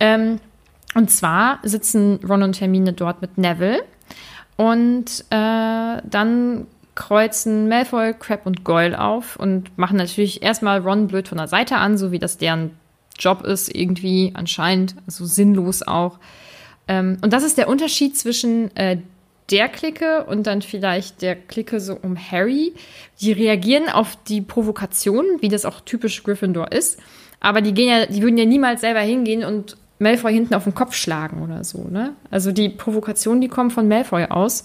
Ähm, 0.01 0.41
und 0.95 1.11
zwar 1.11 1.61
sitzen 1.63 2.21
Ron 2.27 2.43
und 2.43 2.61
Hermine 2.61 2.93
dort 2.93 3.21
mit 3.21 3.39
Neville 3.39 3.85
und 4.57 5.25
äh, 5.31 6.03
dann 6.05 6.67
kreuzen 6.95 7.69
Malfoy, 7.69 8.13
Crab 8.19 8.45
und 8.45 8.65
Goyle 8.65 9.01
auf 9.01 9.37
und 9.37 9.79
machen 9.79 9.97
natürlich 9.97 10.43
erstmal 10.43 10.81
Ron 10.81 11.07
blöd 11.07 11.29
von 11.29 11.39
der 11.39 11.47
Seite 11.47 11.77
an, 11.77 11.97
so 11.97 12.11
wie 12.11 12.19
das 12.19 12.39
deren 12.39 12.73
Job 13.19 13.45
ist, 13.45 13.73
irgendwie 13.73 14.33
anscheinend, 14.35 14.97
also 15.07 15.25
sinnlos 15.25 15.83
auch. 15.83 16.19
Ähm, 16.89 17.19
und 17.23 17.33
das 17.33 17.45
ist 17.45 17.59
der 17.59 17.69
Unterschied 17.69 18.17
zwischen 18.17 18.75
äh, 18.77 18.99
der 19.51 19.69
Clique 19.69 20.25
und 20.25 20.47
dann 20.47 20.63
vielleicht 20.63 21.23
der 21.23 21.37
Clique 21.37 21.81
so 21.81 21.95
um 21.95 22.17
Harry. 22.17 22.75
Die 23.21 23.33
reagieren 23.33 23.89
auf 23.89 24.17
die 24.25 24.41
Provokation, 24.41 25.25
wie 25.41 25.49
das 25.49 25.65
auch 25.65 25.81
typisch 25.81 26.23
Gryffindor 26.23 26.73
ist. 26.73 26.99
Aber 27.41 27.61
die 27.61 27.73
gehen 27.73 27.89
ja, 27.89 28.07
die 28.07 28.23
würden 28.23 28.37
ja 28.37 28.45
niemals 28.45 28.81
selber 28.81 29.01
hingehen 29.01 29.45
und 29.45 29.77
Malfoy 29.99 30.33
hinten 30.33 30.55
auf 30.55 30.65
den 30.65 30.75
Kopf 30.75 30.95
schlagen 30.95 31.43
oder 31.43 31.65
so, 31.65 31.87
ne? 31.89 32.15
Also 32.31 32.53
die 32.53 32.69
Provokationen, 32.69 33.41
die 33.41 33.49
kommen 33.49 33.71
von 33.71 33.89
Malfoy 33.89 34.25
aus. 34.27 34.65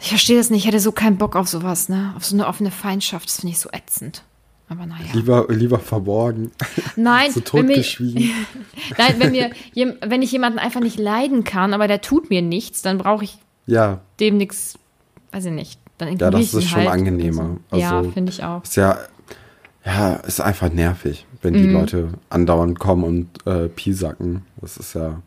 Ich 0.00 0.08
verstehe 0.08 0.38
das 0.38 0.50
nicht, 0.50 0.60
ich 0.60 0.66
hätte 0.66 0.80
so 0.80 0.92
keinen 0.92 1.18
Bock 1.18 1.36
auf 1.36 1.48
sowas, 1.48 1.88
ne? 1.88 2.12
Auf 2.16 2.24
so 2.24 2.36
eine 2.36 2.46
offene 2.46 2.70
Feindschaft, 2.70 3.26
das 3.26 3.40
finde 3.40 3.52
ich 3.52 3.58
so 3.58 3.68
ätzend. 3.72 4.22
Aber 4.70 4.84
naja. 4.84 5.06
Lieber, 5.14 5.46
lieber 5.48 5.78
verborgen. 5.78 6.50
Nein, 6.96 7.30
so 7.32 7.40
totgeschwiegen. 7.40 8.30
Nein, 8.98 9.14
wenn, 9.18 9.30
mir, 9.30 9.50
wenn 10.02 10.22
ich 10.22 10.30
jemanden 10.30 10.58
einfach 10.58 10.80
nicht 10.80 10.98
leiden 10.98 11.44
kann, 11.44 11.72
aber 11.72 11.88
der 11.88 12.00
tut 12.02 12.28
mir 12.28 12.42
nichts, 12.42 12.82
dann 12.82 12.98
brauche 12.98 13.24
ich 13.24 13.38
ja. 13.66 14.00
dem 14.20 14.36
nichts, 14.36 14.78
weiß 15.32 15.46
ich 15.46 15.52
nicht. 15.52 15.80
Dann 15.96 16.16
ja, 16.16 16.30
das 16.30 16.54
ist 16.54 16.68
schon 16.68 16.80
halt 16.80 16.90
angenehmer. 16.90 17.56
Also, 17.70 17.82
ja, 17.82 18.02
finde 18.04 18.30
ich 18.30 18.44
auch. 18.44 18.62
Ist 18.62 18.76
ja, 18.76 18.98
ja, 19.88 20.14
ist 20.16 20.40
einfach 20.40 20.70
nervig, 20.70 21.26
wenn 21.40 21.54
die 21.54 21.66
mhm. 21.66 21.72
Leute 21.72 22.08
andauernd 22.28 22.78
kommen 22.78 23.04
und 23.04 23.46
äh, 23.46 23.68
piesacken. 23.68 24.44
Das 24.60 24.76
ist 24.76 24.94
ja, 24.94 25.22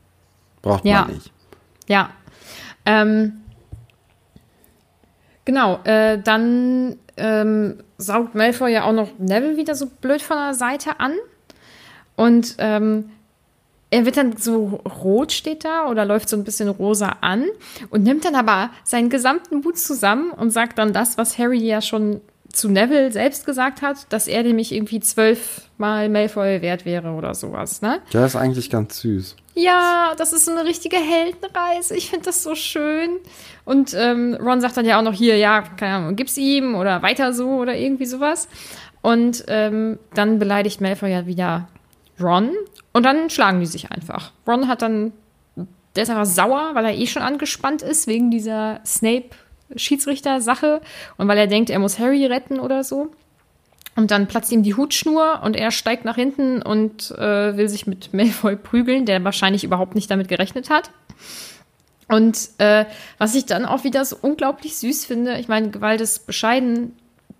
braucht 0.61 0.85
ja. 0.85 1.01
man 1.01 1.15
nicht. 1.15 1.31
Ja. 1.87 2.11
Ähm, 2.85 3.41
genau, 5.45 5.79
äh, 5.83 6.19
dann 6.19 6.97
ähm, 7.17 7.77
saugt 7.97 8.35
Malfoy 8.35 8.71
ja 8.71 8.83
auch 8.83 8.93
noch 8.93 9.09
Neville 9.17 9.57
wieder 9.57 9.73
so 9.73 9.87
blöd 9.87 10.21
von 10.21 10.37
der 10.37 10.53
Seite 10.53 10.99
an. 10.99 11.13
Und 12.15 12.55
ähm, 12.59 13.09
er 13.89 14.05
wird 14.05 14.17
dann 14.17 14.37
so 14.37 14.79
rot 15.03 15.31
steht 15.31 15.65
da 15.65 15.89
oder 15.89 16.05
läuft 16.05 16.29
so 16.29 16.37
ein 16.37 16.43
bisschen 16.43 16.69
rosa 16.69 17.17
an 17.21 17.45
und 17.89 18.03
nimmt 18.03 18.25
dann 18.25 18.35
aber 18.35 18.69
seinen 18.83 19.09
gesamten 19.09 19.61
Mut 19.61 19.79
zusammen 19.79 20.31
und 20.31 20.51
sagt 20.51 20.77
dann 20.77 20.93
das, 20.93 21.17
was 21.17 21.39
Harry 21.39 21.57
ja 21.57 21.81
schon 21.81 22.21
zu 22.53 22.69
Neville 22.69 23.11
selbst 23.11 23.45
gesagt 23.45 23.81
hat, 23.81 24.11
dass 24.11 24.27
er 24.27 24.43
nämlich 24.43 24.71
irgendwie 24.71 24.99
zwölfmal 24.99 26.09
Malfoy 26.09 26.61
wert 26.61 26.85
wäre 26.85 27.11
oder 27.11 27.33
sowas, 27.33 27.81
ne? 27.81 28.01
Ja, 28.11 28.25
ist 28.25 28.35
eigentlich 28.35 28.69
ganz 28.69 28.99
süß. 28.99 29.35
Ja, 29.53 30.13
das 30.17 30.31
ist 30.33 30.45
so 30.45 30.51
eine 30.51 30.65
richtige 30.65 30.97
Heldenreise. 30.97 31.95
Ich 31.95 32.09
finde 32.09 32.25
das 32.25 32.43
so 32.43 32.55
schön. 32.55 33.17
Und 33.65 33.93
ähm, 33.97 34.37
Ron 34.39 34.61
sagt 34.61 34.77
dann 34.77 34.85
ja 34.85 34.97
auch 34.97 35.03
noch 35.03 35.13
hier, 35.13 35.37
ja, 35.37 35.61
keine 35.61 35.95
Ahnung, 35.95 36.15
gib's 36.15 36.37
ihm 36.37 36.75
oder 36.75 37.01
weiter 37.01 37.33
so 37.33 37.49
oder 37.49 37.75
irgendwie 37.75 38.05
sowas. 38.05 38.47
Und 39.01 39.43
ähm, 39.47 39.99
dann 40.13 40.39
beleidigt 40.39 40.79
Malfoy 40.79 41.11
ja 41.11 41.25
wieder 41.25 41.67
Ron 42.19 42.51
und 42.93 43.03
dann 43.03 43.29
schlagen 43.29 43.59
die 43.59 43.65
sich 43.65 43.91
einfach. 43.91 44.31
Ron 44.47 44.67
hat 44.67 44.81
dann, 44.81 45.11
der 45.95 46.03
ist 46.03 46.09
einfach 46.09 46.25
sauer, 46.25 46.71
weil 46.73 46.85
er 46.85 46.95
eh 46.95 47.07
schon 47.07 47.21
angespannt 47.21 47.81
ist 47.81 48.07
wegen 48.07 48.31
dieser 48.31 48.79
Snape-Schiedsrichter-Sache 49.71 50.81
und 51.17 51.27
weil 51.27 51.37
er 51.37 51.47
denkt, 51.47 51.69
er 51.69 51.79
muss 51.79 51.99
Harry 51.99 52.25
retten 52.25 52.59
oder 52.59 52.83
so. 52.83 53.11
Und 53.95 54.11
dann 54.11 54.27
platzt 54.27 54.51
ihm 54.51 54.63
die 54.63 54.75
Hutschnur 54.75 55.41
und 55.43 55.55
er 55.55 55.71
steigt 55.71 56.05
nach 56.05 56.15
hinten 56.15 56.61
und 56.61 57.11
äh, 57.11 57.57
will 57.57 57.67
sich 57.67 57.87
mit 57.87 58.13
Malfoy 58.13 58.55
prügeln, 58.55 59.05
der 59.05 59.23
wahrscheinlich 59.23 59.63
überhaupt 59.63 59.95
nicht 59.95 60.09
damit 60.09 60.27
gerechnet 60.27 60.69
hat. 60.69 60.91
Und 62.07 62.49
äh, 62.57 62.85
was 63.17 63.35
ich 63.35 63.45
dann 63.45 63.65
auch 63.65 63.83
wieder 63.83 64.03
so 64.05 64.17
unglaublich 64.21 64.77
süß 64.77 65.05
finde, 65.05 65.37
ich 65.39 65.47
meine, 65.47 65.69
Gewalt 65.71 66.01
ist 66.01 66.25
bescheiden, 66.27 66.93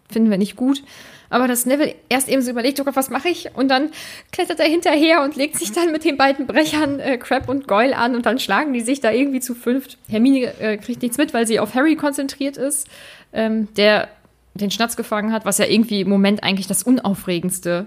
finden 0.09 0.29
wir 0.29 0.37
nicht 0.37 0.55
gut, 0.55 0.83
aber 1.31 1.47
dass 1.47 1.65
Neville 1.65 1.95
erst 2.09 2.29
eben 2.29 2.41
so 2.41 2.51
überlegt, 2.51 2.79
oh 2.79 2.83
Gott, 2.83 2.95
was 2.95 3.09
mache 3.09 3.29
ich? 3.29 3.49
Und 3.55 3.69
dann 3.69 3.89
klettert 4.31 4.59
er 4.59 4.67
hinterher 4.67 5.23
und 5.23 5.35
legt 5.35 5.57
sich 5.57 5.71
dann 5.71 5.91
mit 5.91 6.03
den 6.03 6.17
beiden 6.17 6.45
Brechern 6.45 6.99
äh, 6.99 7.17
Crab 7.17 7.49
und 7.49 7.67
Goyle 7.67 7.97
an 7.97 8.15
und 8.15 8.25
dann 8.25 8.37
schlagen 8.37 8.73
die 8.73 8.81
sich 8.81 8.99
da 8.99 9.11
irgendwie 9.11 9.39
zu 9.39 9.55
fünft. 9.55 9.97
Hermine 10.09 10.59
äh, 10.59 10.77
kriegt 10.77 11.01
nichts 11.01 11.17
mit, 11.17 11.33
weil 11.33 11.47
sie 11.47 11.59
auf 11.59 11.73
Harry 11.73 11.95
konzentriert 11.95 12.57
ist, 12.57 12.87
ähm, 13.33 13.67
der 13.75 14.09
den 14.53 14.69
Schnatz 14.69 14.97
gefangen 14.97 15.31
hat, 15.31 15.45
was 15.45 15.57
ja 15.57 15.65
irgendwie 15.65 16.01
im 16.01 16.09
Moment 16.09 16.43
eigentlich 16.43 16.67
das 16.67 16.83
Unaufregendste 16.83 17.85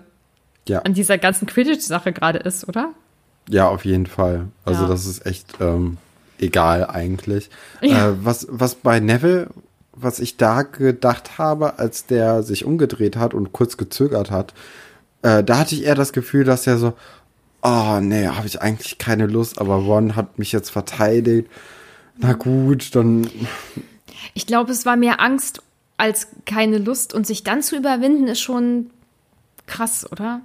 ja. 0.67 0.81
an 0.81 0.95
dieser 0.95 1.19
ganzen 1.19 1.47
Quidditch-Sache 1.47 2.13
gerade 2.13 2.39
ist, 2.39 2.67
oder? 2.67 2.95
Ja, 3.49 3.69
auf 3.69 3.85
jeden 3.85 4.07
Fall. 4.07 4.49
Also 4.65 4.85
ja. 4.85 4.89
das 4.89 5.05
ist 5.05 5.27
echt 5.27 5.55
ähm, 5.61 5.99
egal 6.39 6.89
eigentlich. 6.89 7.51
Ja. 7.83 8.09
Äh, 8.09 8.25
was, 8.25 8.47
was 8.51 8.77
bei 8.77 9.01
Neville, 9.01 9.49
was 9.97 10.19
ich 10.19 10.37
da 10.37 10.63
gedacht 10.63 11.39
habe, 11.39 11.79
als 11.79 12.07
der 12.07 12.43
sich 12.43 12.65
umgedreht 12.65 13.17
hat 13.17 13.35
und 13.35 13.53
kurz 13.53 13.77
gezögert 13.77 14.31
hat, 14.31 14.55
äh, 15.23 15.43
da 15.43 15.59
hatte 15.59 15.75
ich 15.75 15.85
eher 15.85 15.95
das 15.95 16.13
Gefühl, 16.13 16.45
dass 16.45 16.67
er 16.67 16.79
so, 16.79 16.95
oh 17.63 18.01
nee, 18.01 18.27
habe 18.27 18.47
ich 18.47 18.61
eigentlich 18.61 18.99
keine 18.99 19.27
Lust, 19.27 19.61
aber 19.61 19.77
Ron 19.77 20.17
hat 20.17 20.39
mich 20.39 20.53
jetzt 20.53 20.71
verteidigt. 20.71 21.49
Na 22.19 22.35
gut, 22.35 22.95
dann. 22.95 23.29
Ich 24.35 24.47
glaube, 24.47 24.73
es 24.73 24.87
war 24.87 24.97
mehr 24.97 25.21
Angst 25.21 25.63
als 25.97 26.29
keine 26.45 26.79
Lust 26.79 27.15
und 27.15 27.27
sich 27.27 27.45
dann 27.45 27.63
zu 27.63 27.77
überwinden 27.77 28.27
ist 28.27 28.41
schon 28.41 28.91
krass, 29.67 30.11
oder? 30.11 30.41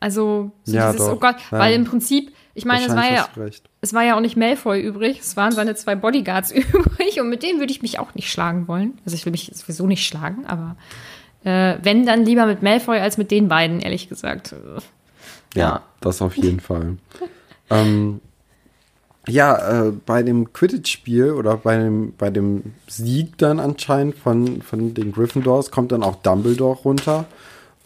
Also 0.00 0.50
so 0.64 0.76
ja, 0.76 0.92
dieses, 0.92 1.06
doch. 1.06 1.16
oh 1.16 1.18
Gott, 1.18 1.36
ja. 1.50 1.58
weil 1.58 1.74
im 1.74 1.84
Prinzip, 1.84 2.32
ich 2.54 2.64
meine, 2.64 2.86
es 2.86 2.94
war 2.94 3.10
ja, 3.10 3.28
es 3.80 3.94
war 3.94 4.04
ja 4.04 4.16
auch 4.16 4.20
nicht 4.20 4.36
Malfoy 4.36 4.80
übrig, 4.80 5.20
es 5.20 5.36
waren 5.36 5.52
seine 5.52 5.74
zwei 5.74 5.94
Bodyguards 5.94 6.50
übrig 6.52 7.20
und 7.20 7.28
mit 7.28 7.42
denen 7.42 7.58
würde 7.58 7.72
ich 7.72 7.82
mich 7.82 7.98
auch 7.98 8.14
nicht 8.14 8.30
schlagen 8.30 8.68
wollen. 8.68 8.98
Also 9.04 9.16
ich 9.16 9.24
will 9.24 9.32
mich 9.32 9.50
sowieso 9.54 9.86
nicht 9.86 10.06
schlagen, 10.06 10.46
aber 10.46 10.76
äh, 11.44 11.78
wenn 11.82 12.04
dann 12.04 12.24
lieber 12.24 12.46
mit 12.46 12.62
Malfoy 12.62 12.98
als 12.98 13.18
mit 13.18 13.30
den 13.30 13.48
beiden, 13.48 13.80
ehrlich 13.80 14.08
gesagt. 14.08 14.54
Ja, 15.54 15.82
das 16.00 16.20
auf 16.20 16.36
jeden 16.36 16.60
Fall. 16.60 16.96
ähm, 17.70 18.20
ja, 19.28 19.86
äh, 19.86 19.92
bei 19.92 20.22
dem 20.22 20.52
Quidditch-Spiel 20.52 21.32
oder 21.32 21.58
bei 21.58 21.76
dem, 21.76 22.14
bei 22.16 22.30
dem 22.30 22.72
Sieg 22.86 23.36
dann 23.38 23.60
anscheinend 23.60 24.16
von, 24.16 24.62
von 24.62 24.94
den 24.94 25.12
Gryffindors 25.12 25.70
kommt 25.70 25.92
dann 25.92 26.02
auch 26.02 26.16
Dumbledore 26.16 26.78
runter. 26.78 27.26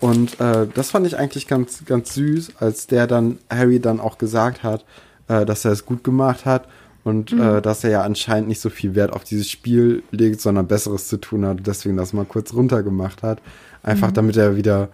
Und 0.00 0.40
äh, 0.40 0.66
das 0.72 0.90
fand 0.90 1.06
ich 1.06 1.18
eigentlich 1.18 1.48
ganz, 1.48 1.84
ganz 1.84 2.14
süß, 2.14 2.56
als 2.58 2.86
der 2.86 3.06
dann 3.06 3.38
Harry 3.50 3.80
dann 3.80 4.00
auch 4.00 4.18
gesagt 4.18 4.62
hat, 4.62 4.84
äh, 5.28 5.44
dass 5.44 5.64
er 5.64 5.72
es 5.72 5.86
gut 5.86 6.04
gemacht 6.04 6.44
hat 6.44 6.68
und 7.04 7.32
mhm. 7.32 7.42
äh, 7.42 7.62
dass 7.62 7.84
er 7.84 7.90
ja 7.90 8.02
anscheinend 8.02 8.48
nicht 8.48 8.60
so 8.60 8.70
viel 8.70 8.94
Wert 8.94 9.12
auf 9.12 9.24
dieses 9.24 9.50
Spiel 9.50 10.02
legt, 10.10 10.40
sondern 10.40 10.66
Besseres 10.66 11.08
zu 11.08 11.16
tun 11.18 11.44
hat, 11.44 11.58
deswegen 11.66 11.96
das 11.96 12.12
mal 12.12 12.24
kurz 12.24 12.52
runtergemacht 12.52 13.22
hat. 13.22 13.40
Einfach 13.82 14.10
mhm. 14.10 14.14
damit 14.14 14.36
er 14.36 14.56
wieder, 14.56 14.88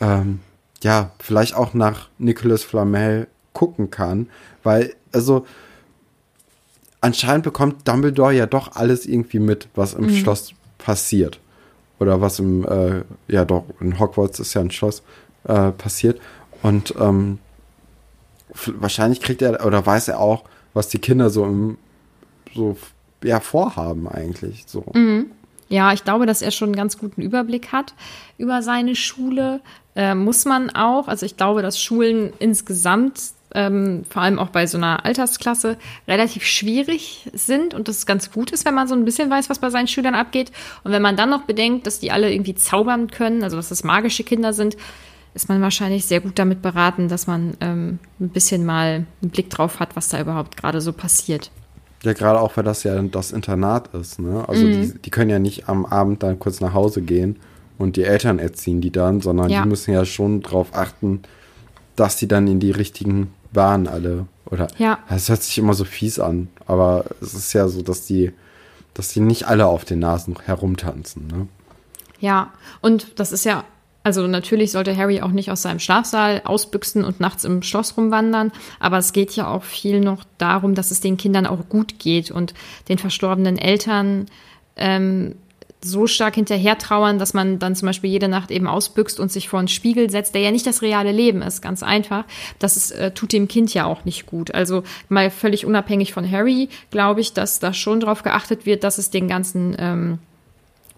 ähm, 0.00 0.40
ja, 0.82 1.12
vielleicht 1.18 1.54
auch 1.54 1.74
nach 1.74 2.08
Nicolas 2.18 2.64
Flamel 2.64 3.28
gucken 3.52 3.90
kann, 3.90 4.28
weil, 4.62 4.94
also, 5.12 5.46
anscheinend 7.00 7.44
bekommt 7.44 7.86
Dumbledore 7.88 8.34
ja 8.34 8.46
doch 8.46 8.74
alles 8.74 9.06
irgendwie 9.06 9.38
mit, 9.38 9.68
was 9.74 9.94
im 9.94 10.06
mhm. 10.06 10.16
Schloss 10.16 10.52
passiert. 10.78 11.40
Oder 11.98 12.20
was 12.20 12.38
im, 12.38 12.66
äh, 12.66 13.04
ja 13.28 13.44
doch, 13.44 13.64
in 13.80 13.98
Hogwarts 13.98 14.38
ist 14.40 14.52
ja 14.54 14.60
ein 14.60 14.70
Schloss 14.70 15.02
äh, 15.44 15.70
passiert. 15.70 16.20
Und 16.62 16.94
ähm, 17.00 17.38
wahrscheinlich 18.78 19.20
kriegt 19.20 19.42
er 19.42 19.64
oder 19.64 19.84
weiß 19.84 20.08
er 20.08 20.20
auch, 20.20 20.44
was 20.74 20.88
die 20.88 20.98
Kinder 20.98 21.30
so 21.30 21.44
im, 21.44 21.78
so 22.54 22.76
ja, 23.22 23.40
vorhaben 23.40 24.08
eigentlich. 24.08 24.64
So. 24.66 24.84
Mhm. 24.94 25.30
Ja, 25.68 25.92
ich 25.92 26.04
glaube, 26.04 26.26
dass 26.26 26.42
er 26.42 26.50
schon 26.50 26.68
einen 26.68 26.76
ganz 26.76 26.98
guten 26.98 27.22
Überblick 27.22 27.72
hat 27.72 27.94
über 28.38 28.62
seine 28.62 28.94
Schule. 28.94 29.60
Äh, 29.96 30.14
muss 30.14 30.44
man 30.44 30.70
auch. 30.70 31.08
Also 31.08 31.26
ich 31.26 31.36
glaube, 31.36 31.62
dass 31.62 31.80
Schulen 31.80 32.32
insgesamt 32.38 33.20
ähm, 33.54 34.04
vor 34.08 34.22
allem 34.22 34.38
auch 34.38 34.50
bei 34.50 34.66
so 34.66 34.76
einer 34.76 35.04
Altersklasse, 35.04 35.78
relativ 36.06 36.44
schwierig 36.44 37.28
sind 37.32 37.74
und 37.74 37.88
das 37.88 38.04
ganz 38.04 38.30
gut 38.30 38.50
ist, 38.50 38.64
wenn 38.64 38.74
man 38.74 38.86
so 38.86 38.94
ein 38.94 39.04
bisschen 39.04 39.30
weiß, 39.30 39.48
was 39.48 39.60
bei 39.60 39.70
seinen 39.70 39.88
Schülern 39.88 40.14
abgeht. 40.14 40.52
Und 40.84 40.92
wenn 40.92 41.02
man 41.02 41.16
dann 41.16 41.30
noch 41.30 41.42
bedenkt, 41.42 41.86
dass 41.86 41.98
die 41.98 42.10
alle 42.10 42.32
irgendwie 42.32 42.54
zaubern 42.54 43.10
können, 43.10 43.42
also 43.42 43.56
dass 43.56 43.70
das 43.70 43.82
magische 43.82 44.24
Kinder 44.24 44.52
sind, 44.52 44.76
ist 45.36 45.50
man 45.50 45.60
wahrscheinlich 45.60 46.06
sehr 46.06 46.20
gut 46.20 46.38
damit 46.38 46.62
beraten, 46.62 47.08
dass 47.08 47.26
man 47.26 47.56
ähm, 47.60 47.98
ein 48.18 48.30
bisschen 48.30 48.64
mal 48.64 49.06
einen 49.20 49.30
Blick 49.30 49.50
drauf 49.50 49.78
hat, 49.78 49.94
was 49.94 50.08
da 50.08 50.18
überhaupt 50.18 50.56
gerade 50.56 50.80
so 50.80 50.94
passiert. 50.94 51.50
Ja, 52.02 52.14
gerade 52.14 52.40
auch, 52.40 52.56
weil 52.56 52.64
das 52.64 52.82
ja 52.84 53.00
das 53.02 53.32
Internat 53.32 53.94
ist. 53.94 54.18
Ne? 54.18 54.44
Also 54.48 54.64
mhm. 54.64 54.72
die, 54.72 54.98
die 54.98 55.10
können 55.10 55.30
ja 55.30 55.38
nicht 55.38 55.68
am 55.68 55.84
Abend 55.84 56.22
dann 56.22 56.38
kurz 56.38 56.60
nach 56.60 56.72
Hause 56.72 57.02
gehen 57.02 57.36
und 57.76 57.96
die 57.96 58.04
Eltern 58.04 58.38
erziehen 58.38 58.80
die 58.80 58.90
dann, 58.90 59.20
sondern 59.20 59.50
ja. 59.50 59.62
die 59.62 59.68
müssen 59.68 59.92
ja 59.92 60.06
schon 60.06 60.40
darauf 60.40 60.74
achten, 60.74 61.20
dass 61.96 62.16
die 62.16 62.28
dann 62.28 62.48
in 62.48 62.58
die 62.58 62.70
richtigen 62.70 63.32
Bahnen 63.52 63.88
alle 63.88 64.26
Oder 64.46 64.68
Ja. 64.78 65.00
es 65.10 65.28
hört 65.28 65.42
sich 65.42 65.58
immer 65.58 65.74
so 65.74 65.84
fies 65.84 66.18
an, 66.18 66.48
aber 66.66 67.04
es 67.20 67.34
ist 67.34 67.52
ja 67.52 67.68
so, 67.68 67.82
dass 67.82 68.06
die, 68.06 68.32
dass 68.94 69.08
die 69.08 69.20
nicht 69.20 69.46
alle 69.48 69.66
auf 69.66 69.84
den 69.84 69.98
Nasen 69.98 70.36
herumtanzen, 70.44 71.26
ne? 71.26 71.46
Ja, 72.18 72.52
und 72.80 73.20
das 73.20 73.32
ist 73.32 73.44
ja, 73.44 73.64
also 74.06 74.28
natürlich 74.28 74.70
sollte 74.70 74.96
Harry 74.96 75.20
auch 75.20 75.32
nicht 75.32 75.50
aus 75.50 75.62
seinem 75.62 75.80
Schlafsaal 75.80 76.42
ausbüchsen 76.44 77.02
und 77.02 77.18
nachts 77.18 77.42
im 77.42 77.60
Schloss 77.62 77.96
rumwandern, 77.96 78.52
aber 78.78 78.98
es 78.98 79.12
geht 79.12 79.32
ja 79.32 79.48
auch 79.48 79.64
viel 79.64 79.98
noch 79.98 80.22
darum, 80.38 80.76
dass 80.76 80.92
es 80.92 81.00
den 81.00 81.16
Kindern 81.16 81.44
auch 81.44 81.68
gut 81.68 81.98
geht 81.98 82.30
und 82.30 82.54
den 82.88 82.98
verstorbenen 82.98 83.58
Eltern 83.58 84.26
ähm, 84.76 85.34
so 85.80 86.06
stark 86.06 86.36
hinterher 86.36 86.78
trauern, 86.78 87.18
dass 87.18 87.34
man 87.34 87.58
dann 87.58 87.74
zum 87.74 87.86
Beispiel 87.86 88.08
jede 88.08 88.28
Nacht 88.28 88.52
eben 88.52 88.68
ausbüchst 88.68 89.18
und 89.18 89.32
sich 89.32 89.48
vor 89.48 89.58
einen 89.58 89.66
Spiegel 89.66 90.08
setzt, 90.08 90.36
der 90.36 90.42
ja 90.42 90.52
nicht 90.52 90.68
das 90.68 90.82
reale 90.82 91.10
Leben 91.10 91.42
ist, 91.42 91.60
ganz 91.60 91.82
einfach. 91.82 92.26
Das 92.60 92.76
ist, 92.76 92.92
äh, 92.92 93.10
tut 93.10 93.32
dem 93.32 93.48
Kind 93.48 93.74
ja 93.74 93.86
auch 93.86 94.04
nicht 94.04 94.26
gut. 94.26 94.54
Also 94.54 94.84
mal 95.08 95.32
völlig 95.32 95.66
unabhängig 95.66 96.12
von 96.12 96.30
Harry, 96.30 96.68
glaube 96.92 97.22
ich, 97.22 97.32
dass 97.32 97.58
da 97.58 97.72
schon 97.72 97.98
darauf 97.98 98.22
geachtet 98.22 98.66
wird, 98.66 98.84
dass 98.84 98.98
es 98.98 99.10
den 99.10 99.26
ganzen 99.26 99.74
ähm, 99.80 100.18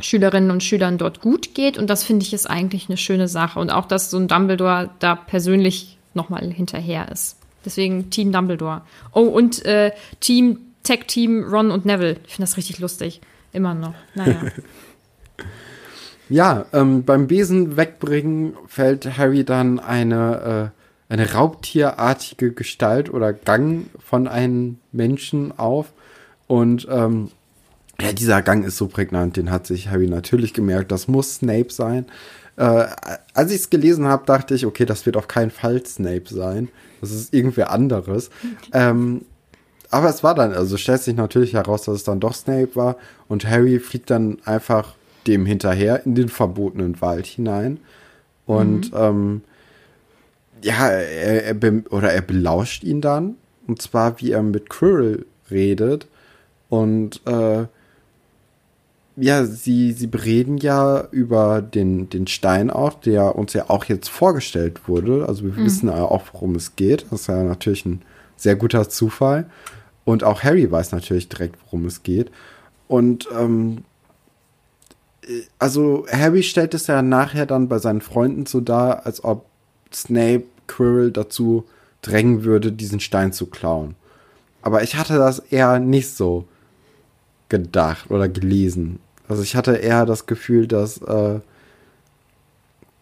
Schülerinnen 0.00 0.50
und 0.50 0.62
Schülern 0.62 0.98
dort 0.98 1.20
gut 1.20 1.54
geht. 1.54 1.78
Und 1.78 1.88
das 1.88 2.04
finde 2.04 2.24
ich 2.24 2.32
ist 2.32 2.48
eigentlich 2.48 2.88
eine 2.88 2.96
schöne 2.96 3.28
Sache. 3.28 3.58
Und 3.58 3.70
auch, 3.70 3.86
dass 3.86 4.10
so 4.10 4.18
ein 4.18 4.28
Dumbledore 4.28 4.90
da 4.98 5.16
persönlich 5.16 5.98
nochmal 6.14 6.50
hinterher 6.50 7.10
ist. 7.10 7.36
Deswegen 7.64 8.10
Team 8.10 8.32
Dumbledore. 8.32 8.82
Oh, 9.12 9.22
und 9.22 9.64
äh, 9.64 9.92
Team, 10.20 10.60
Tech-Team 10.82 11.44
Ron 11.44 11.70
und 11.70 11.84
Neville. 11.84 12.16
Ich 12.26 12.34
finde 12.34 12.48
das 12.48 12.56
richtig 12.56 12.78
lustig. 12.78 13.20
Immer 13.52 13.74
noch. 13.74 13.94
Naja. 14.14 14.36
Ja, 16.30 16.66
ähm, 16.74 17.04
beim 17.04 17.26
Besen 17.26 17.76
wegbringen 17.76 18.54
fällt 18.66 19.16
Harry 19.16 19.44
dann 19.44 19.78
eine, 19.78 20.72
äh, 21.08 21.12
eine 21.12 21.32
raubtierartige 21.32 22.52
Gestalt 22.52 23.12
oder 23.12 23.32
Gang 23.32 23.86
von 23.98 24.28
einem 24.28 24.78
Menschen 24.92 25.58
auf. 25.58 25.92
Und 26.46 26.86
ähm, 26.90 27.30
ja, 28.00 28.12
dieser 28.12 28.42
Gang 28.42 28.64
ist 28.64 28.76
so 28.76 28.86
prägnant, 28.86 29.36
den 29.36 29.50
hat 29.50 29.66
sich 29.66 29.88
Harry 29.88 30.06
natürlich 30.06 30.54
gemerkt. 30.54 30.92
Das 30.92 31.08
muss 31.08 31.36
Snape 31.36 31.70
sein. 31.70 32.06
Äh, 32.56 32.86
als 33.34 33.50
ich 33.50 33.58
es 33.58 33.70
gelesen 33.70 34.06
habe, 34.06 34.24
dachte 34.24 34.54
ich, 34.54 34.66
okay, 34.66 34.84
das 34.84 35.04
wird 35.04 35.16
auf 35.16 35.28
keinen 35.28 35.50
Fall 35.50 35.84
Snape 35.84 36.24
sein. 36.26 36.68
Das 37.00 37.10
ist 37.10 37.34
irgendwer 37.34 37.70
anderes. 37.70 38.30
Ähm, 38.72 39.22
aber 39.90 40.08
es 40.10 40.22
war 40.22 40.34
dann, 40.34 40.52
also 40.52 40.76
stellt 40.76 41.02
sich 41.02 41.16
natürlich 41.16 41.54
heraus, 41.54 41.82
dass 41.82 41.96
es 41.96 42.04
dann 42.04 42.20
doch 42.20 42.34
Snape 42.34 42.74
war. 42.74 42.96
Und 43.26 43.46
Harry 43.46 43.78
fliegt 43.80 44.10
dann 44.10 44.38
einfach 44.44 44.94
dem 45.26 45.46
hinterher 45.46 46.04
in 46.06 46.14
den 46.14 46.28
verbotenen 46.28 47.00
Wald 47.00 47.26
hinein. 47.26 47.80
Und 48.46 48.92
ähm, 48.94 49.42
ja, 50.62 50.88
er, 50.88 51.44
er 51.44 51.92
oder 51.92 52.12
er 52.12 52.22
belauscht 52.22 52.84
ihn 52.84 53.00
dann. 53.00 53.36
Und 53.66 53.82
zwar, 53.82 54.20
wie 54.20 54.32
er 54.32 54.42
mit 54.42 54.70
Quirrell 54.70 55.26
redet. 55.50 56.06
Und 56.68 57.22
äh, 57.26 57.66
ja, 59.20 59.44
sie, 59.44 59.92
sie 59.92 60.06
bereden 60.06 60.58
ja 60.58 61.06
über 61.10 61.60
den, 61.62 62.08
den 62.08 62.26
Stein 62.26 62.70
auch, 62.70 62.94
der 62.94 63.36
uns 63.36 63.52
ja 63.52 63.68
auch 63.68 63.84
jetzt 63.84 64.08
vorgestellt 64.08 64.88
wurde. 64.88 65.26
Also 65.26 65.44
wir 65.44 65.56
wissen 65.56 65.88
ja 65.88 66.02
auch, 66.02 66.24
worum 66.32 66.54
es 66.54 66.76
geht. 66.76 67.06
Das 67.10 67.22
ist 67.22 67.26
ja 67.26 67.42
natürlich 67.42 67.84
ein 67.84 68.02
sehr 68.36 68.56
guter 68.56 68.88
Zufall. 68.88 69.50
Und 70.04 70.24
auch 70.24 70.42
Harry 70.42 70.70
weiß 70.70 70.92
natürlich 70.92 71.28
direkt, 71.28 71.56
worum 71.64 71.86
es 71.86 72.02
geht. 72.02 72.30
Und 72.86 73.28
ähm, 73.36 73.84
äh, 75.22 75.42
also 75.58 76.06
Harry 76.10 76.42
stellt 76.42 76.74
es 76.74 76.86
ja 76.86 77.02
nachher 77.02 77.46
dann 77.46 77.68
bei 77.68 77.78
seinen 77.78 78.00
Freunden 78.00 78.46
so 78.46 78.60
dar, 78.60 79.04
als 79.04 79.22
ob 79.24 79.46
Snape 79.92 80.44
Quirrell 80.66 81.10
dazu 81.10 81.64
drängen 82.02 82.44
würde, 82.44 82.72
diesen 82.72 83.00
Stein 83.00 83.32
zu 83.32 83.46
klauen. 83.46 83.96
Aber 84.62 84.82
ich 84.82 84.96
hatte 84.96 85.18
das 85.18 85.38
eher 85.38 85.78
nicht 85.78 86.10
so 86.10 86.46
gedacht 87.48 88.10
oder 88.10 88.28
gelesen. 88.28 89.00
Also 89.28 89.42
ich 89.42 89.56
hatte 89.56 89.76
eher 89.76 90.06
das 90.06 90.26
Gefühl, 90.26 90.66
dass, 90.66 90.98
äh, 90.98 91.40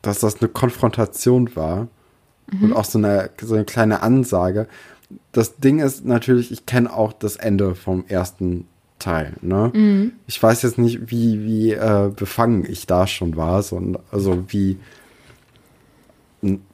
dass 0.03 0.21
das 0.21 0.41
eine 0.41 0.49
Konfrontation 0.49 1.55
war 1.57 1.89
und 2.63 2.73
auch 2.73 2.85
so 2.85 2.99
eine, 2.99 3.31
so 3.41 3.55
eine 3.55 3.65
kleine 3.65 4.03
Ansage. 4.03 4.69
Das 5.33 5.57
Ding 5.57 5.79
ist 5.79 6.05
natürlich, 6.05 6.53
ich 6.53 6.67
kenne 6.67 6.93
auch 6.93 7.13
das 7.13 7.37
Ende 7.37 7.75
vom 7.75 8.05
ersten 8.07 8.67
Teil. 8.99 9.35
Ne? 9.41 9.71
Ich 10.27 10.43
weiß 10.43 10.63
jetzt 10.63 10.79
nicht, 10.79 11.11
wie, 11.11 11.45
wie 11.45 11.73
äh, 11.73 12.11
befangen 12.15 12.65
ich 12.69 12.87
da 12.87 13.07
schon 13.07 13.37
war, 13.37 13.63
sondern 13.63 14.03
also 14.11 14.45
wie 14.49 14.79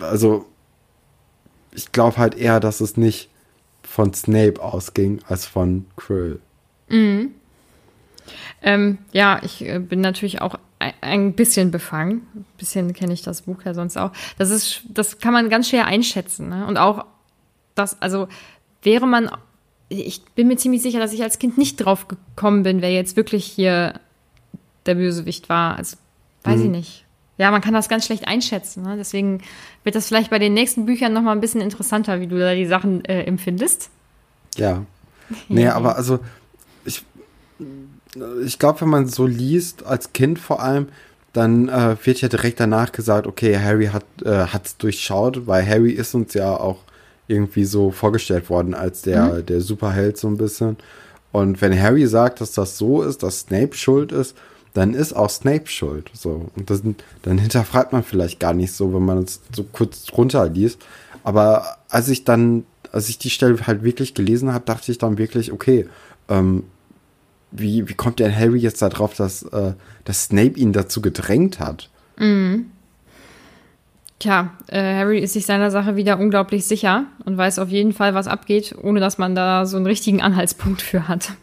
also 0.00 0.46
ich 1.72 1.92
glaube 1.92 2.18
halt 2.18 2.36
eher, 2.36 2.60
dass 2.60 2.80
es 2.80 2.96
nicht 2.96 3.30
von 3.82 4.12
Snape 4.12 4.62
ausging 4.62 5.20
als 5.26 5.46
von 5.46 5.86
Krill. 5.96 6.40
Ähm, 8.62 8.98
ja, 9.12 9.40
ich 9.42 9.66
äh, 9.66 9.78
bin 9.78 10.00
natürlich 10.00 10.40
auch 10.40 10.56
ein, 10.78 10.92
ein 11.00 11.32
bisschen 11.32 11.70
befangen. 11.70 12.26
Ein 12.34 12.44
bisschen 12.58 12.92
kenne 12.92 13.12
ich 13.12 13.22
das 13.22 13.42
Buch 13.42 13.62
ja 13.64 13.74
sonst 13.74 13.96
auch. 13.96 14.12
Das 14.38 14.50
ist, 14.50 14.82
das 14.88 15.18
kann 15.18 15.32
man 15.32 15.50
ganz 15.50 15.68
schwer 15.68 15.86
einschätzen. 15.86 16.48
Ne? 16.48 16.66
Und 16.66 16.76
auch 16.76 17.04
das, 17.74 18.00
also 18.00 18.28
wäre 18.82 19.06
man, 19.06 19.30
ich 19.88 20.22
bin 20.34 20.48
mir 20.48 20.56
ziemlich 20.56 20.82
sicher, 20.82 20.98
dass 20.98 21.12
ich 21.12 21.22
als 21.22 21.38
Kind 21.38 21.58
nicht 21.58 21.76
drauf 21.76 22.08
gekommen 22.08 22.62
bin, 22.62 22.82
wer 22.82 22.92
jetzt 22.92 23.16
wirklich 23.16 23.44
hier 23.44 24.00
der 24.86 24.94
Bösewicht 24.94 25.48
war. 25.48 25.76
Also 25.76 25.96
weiß 26.44 26.60
ich 26.60 26.70
nicht. 26.70 27.04
Ja, 27.38 27.50
man 27.50 27.60
kann 27.60 27.74
das 27.74 27.88
ganz 27.88 28.04
schlecht 28.04 28.28
einschätzen. 28.28 28.82
Ne? 28.82 28.96
Deswegen 28.96 29.42
wird 29.84 29.94
das 29.94 30.06
vielleicht 30.06 30.30
bei 30.30 30.38
den 30.38 30.54
nächsten 30.54 30.86
Büchern 30.86 31.12
noch 31.12 31.22
mal 31.22 31.32
ein 31.32 31.40
bisschen 31.40 31.60
interessanter, 31.60 32.20
wie 32.20 32.26
du 32.26 32.38
da 32.38 32.54
die 32.54 32.66
Sachen 32.66 33.04
äh, 33.04 33.22
empfindest. 33.24 33.90
Ja. 34.56 34.84
Nee, 35.48 35.68
aber 35.68 35.96
also 35.96 36.20
ich, 36.84 37.04
ich 38.44 38.58
glaube, 38.58 38.82
wenn 38.82 38.88
man 38.88 39.06
so 39.08 39.26
liest, 39.26 39.84
als 39.86 40.12
Kind 40.12 40.38
vor 40.38 40.62
allem, 40.62 40.88
dann 41.32 41.68
äh, 41.68 41.96
wird 42.04 42.20
ja 42.20 42.28
direkt 42.28 42.60
danach 42.60 42.92
gesagt, 42.92 43.26
okay, 43.26 43.58
Harry 43.58 43.86
hat 43.86 44.04
äh, 44.24 44.46
hat's 44.46 44.76
durchschaut, 44.76 45.46
weil 45.46 45.66
Harry 45.66 45.92
ist 45.92 46.14
uns 46.14 46.34
ja 46.34 46.54
auch 46.54 46.80
irgendwie 47.26 47.64
so 47.64 47.90
vorgestellt 47.90 48.50
worden 48.50 48.74
als 48.74 49.02
der, 49.02 49.40
der 49.42 49.60
Superheld 49.60 50.18
so 50.18 50.28
ein 50.28 50.36
bisschen. 50.36 50.76
Und 51.30 51.62
wenn 51.62 51.80
Harry 51.80 52.06
sagt, 52.06 52.42
dass 52.42 52.52
das 52.52 52.76
so 52.76 53.02
ist, 53.02 53.22
dass 53.22 53.40
Snape 53.40 53.74
schuld 53.74 54.12
ist, 54.12 54.36
dann 54.74 54.92
ist 54.92 55.14
auch 55.14 55.30
Snape 55.30 55.66
schuld. 55.66 56.10
So. 56.12 56.50
Und 56.56 56.68
das, 56.68 56.82
dann 57.22 57.38
hinterfragt 57.38 57.92
man 57.92 58.02
vielleicht 58.02 58.38
gar 58.38 58.52
nicht 58.52 58.72
so, 58.72 58.92
wenn 58.92 59.04
man 59.04 59.22
es 59.22 59.40
so 59.54 59.64
kurz 59.64 60.06
runterliest. 60.16 60.78
Aber 61.24 61.78
als 61.88 62.08
ich 62.08 62.24
dann, 62.24 62.64
als 62.90 63.08
ich 63.08 63.18
die 63.18 63.30
Stelle 63.30 63.66
halt 63.66 63.82
wirklich 63.82 64.12
gelesen 64.12 64.52
habe, 64.52 64.64
dachte 64.66 64.92
ich 64.92 64.98
dann 64.98 65.16
wirklich, 65.16 65.52
okay, 65.52 65.86
ähm, 66.28 66.64
wie, 67.52 67.88
wie 67.88 67.94
kommt 67.94 68.18
denn 68.18 68.34
Harry 68.34 68.58
jetzt 68.58 68.82
darauf, 68.82 69.14
dass, 69.14 69.42
äh, 69.44 69.74
dass 70.04 70.24
Snape 70.24 70.58
ihn 70.58 70.72
dazu 70.72 71.00
gedrängt 71.02 71.60
hat? 71.60 71.90
Tja, 74.18 74.52
äh, 74.68 74.80
Harry 74.80 75.18
ist 75.18 75.32
sich 75.32 75.46
seiner 75.46 75.70
Sache 75.70 75.96
wieder 75.96 76.18
unglaublich 76.18 76.64
sicher 76.64 77.06
und 77.24 77.36
weiß 77.36 77.58
auf 77.58 77.68
jeden 77.70 77.92
Fall, 77.92 78.14
was 78.14 78.28
abgeht, 78.28 78.74
ohne 78.80 79.00
dass 79.00 79.18
man 79.18 79.34
da 79.34 79.66
so 79.66 79.76
einen 79.76 79.86
richtigen 79.86 80.22
Anhaltspunkt 80.22 80.82
für 80.82 81.08
hat. 81.08 81.32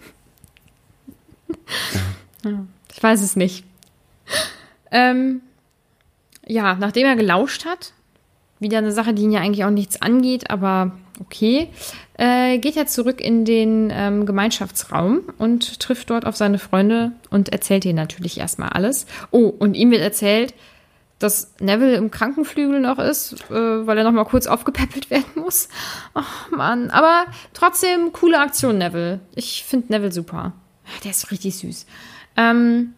Ja, 2.46 2.66
ich 2.96 3.04
weiß 3.04 3.22
es 3.22 3.36
nicht. 3.36 3.66
Ähm, 4.92 5.42
ja, 6.48 6.76
nachdem 6.76 7.06
er 7.06 7.18
gelauscht 7.18 7.66
hat, 7.66 7.92
wieder 8.60 8.78
eine 8.78 8.94
Sache, 8.94 9.14
die 9.14 9.24
ihn 9.24 9.32
ja 9.32 9.42
eigentlich 9.42 9.66
auch 9.66 9.72
nichts 9.72 10.02
angeht, 10.02 10.50
aber 10.50 10.94
okay, 11.20 11.70
äh, 12.20 12.58
geht 12.58 12.76
er 12.76 12.86
zurück 12.86 13.22
in 13.22 13.46
den 13.46 13.92
ähm, 13.94 14.26
Gemeinschaftsraum 14.26 15.22
und 15.38 15.80
trifft 15.80 16.10
dort 16.10 16.26
auf 16.26 16.36
seine 16.36 16.60
Freunde 16.60 17.14
und 17.30 17.50
erzählt 17.50 17.86
ihnen 17.86 17.96
natürlich 17.96 18.38
erstmal 18.38 18.70
alles. 18.70 19.06
Oh, 19.32 19.48
und 19.48 19.74
ihm 19.76 19.90
wird 19.90 20.02
erzählt, 20.02 20.54
dass 21.18 21.54
Neville 21.62 21.96
im 21.96 22.12
Krankenflügel 22.12 22.82
noch 22.82 23.00
ist, 23.00 23.36
äh, 23.50 23.88
weil 23.88 23.98
er 23.98 24.04
noch 24.04 24.12
mal 24.12 24.26
kurz 24.26 24.48
aufgepäppelt 24.48 25.10
werden 25.10 25.32
muss. 25.36 25.70
Ach 26.14 26.52
Mann, 26.52 26.90
aber 26.90 27.24
trotzdem 27.54 28.12
coole 28.12 28.40
Aktion, 28.40 28.78
Neville. 28.78 29.22
Ich 29.36 29.64
finde 29.64 29.94
Neville 29.94 30.12
super. 30.12 30.52
Der 31.06 31.12
ist 31.12 31.32
richtig 31.32 31.56
süß. 31.56 31.86
Ähm, 32.36 32.96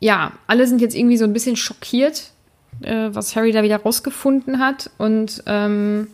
ja, 0.00 0.32
alle 0.48 0.66
sind 0.66 0.80
jetzt 0.80 0.96
irgendwie 0.96 1.16
so 1.16 1.24
ein 1.24 1.32
bisschen 1.32 1.54
schockiert, 1.54 2.32
äh, 2.80 3.10
was 3.12 3.36
Harry 3.36 3.52
da 3.52 3.62
wieder 3.62 3.76
rausgefunden 3.76 4.58
hat. 4.58 4.90
Und 4.98 5.44
ähm, 5.46 6.08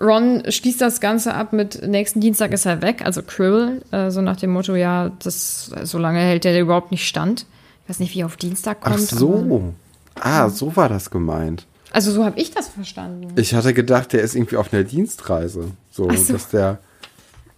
Ron 0.00 0.42
schließt 0.48 0.80
das 0.80 1.00
Ganze 1.00 1.34
ab 1.34 1.52
mit 1.52 1.86
nächsten 1.86 2.20
Dienstag 2.20 2.52
ist 2.52 2.66
er 2.66 2.82
weg, 2.82 3.02
also 3.04 3.22
Krill, 3.22 3.82
äh, 3.90 4.10
so 4.10 4.20
nach 4.20 4.36
dem 4.36 4.50
Motto, 4.50 4.76
ja, 4.76 5.10
das, 5.22 5.72
so 5.82 5.98
lange 5.98 6.20
hält 6.20 6.44
der 6.44 6.58
überhaupt 6.60 6.90
nicht 6.90 7.06
stand. 7.06 7.46
Ich 7.82 7.90
weiß 7.90 8.00
nicht, 8.00 8.14
wie 8.14 8.20
er 8.20 8.26
auf 8.26 8.36
Dienstag 8.36 8.80
kommt. 8.80 8.96
Ach 8.96 8.98
so. 9.00 9.74
Ah, 10.20 10.48
so 10.50 10.76
war 10.76 10.88
das 10.88 11.10
gemeint. 11.10 11.66
Also 11.90 12.12
so 12.12 12.24
habe 12.24 12.38
ich 12.38 12.52
das 12.52 12.68
verstanden. 12.68 13.32
Ich 13.36 13.54
hatte 13.54 13.72
gedacht, 13.72 14.12
der 14.12 14.22
ist 14.22 14.34
irgendwie 14.34 14.56
auf 14.56 14.72
einer 14.72 14.84
Dienstreise. 14.84 15.70
So, 15.90 16.10
so. 16.10 16.32
dass 16.32 16.48
der. 16.50 16.78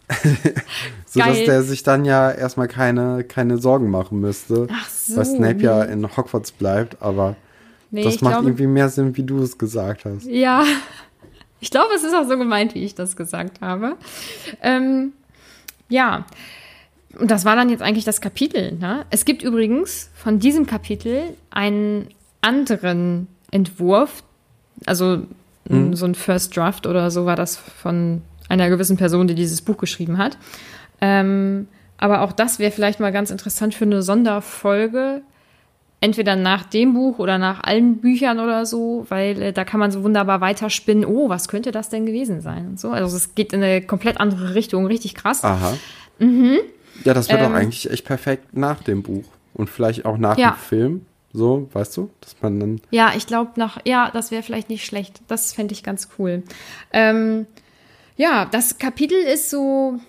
so 1.07 1.21
dass 1.21 1.37
Geil. 1.37 1.47
der 1.47 1.63
sich 1.63 1.83
dann 1.83 2.05
ja 2.05 2.31
erstmal 2.31 2.69
keine, 2.69 3.25
keine 3.25 3.59
Sorgen 3.59 3.91
machen 3.91 4.21
müsste. 4.21 4.67
Ach 4.73 4.89
so, 4.89 5.17
Weil 5.17 5.25
Snape 5.25 5.63
ja 5.63 5.85
nee. 5.85 5.93
in 5.93 6.17
Hogwarts 6.17 6.53
bleibt, 6.53 7.01
aber 7.01 7.37
Nee, 7.91 8.05
das 8.05 8.21
macht 8.21 8.35
glaube, 8.35 8.49
irgendwie 8.49 8.67
mehr 8.69 8.89
Sinn, 8.89 9.17
wie 9.17 9.25
du 9.25 9.43
es 9.43 9.59
gesagt 9.59 10.05
hast. 10.05 10.25
Ja. 10.27 10.65
Ich 11.61 11.71
glaube, 11.71 11.95
es 11.95 12.03
ist 12.03 12.15
auch 12.15 12.27
so 12.27 12.39
gemeint, 12.39 12.75
wie 12.75 12.85
ich 12.85 12.95
das 12.95 13.17
gesagt 13.17 13.61
habe. 13.61 13.97
Ähm, 14.63 15.13
ja, 15.89 16.25
und 17.19 17.31
das 17.31 17.45
war 17.45 17.57
dann 17.57 17.69
jetzt 17.69 17.83
eigentlich 17.83 18.05
das 18.05 18.21
Kapitel. 18.21 18.73
Ne? 18.73 19.05
Es 19.11 19.25
gibt 19.25 19.43
übrigens 19.43 20.11
von 20.15 20.39
diesem 20.39 20.67
Kapitel 20.67 21.37
einen 21.51 22.09
anderen 22.41 23.27
Entwurf, 23.51 24.23
also 24.87 25.23
mhm. 25.69 25.95
so 25.95 26.07
ein 26.07 26.15
First 26.15 26.57
Draft 26.57 26.87
oder 26.87 27.11
so 27.11 27.27
war 27.27 27.37
das 27.37 27.57
von 27.57 28.23
einer 28.49 28.69
gewissen 28.69 28.97
Person, 28.97 29.29
die 29.29 29.35
dieses 29.35 29.63
Buch 29.63 29.77
geschrieben 29.77 30.19
hat. 30.19 30.39
Ähm, 31.01 31.69
aber 31.99 32.23
auch 32.23 32.33
das 32.33 32.59
wäre 32.59 32.71
vielleicht 32.71 33.01
mal 33.01 33.13
ganz 33.13 33.31
interessant 33.31 33.75
für 33.75 33.85
eine 33.85 34.03
Sonderfolge. 34.03 35.23
Entweder 36.03 36.35
nach 36.35 36.65
dem 36.65 36.95
Buch 36.95 37.19
oder 37.19 37.37
nach 37.37 37.63
allen 37.63 37.99
Büchern 37.99 38.41
oder 38.41 38.65
so, 38.65 39.05
weil 39.11 39.41
äh, 39.43 39.53
da 39.53 39.65
kann 39.65 39.81
man 39.81 39.91
so 39.91 40.03
wunderbar 40.03 40.41
weiterspinnen. 40.41 41.05
Oh, 41.05 41.29
was 41.29 41.49
könnte 41.49 41.73
das 41.73 41.91
denn 41.91 42.07
gewesen 42.07 42.41
sein? 42.41 42.69
Und 42.69 42.81
so. 42.81 42.91
Also 42.91 43.17
es 43.17 43.35
geht 43.35 43.53
in 43.53 43.63
eine 43.63 43.83
komplett 43.83 44.19
andere 44.19 44.55
Richtung, 44.55 44.87
richtig 44.87 45.15
krass. 45.15 45.45
Aha. 45.45 45.77
Mhm. 46.19 46.59
Ja, 47.05 47.13
das 47.13 47.29
wird 47.29 47.41
ähm, 47.41 47.53
auch 47.53 47.55
eigentlich 47.55 47.91
echt 47.91 48.07
perfekt 48.07 48.57
nach 48.57 48.83
dem 48.83 49.03
Buch 49.03 49.25
und 49.55 49.69
vielleicht 49.69 50.07
auch 50.07 50.17
nach 50.17 50.39
ja. 50.39 50.53
dem 50.53 50.57
Film. 50.59 51.07
So, 51.33 51.69
weißt 51.73 51.97
du, 51.97 52.11
dass 52.21 52.35
man 52.41 52.59
dann. 52.59 52.81
Ja, 52.91 53.13
ich 53.17 53.27
glaube 53.27 53.53
nach, 53.57 53.79
ja, 53.85 54.11
das 54.11 54.31
wäre 54.31 54.43
vielleicht 54.43 54.69
nicht 54.69 54.85
schlecht. 54.85 55.21
Das 55.29 55.53
fände 55.53 55.75
ich 55.75 55.83
ganz 55.83 56.09
cool. 56.19 56.43
Ähm, 56.93 57.47
ja, 58.17 58.47
das 58.47 58.79
Kapitel 58.79 59.19
ist 59.19 59.49
so 59.51 60.01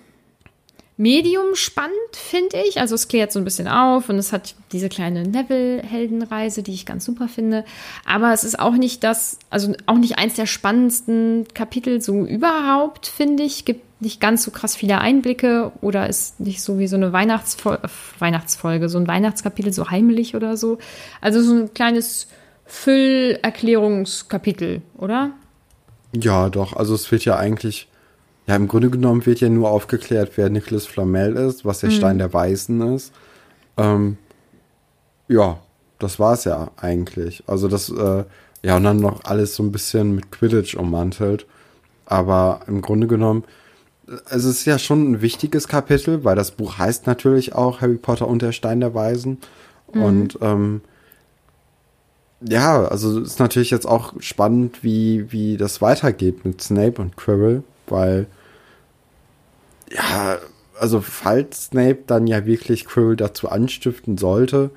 medium 1.02 1.56
spannend, 1.56 1.96
finde 2.14 2.58
ich. 2.68 2.80
Also 2.80 2.94
es 2.94 3.08
klärt 3.08 3.32
so 3.32 3.40
ein 3.40 3.44
bisschen 3.44 3.68
auf 3.68 4.10
und 4.10 4.20
es 4.20 4.32
hat 4.32 4.54
diese 4.72 4.88
kleine 4.88 5.24
Neville-Heldenreise, 5.24 6.62
die 6.62 6.74
ich 6.74 6.86
ganz 6.86 7.06
super 7.06 7.28
finde. 7.28 7.66
Aber 8.06 8.32
es 8.34 8.44
ist 8.44 8.60
auch 8.60 8.76
nicht 8.76 9.04
das, 9.04 9.40
also 9.50 9.74
auch 9.88 9.98
nicht 9.98 10.20
eins 10.20 10.36
der 10.36 10.46
spannendsten 10.46 11.48
Kapitel 11.56 12.02
so 12.02 12.24
überhaupt, 12.26 13.08
finde 13.08 13.42
ich. 13.44 13.66
Gibt 13.66 13.82
nicht 14.00 14.22
ganz 14.22 14.44
so 14.44 14.52
krass 14.52 14.76
viele 14.76 15.00
Einblicke 15.00 15.72
oder 15.82 16.08
ist 16.08 16.40
nicht 16.40 16.62
so 16.62 16.78
wie 16.78 16.86
so 16.88 16.98
eine 16.98 17.14
Weihnachtsfol 17.14 17.80
Weihnachtsfolge, 18.20 18.88
so 18.88 19.00
ein 19.00 19.08
Weihnachtskapitel, 19.08 19.74
so 19.74 19.90
heimlich 19.90 20.36
oder 20.36 20.56
so. 20.56 20.78
Also 21.20 21.42
so 21.42 21.56
ein 21.56 21.74
kleines 21.74 22.28
Füllerklärungskapitel, 22.68 24.84
oder? 24.98 25.32
Ja, 26.14 26.50
doch. 26.50 26.74
Also 26.74 26.94
es 26.94 27.12
wird 27.12 27.26
ja 27.26 27.38
eigentlich, 27.38 27.88
ja, 28.52 28.58
im 28.58 28.68
Grunde 28.68 28.90
genommen 28.90 29.26
wird 29.26 29.40
ja 29.40 29.48
nur 29.48 29.70
aufgeklärt, 29.70 30.34
wer 30.36 30.50
Nicholas 30.50 30.86
Flamel 30.86 31.38
ist, 31.38 31.64
was 31.64 31.80
der 31.80 31.90
mhm. 31.90 31.94
Stein 31.94 32.18
der 32.18 32.34
Weißen 32.34 32.94
ist. 32.94 33.14
Ähm, 33.78 34.18
ja, 35.30 35.62
das 36.00 36.20
war 36.20 36.34
es 36.34 36.44
ja 36.44 36.70
eigentlich. 36.76 37.46
Also 37.48 37.70
das, 37.70 37.90
äh, 37.90 38.26
ja, 38.62 38.76
und 38.76 38.84
dann 38.84 38.98
noch 38.98 39.24
alles 39.24 39.56
so 39.56 39.64
ein 39.64 39.72
bisschen 39.72 40.16
mit 40.16 40.34
Quidditch 40.34 40.76
ummantelt. 40.76 41.46
Aber 42.06 42.60
im 42.68 42.82
Grunde 42.82 43.08
genommen, 43.08 43.46
es 44.30 44.44
ist 44.44 44.66
ja 44.66 44.78
schon 44.78 45.12
ein 45.12 45.22
wichtiges 45.22 45.70
Kapitel, 45.70 46.26
weil 46.26 46.36
das 46.36 46.52
Buch 46.52 46.78
heißt 46.78 47.08
natürlich 47.08 47.56
auch 47.56 47.80
Harry 47.80 47.96
Potter 47.96 48.28
und 48.28 48.42
der 48.42 48.52
Stein 48.52 48.82
der 48.82 48.94
Weisen. 48.94 49.38
Mhm. 49.94 50.04
Und 50.04 50.40
ähm, 50.42 50.82
ja, 52.42 52.84
also 52.84 53.22
ist 53.22 53.40
natürlich 53.40 53.72
jetzt 53.72 53.88
auch 53.88 54.16
spannend, 54.20 54.84
wie, 54.84 55.32
wie 55.32 55.56
das 55.56 55.82
weitergeht 55.82 56.44
mit 56.44 56.62
Snape 56.62 57.02
und 57.02 57.16
Quirrell, 57.16 57.64
weil 57.88 58.28
ja, 59.94 60.38
also 60.80 61.02
falls 61.02 61.66
Snape 61.66 62.00
dann 62.08 62.28
ja 62.28 62.46
wirklich 62.46 62.86
Quirrell 62.86 63.16
dazu 63.16 63.50
anstiften 63.50 64.18
sollte, 64.18 64.72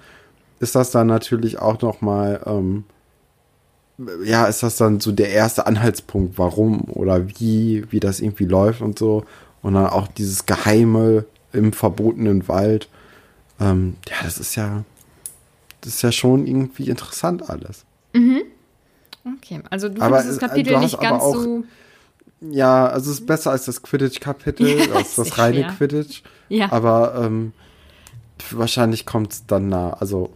ist 0.60 0.74
das 0.74 0.90
dann 0.90 1.06
natürlich 1.06 1.58
auch 1.58 1.80
noch 1.80 2.00
mal 2.00 2.40
ähm, 2.46 2.84
ja, 4.24 4.46
ist 4.46 4.62
das 4.62 4.76
dann 4.76 5.00
so 5.00 5.12
der 5.12 5.30
erste 5.30 5.66
Anhaltspunkt, 5.66 6.38
warum 6.38 6.82
oder 6.90 7.28
wie, 7.28 7.84
wie 7.90 8.00
das 8.00 8.20
irgendwie 8.20 8.46
läuft 8.46 8.80
und 8.80 8.98
so. 8.98 9.24
Und 9.62 9.74
dann 9.74 9.86
auch 9.86 10.08
dieses 10.08 10.46
Geheime 10.46 11.24
im 11.52 11.72
verbotenen 11.72 12.48
Wald. 12.48 12.88
Ähm, 13.60 13.96
ja, 14.08 14.16
das 14.24 14.38
ist 14.38 14.56
ja, 14.56 14.84
das 15.80 15.94
ist 15.94 16.02
ja 16.02 16.12
schon 16.12 16.46
irgendwie 16.46 16.88
interessant 16.88 17.48
alles. 17.48 17.84
Mhm. 18.12 18.42
Okay, 19.36 19.60
also 19.70 19.88
du 19.88 20.02
aber, 20.02 20.18
findest 20.18 20.42
das 20.42 20.50
Kapitel 20.50 20.78
nicht 20.80 21.00
ganz 21.00 21.22
so. 21.24 21.64
Ja, 22.50 22.86
also 22.86 23.10
es 23.10 23.20
ist 23.20 23.26
besser 23.26 23.50
als 23.50 23.64
das 23.64 23.82
Quidditch-Kapitel, 23.82 24.66
ja, 24.66 24.94
als 24.94 25.14
das 25.16 25.38
reine 25.38 25.60
schwer. 25.60 25.74
Quidditch. 25.76 26.22
Ja. 26.48 26.72
Aber 26.72 27.14
ähm, 27.22 27.52
wahrscheinlich 28.50 29.06
kommt 29.06 29.32
es 29.32 29.46
dann 29.46 29.68
nah. 29.68 29.94
Also. 29.94 30.30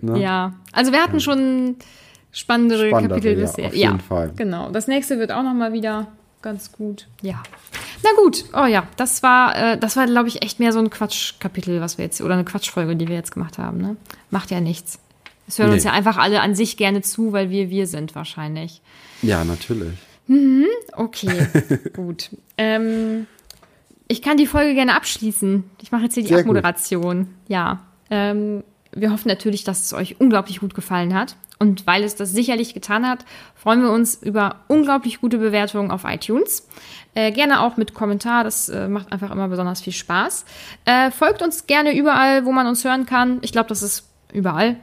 Ne? 0.00 0.20
Ja, 0.20 0.54
also 0.72 0.92
wir 0.92 1.02
hatten 1.02 1.14
ja. 1.14 1.20
schon 1.20 1.76
spannendere, 2.32 2.88
spannendere 2.88 3.20
Kapitel 3.20 3.38
ja, 3.38 3.46
bisher. 3.46 3.66
Auf 3.66 3.74
jeden 3.74 3.98
ja, 3.98 4.04
Fall. 4.04 4.32
Genau. 4.36 4.70
Das 4.70 4.86
nächste 4.86 5.18
wird 5.18 5.32
auch 5.32 5.42
noch 5.42 5.54
mal 5.54 5.72
wieder 5.72 6.08
ganz 6.42 6.72
gut. 6.72 7.06
Ja. 7.22 7.42
Na 8.02 8.10
gut. 8.22 8.44
Oh 8.54 8.66
ja, 8.66 8.86
das 8.96 9.22
war, 9.22 9.56
äh, 9.56 9.78
das 9.78 9.96
war, 9.96 10.06
glaube 10.06 10.28
ich, 10.28 10.42
echt 10.42 10.58
mehr 10.58 10.72
so 10.72 10.78
ein 10.78 10.88
Quatschkapitel, 10.88 11.80
was 11.80 11.98
wir 11.98 12.04
jetzt, 12.06 12.20
oder 12.22 12.34
eine 12.34 12.44
Quatschfolge, 12.44 12.96
die 12.96 13.08
wir 13.08 13.16
jetzt 13.16 13.32
gemacht 13.32 13.58
haben. 13.58 13.78
Ne? 13.78 13.96
Macht 14.30 14.50
ja 14.50 14.60
nichts. 14.60 14.98
Es 15.46 15.58
hören 15.58 15.68
nee. 15.68 15.74
uns 15.74 15.84
ja 15.84 15.92
einfach 15.92 16.16
alle 16.16 16.40
an 16.40 16.54
sich 16.54 16.76
gerne 16.76 17.02
zu, 17.02 17.32
weil 17.32 17.50
wir 17.50 17.70
wir 17.70 17.86
sind 17.86 18.14
wahrscheinlich. 18.14 18.80
Ja, 19.20 19.44
natürlich. 19.44 19.98
Mhm, 20.26 20.66
okay, 20.92 21.46
gut. 21.94 22.30
Ähm, 22.56 23.26
ich 24.08 24.22
kann 24.22 24.36
die 24.36 24.46
Folge 24.46 24.74
gerne 24.74 24.94
abschließen. 24.96 25.64
Ich 25.82 25.92
mache 25.92 26.04
jetzt 26.04 26.14
hier 26.14 26.22
die 26.22 26.30
Sehr 26.30 26.40
Abmoderation. 26.40 27.18
Gut. 27.18 27.28
Ja. 27.48 27.80
Ähm, 28.10 28.64
wir 28.92 29.12
hoffen 29.12 29.28
natürlich, 29.28 29.64
dass 29.64 29.84
es 29.84 29.92
euch 29.92 30.20
unglaublich 30.20 30.60
gut 30.60 30.74
gefallen 30.74 31.14
hat. 31.14 31.36
Und 31.60 31.86
weil 31.86 32.02
es 32.04 32.16
das 32.16 32.32
sicherlich 32.32 32.72
getan 32.72 33.06
hat, 33.06 33.24
freuen 33.54 33.82
wir 33.82 33.90
uns 33.90 34.14
über 34.22 34.56
unglaublich 34.66 35.20
gute 35.20 35.36
Bewertungen 35.36 35.90
auf 35.90 36.04
iTunes. 36.04 36.66
Äh, 37.14 37.32
gerne 37.32 37.60
auch 37.60 37.76
mit 37.76 37.92
Kommentar, 37.92 38.44
das 38.44 38.70
äh, 38.70 38.88
macht 38.88 39.12
einfach 39.12 39.30
immer 39.30 39.48
besonders 39.48 39.82
viel 39.82 39.92
Spaß. 39.92 40.46
Äh, 40.86 41.10
folgt 41.10 41.42
uns 41.42 41.66
gerne 41.66 41.94
überall, 41.94 42.46
wo 42.46 42.52
man 42.52 42.66
uns 42.66 42.82
hören 42.84 43.04
kann. 43.04 43.38
Ich 43.42 43.52
glaube, 43.52 43.68
das 43.68 43.82
ist 43.82 44.08
überall. 44.32 44.76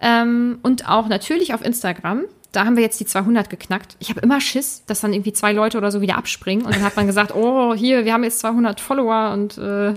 Ähm, 0.00 0.58
und 0.62 0.88
auch 0.88 1.08
natürlich 1.08 1.52
auf 1.52 1.62
Instagram. 1.62 2.22
Da 2.52 2.66
haben 2.66 2.76
wir 2.76 2.82
jetzt 2.82 3.00
die 3.00 3.06
200 3.06 3.48
geknackt. 3.48 3.96
Ich 3.98 4.10
habe 4.10 4.20
immer 4.20 4.40
Schiss, 4.40 4.84
dass 4.86 5.00
dann 5.00 5.12
irgendwie 5.12 5.32
zwei 5.32 5.52
Leute 5.52 5.78
oder 5.78 5.90
so 5.90 6.00
wieder 6.00 6.16
abspringen. 6.16 6.66
Und 6.66 6.74
dann 6.74 6.82
hat 6.82 6.96
man 6.96 7.06
gesagt, 7.06 7.32
oh, 7.34 7.74
hier, 7.74 8.04
wir 8.04 8.12
haben 8.12 8.24
jetzt 8.24 8.40
200 8.40 8.80
Follower 8.80 9.32
und 9.32 9.56
äh, 9.58 9.94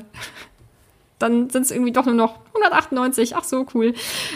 dann 1.20 1.50
sind 1.50 1.64
es 1.64 1.72
irgendwie 1.72 1.92
doch 1.92 2.06
nur 2.06 2.16
noch 2.16 2.40
198. 2.54 3.36
Ach 3.36 3.44
so, 3.44 3.66
cool. 3.74 3.94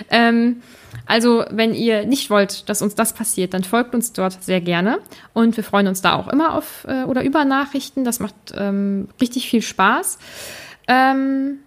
Ähm, 0.10 0.62
also, 1.06 1.46
wenn 1.50 1.74
ihr 1.74 2.06
nicht 2.06 2.30
wollt, 2.30 2.70
dass 2.70 2.82
uns 2.82 2.96
das 2.96 3.14
passiert, 3.14 3.54
dann 3.54 3.64
folgt 3.64 3.96
uns 3.96 4.14
dort 4.14 4.44
sehr 4.44 4.62
gerne. 4.62 5.00
Und 5.34 5.58
wir 5.58 5.64
freuen 5.64 5.88
uns 5.88 6.02
da 6.02 6.16
auch 6.16 6.28
immer 6.28 6.54
auf 6.54 6.86
äh, 6.88 7.04
oder 7.04 7.24
über 7.24 7.46
Nachrichten. 7.46 8.04
Das 8.04 8.20
macht 8.20 8.36
ähm, 8.56 9.10
richtig 9.20 9.50
viel 9.50 9.62
Spaß. 9.62 10.20
Ähm, 10.88 11.60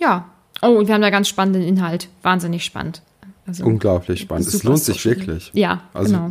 ja. 0.00 0.26
Oh, 0.62 0.68
und 0.68 0.86
wir 0.86 0.94
haben 0.94 1.02
da 1.02 1.10
ganz 1.10 1.28
spannenden 1.28 1.62
Inhalt. 1.62 2.08
Wahnsinnig 2.22 2.64
spannend. 2.64 3.02
Also, 3.46 3.64
Unglaublich 3.64 4.20
spannend. 4.20 4.46
Es 4.46 4.62
lohnt 4.62 4.80
sich 4.80 5.04
wirklich. 5.04 5.50
Ja, 5.54 5.82
also, 5.92 6.12
genau. 6.12 6.30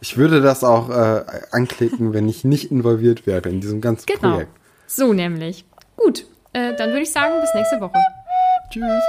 Ich 0.00 0.16
würde 0.16 0.40
das 0.40 0.64
auch 0.64 0.90
äh, 0.90 1.24
anklicken, 1.52 2.12
wenn 2.12 2.28
ich 2.28 2.44
nicht 2.44 2.70
involviert 2.70 3.26
wäre 3.26 3.48
in 3.48 3.60
diesem 3.60 3.80
ganzen 3.80 4.06
genau. 4.06 4.32
Projekt. 4.32 4.50
So 4.86 5.12
nämlich. 5.12 5.64
Gut, 5.96 6.26
äh, 6.52 6.74
dann 6.76 6.90
würde 6.90 7.02
ich 7.02 7.12
sagen, 7.12 7.34
bis 7.40 7.54
nächste 7.54 7.80
Woche. 7.80 7.98
Tschüss. 8.70 9.02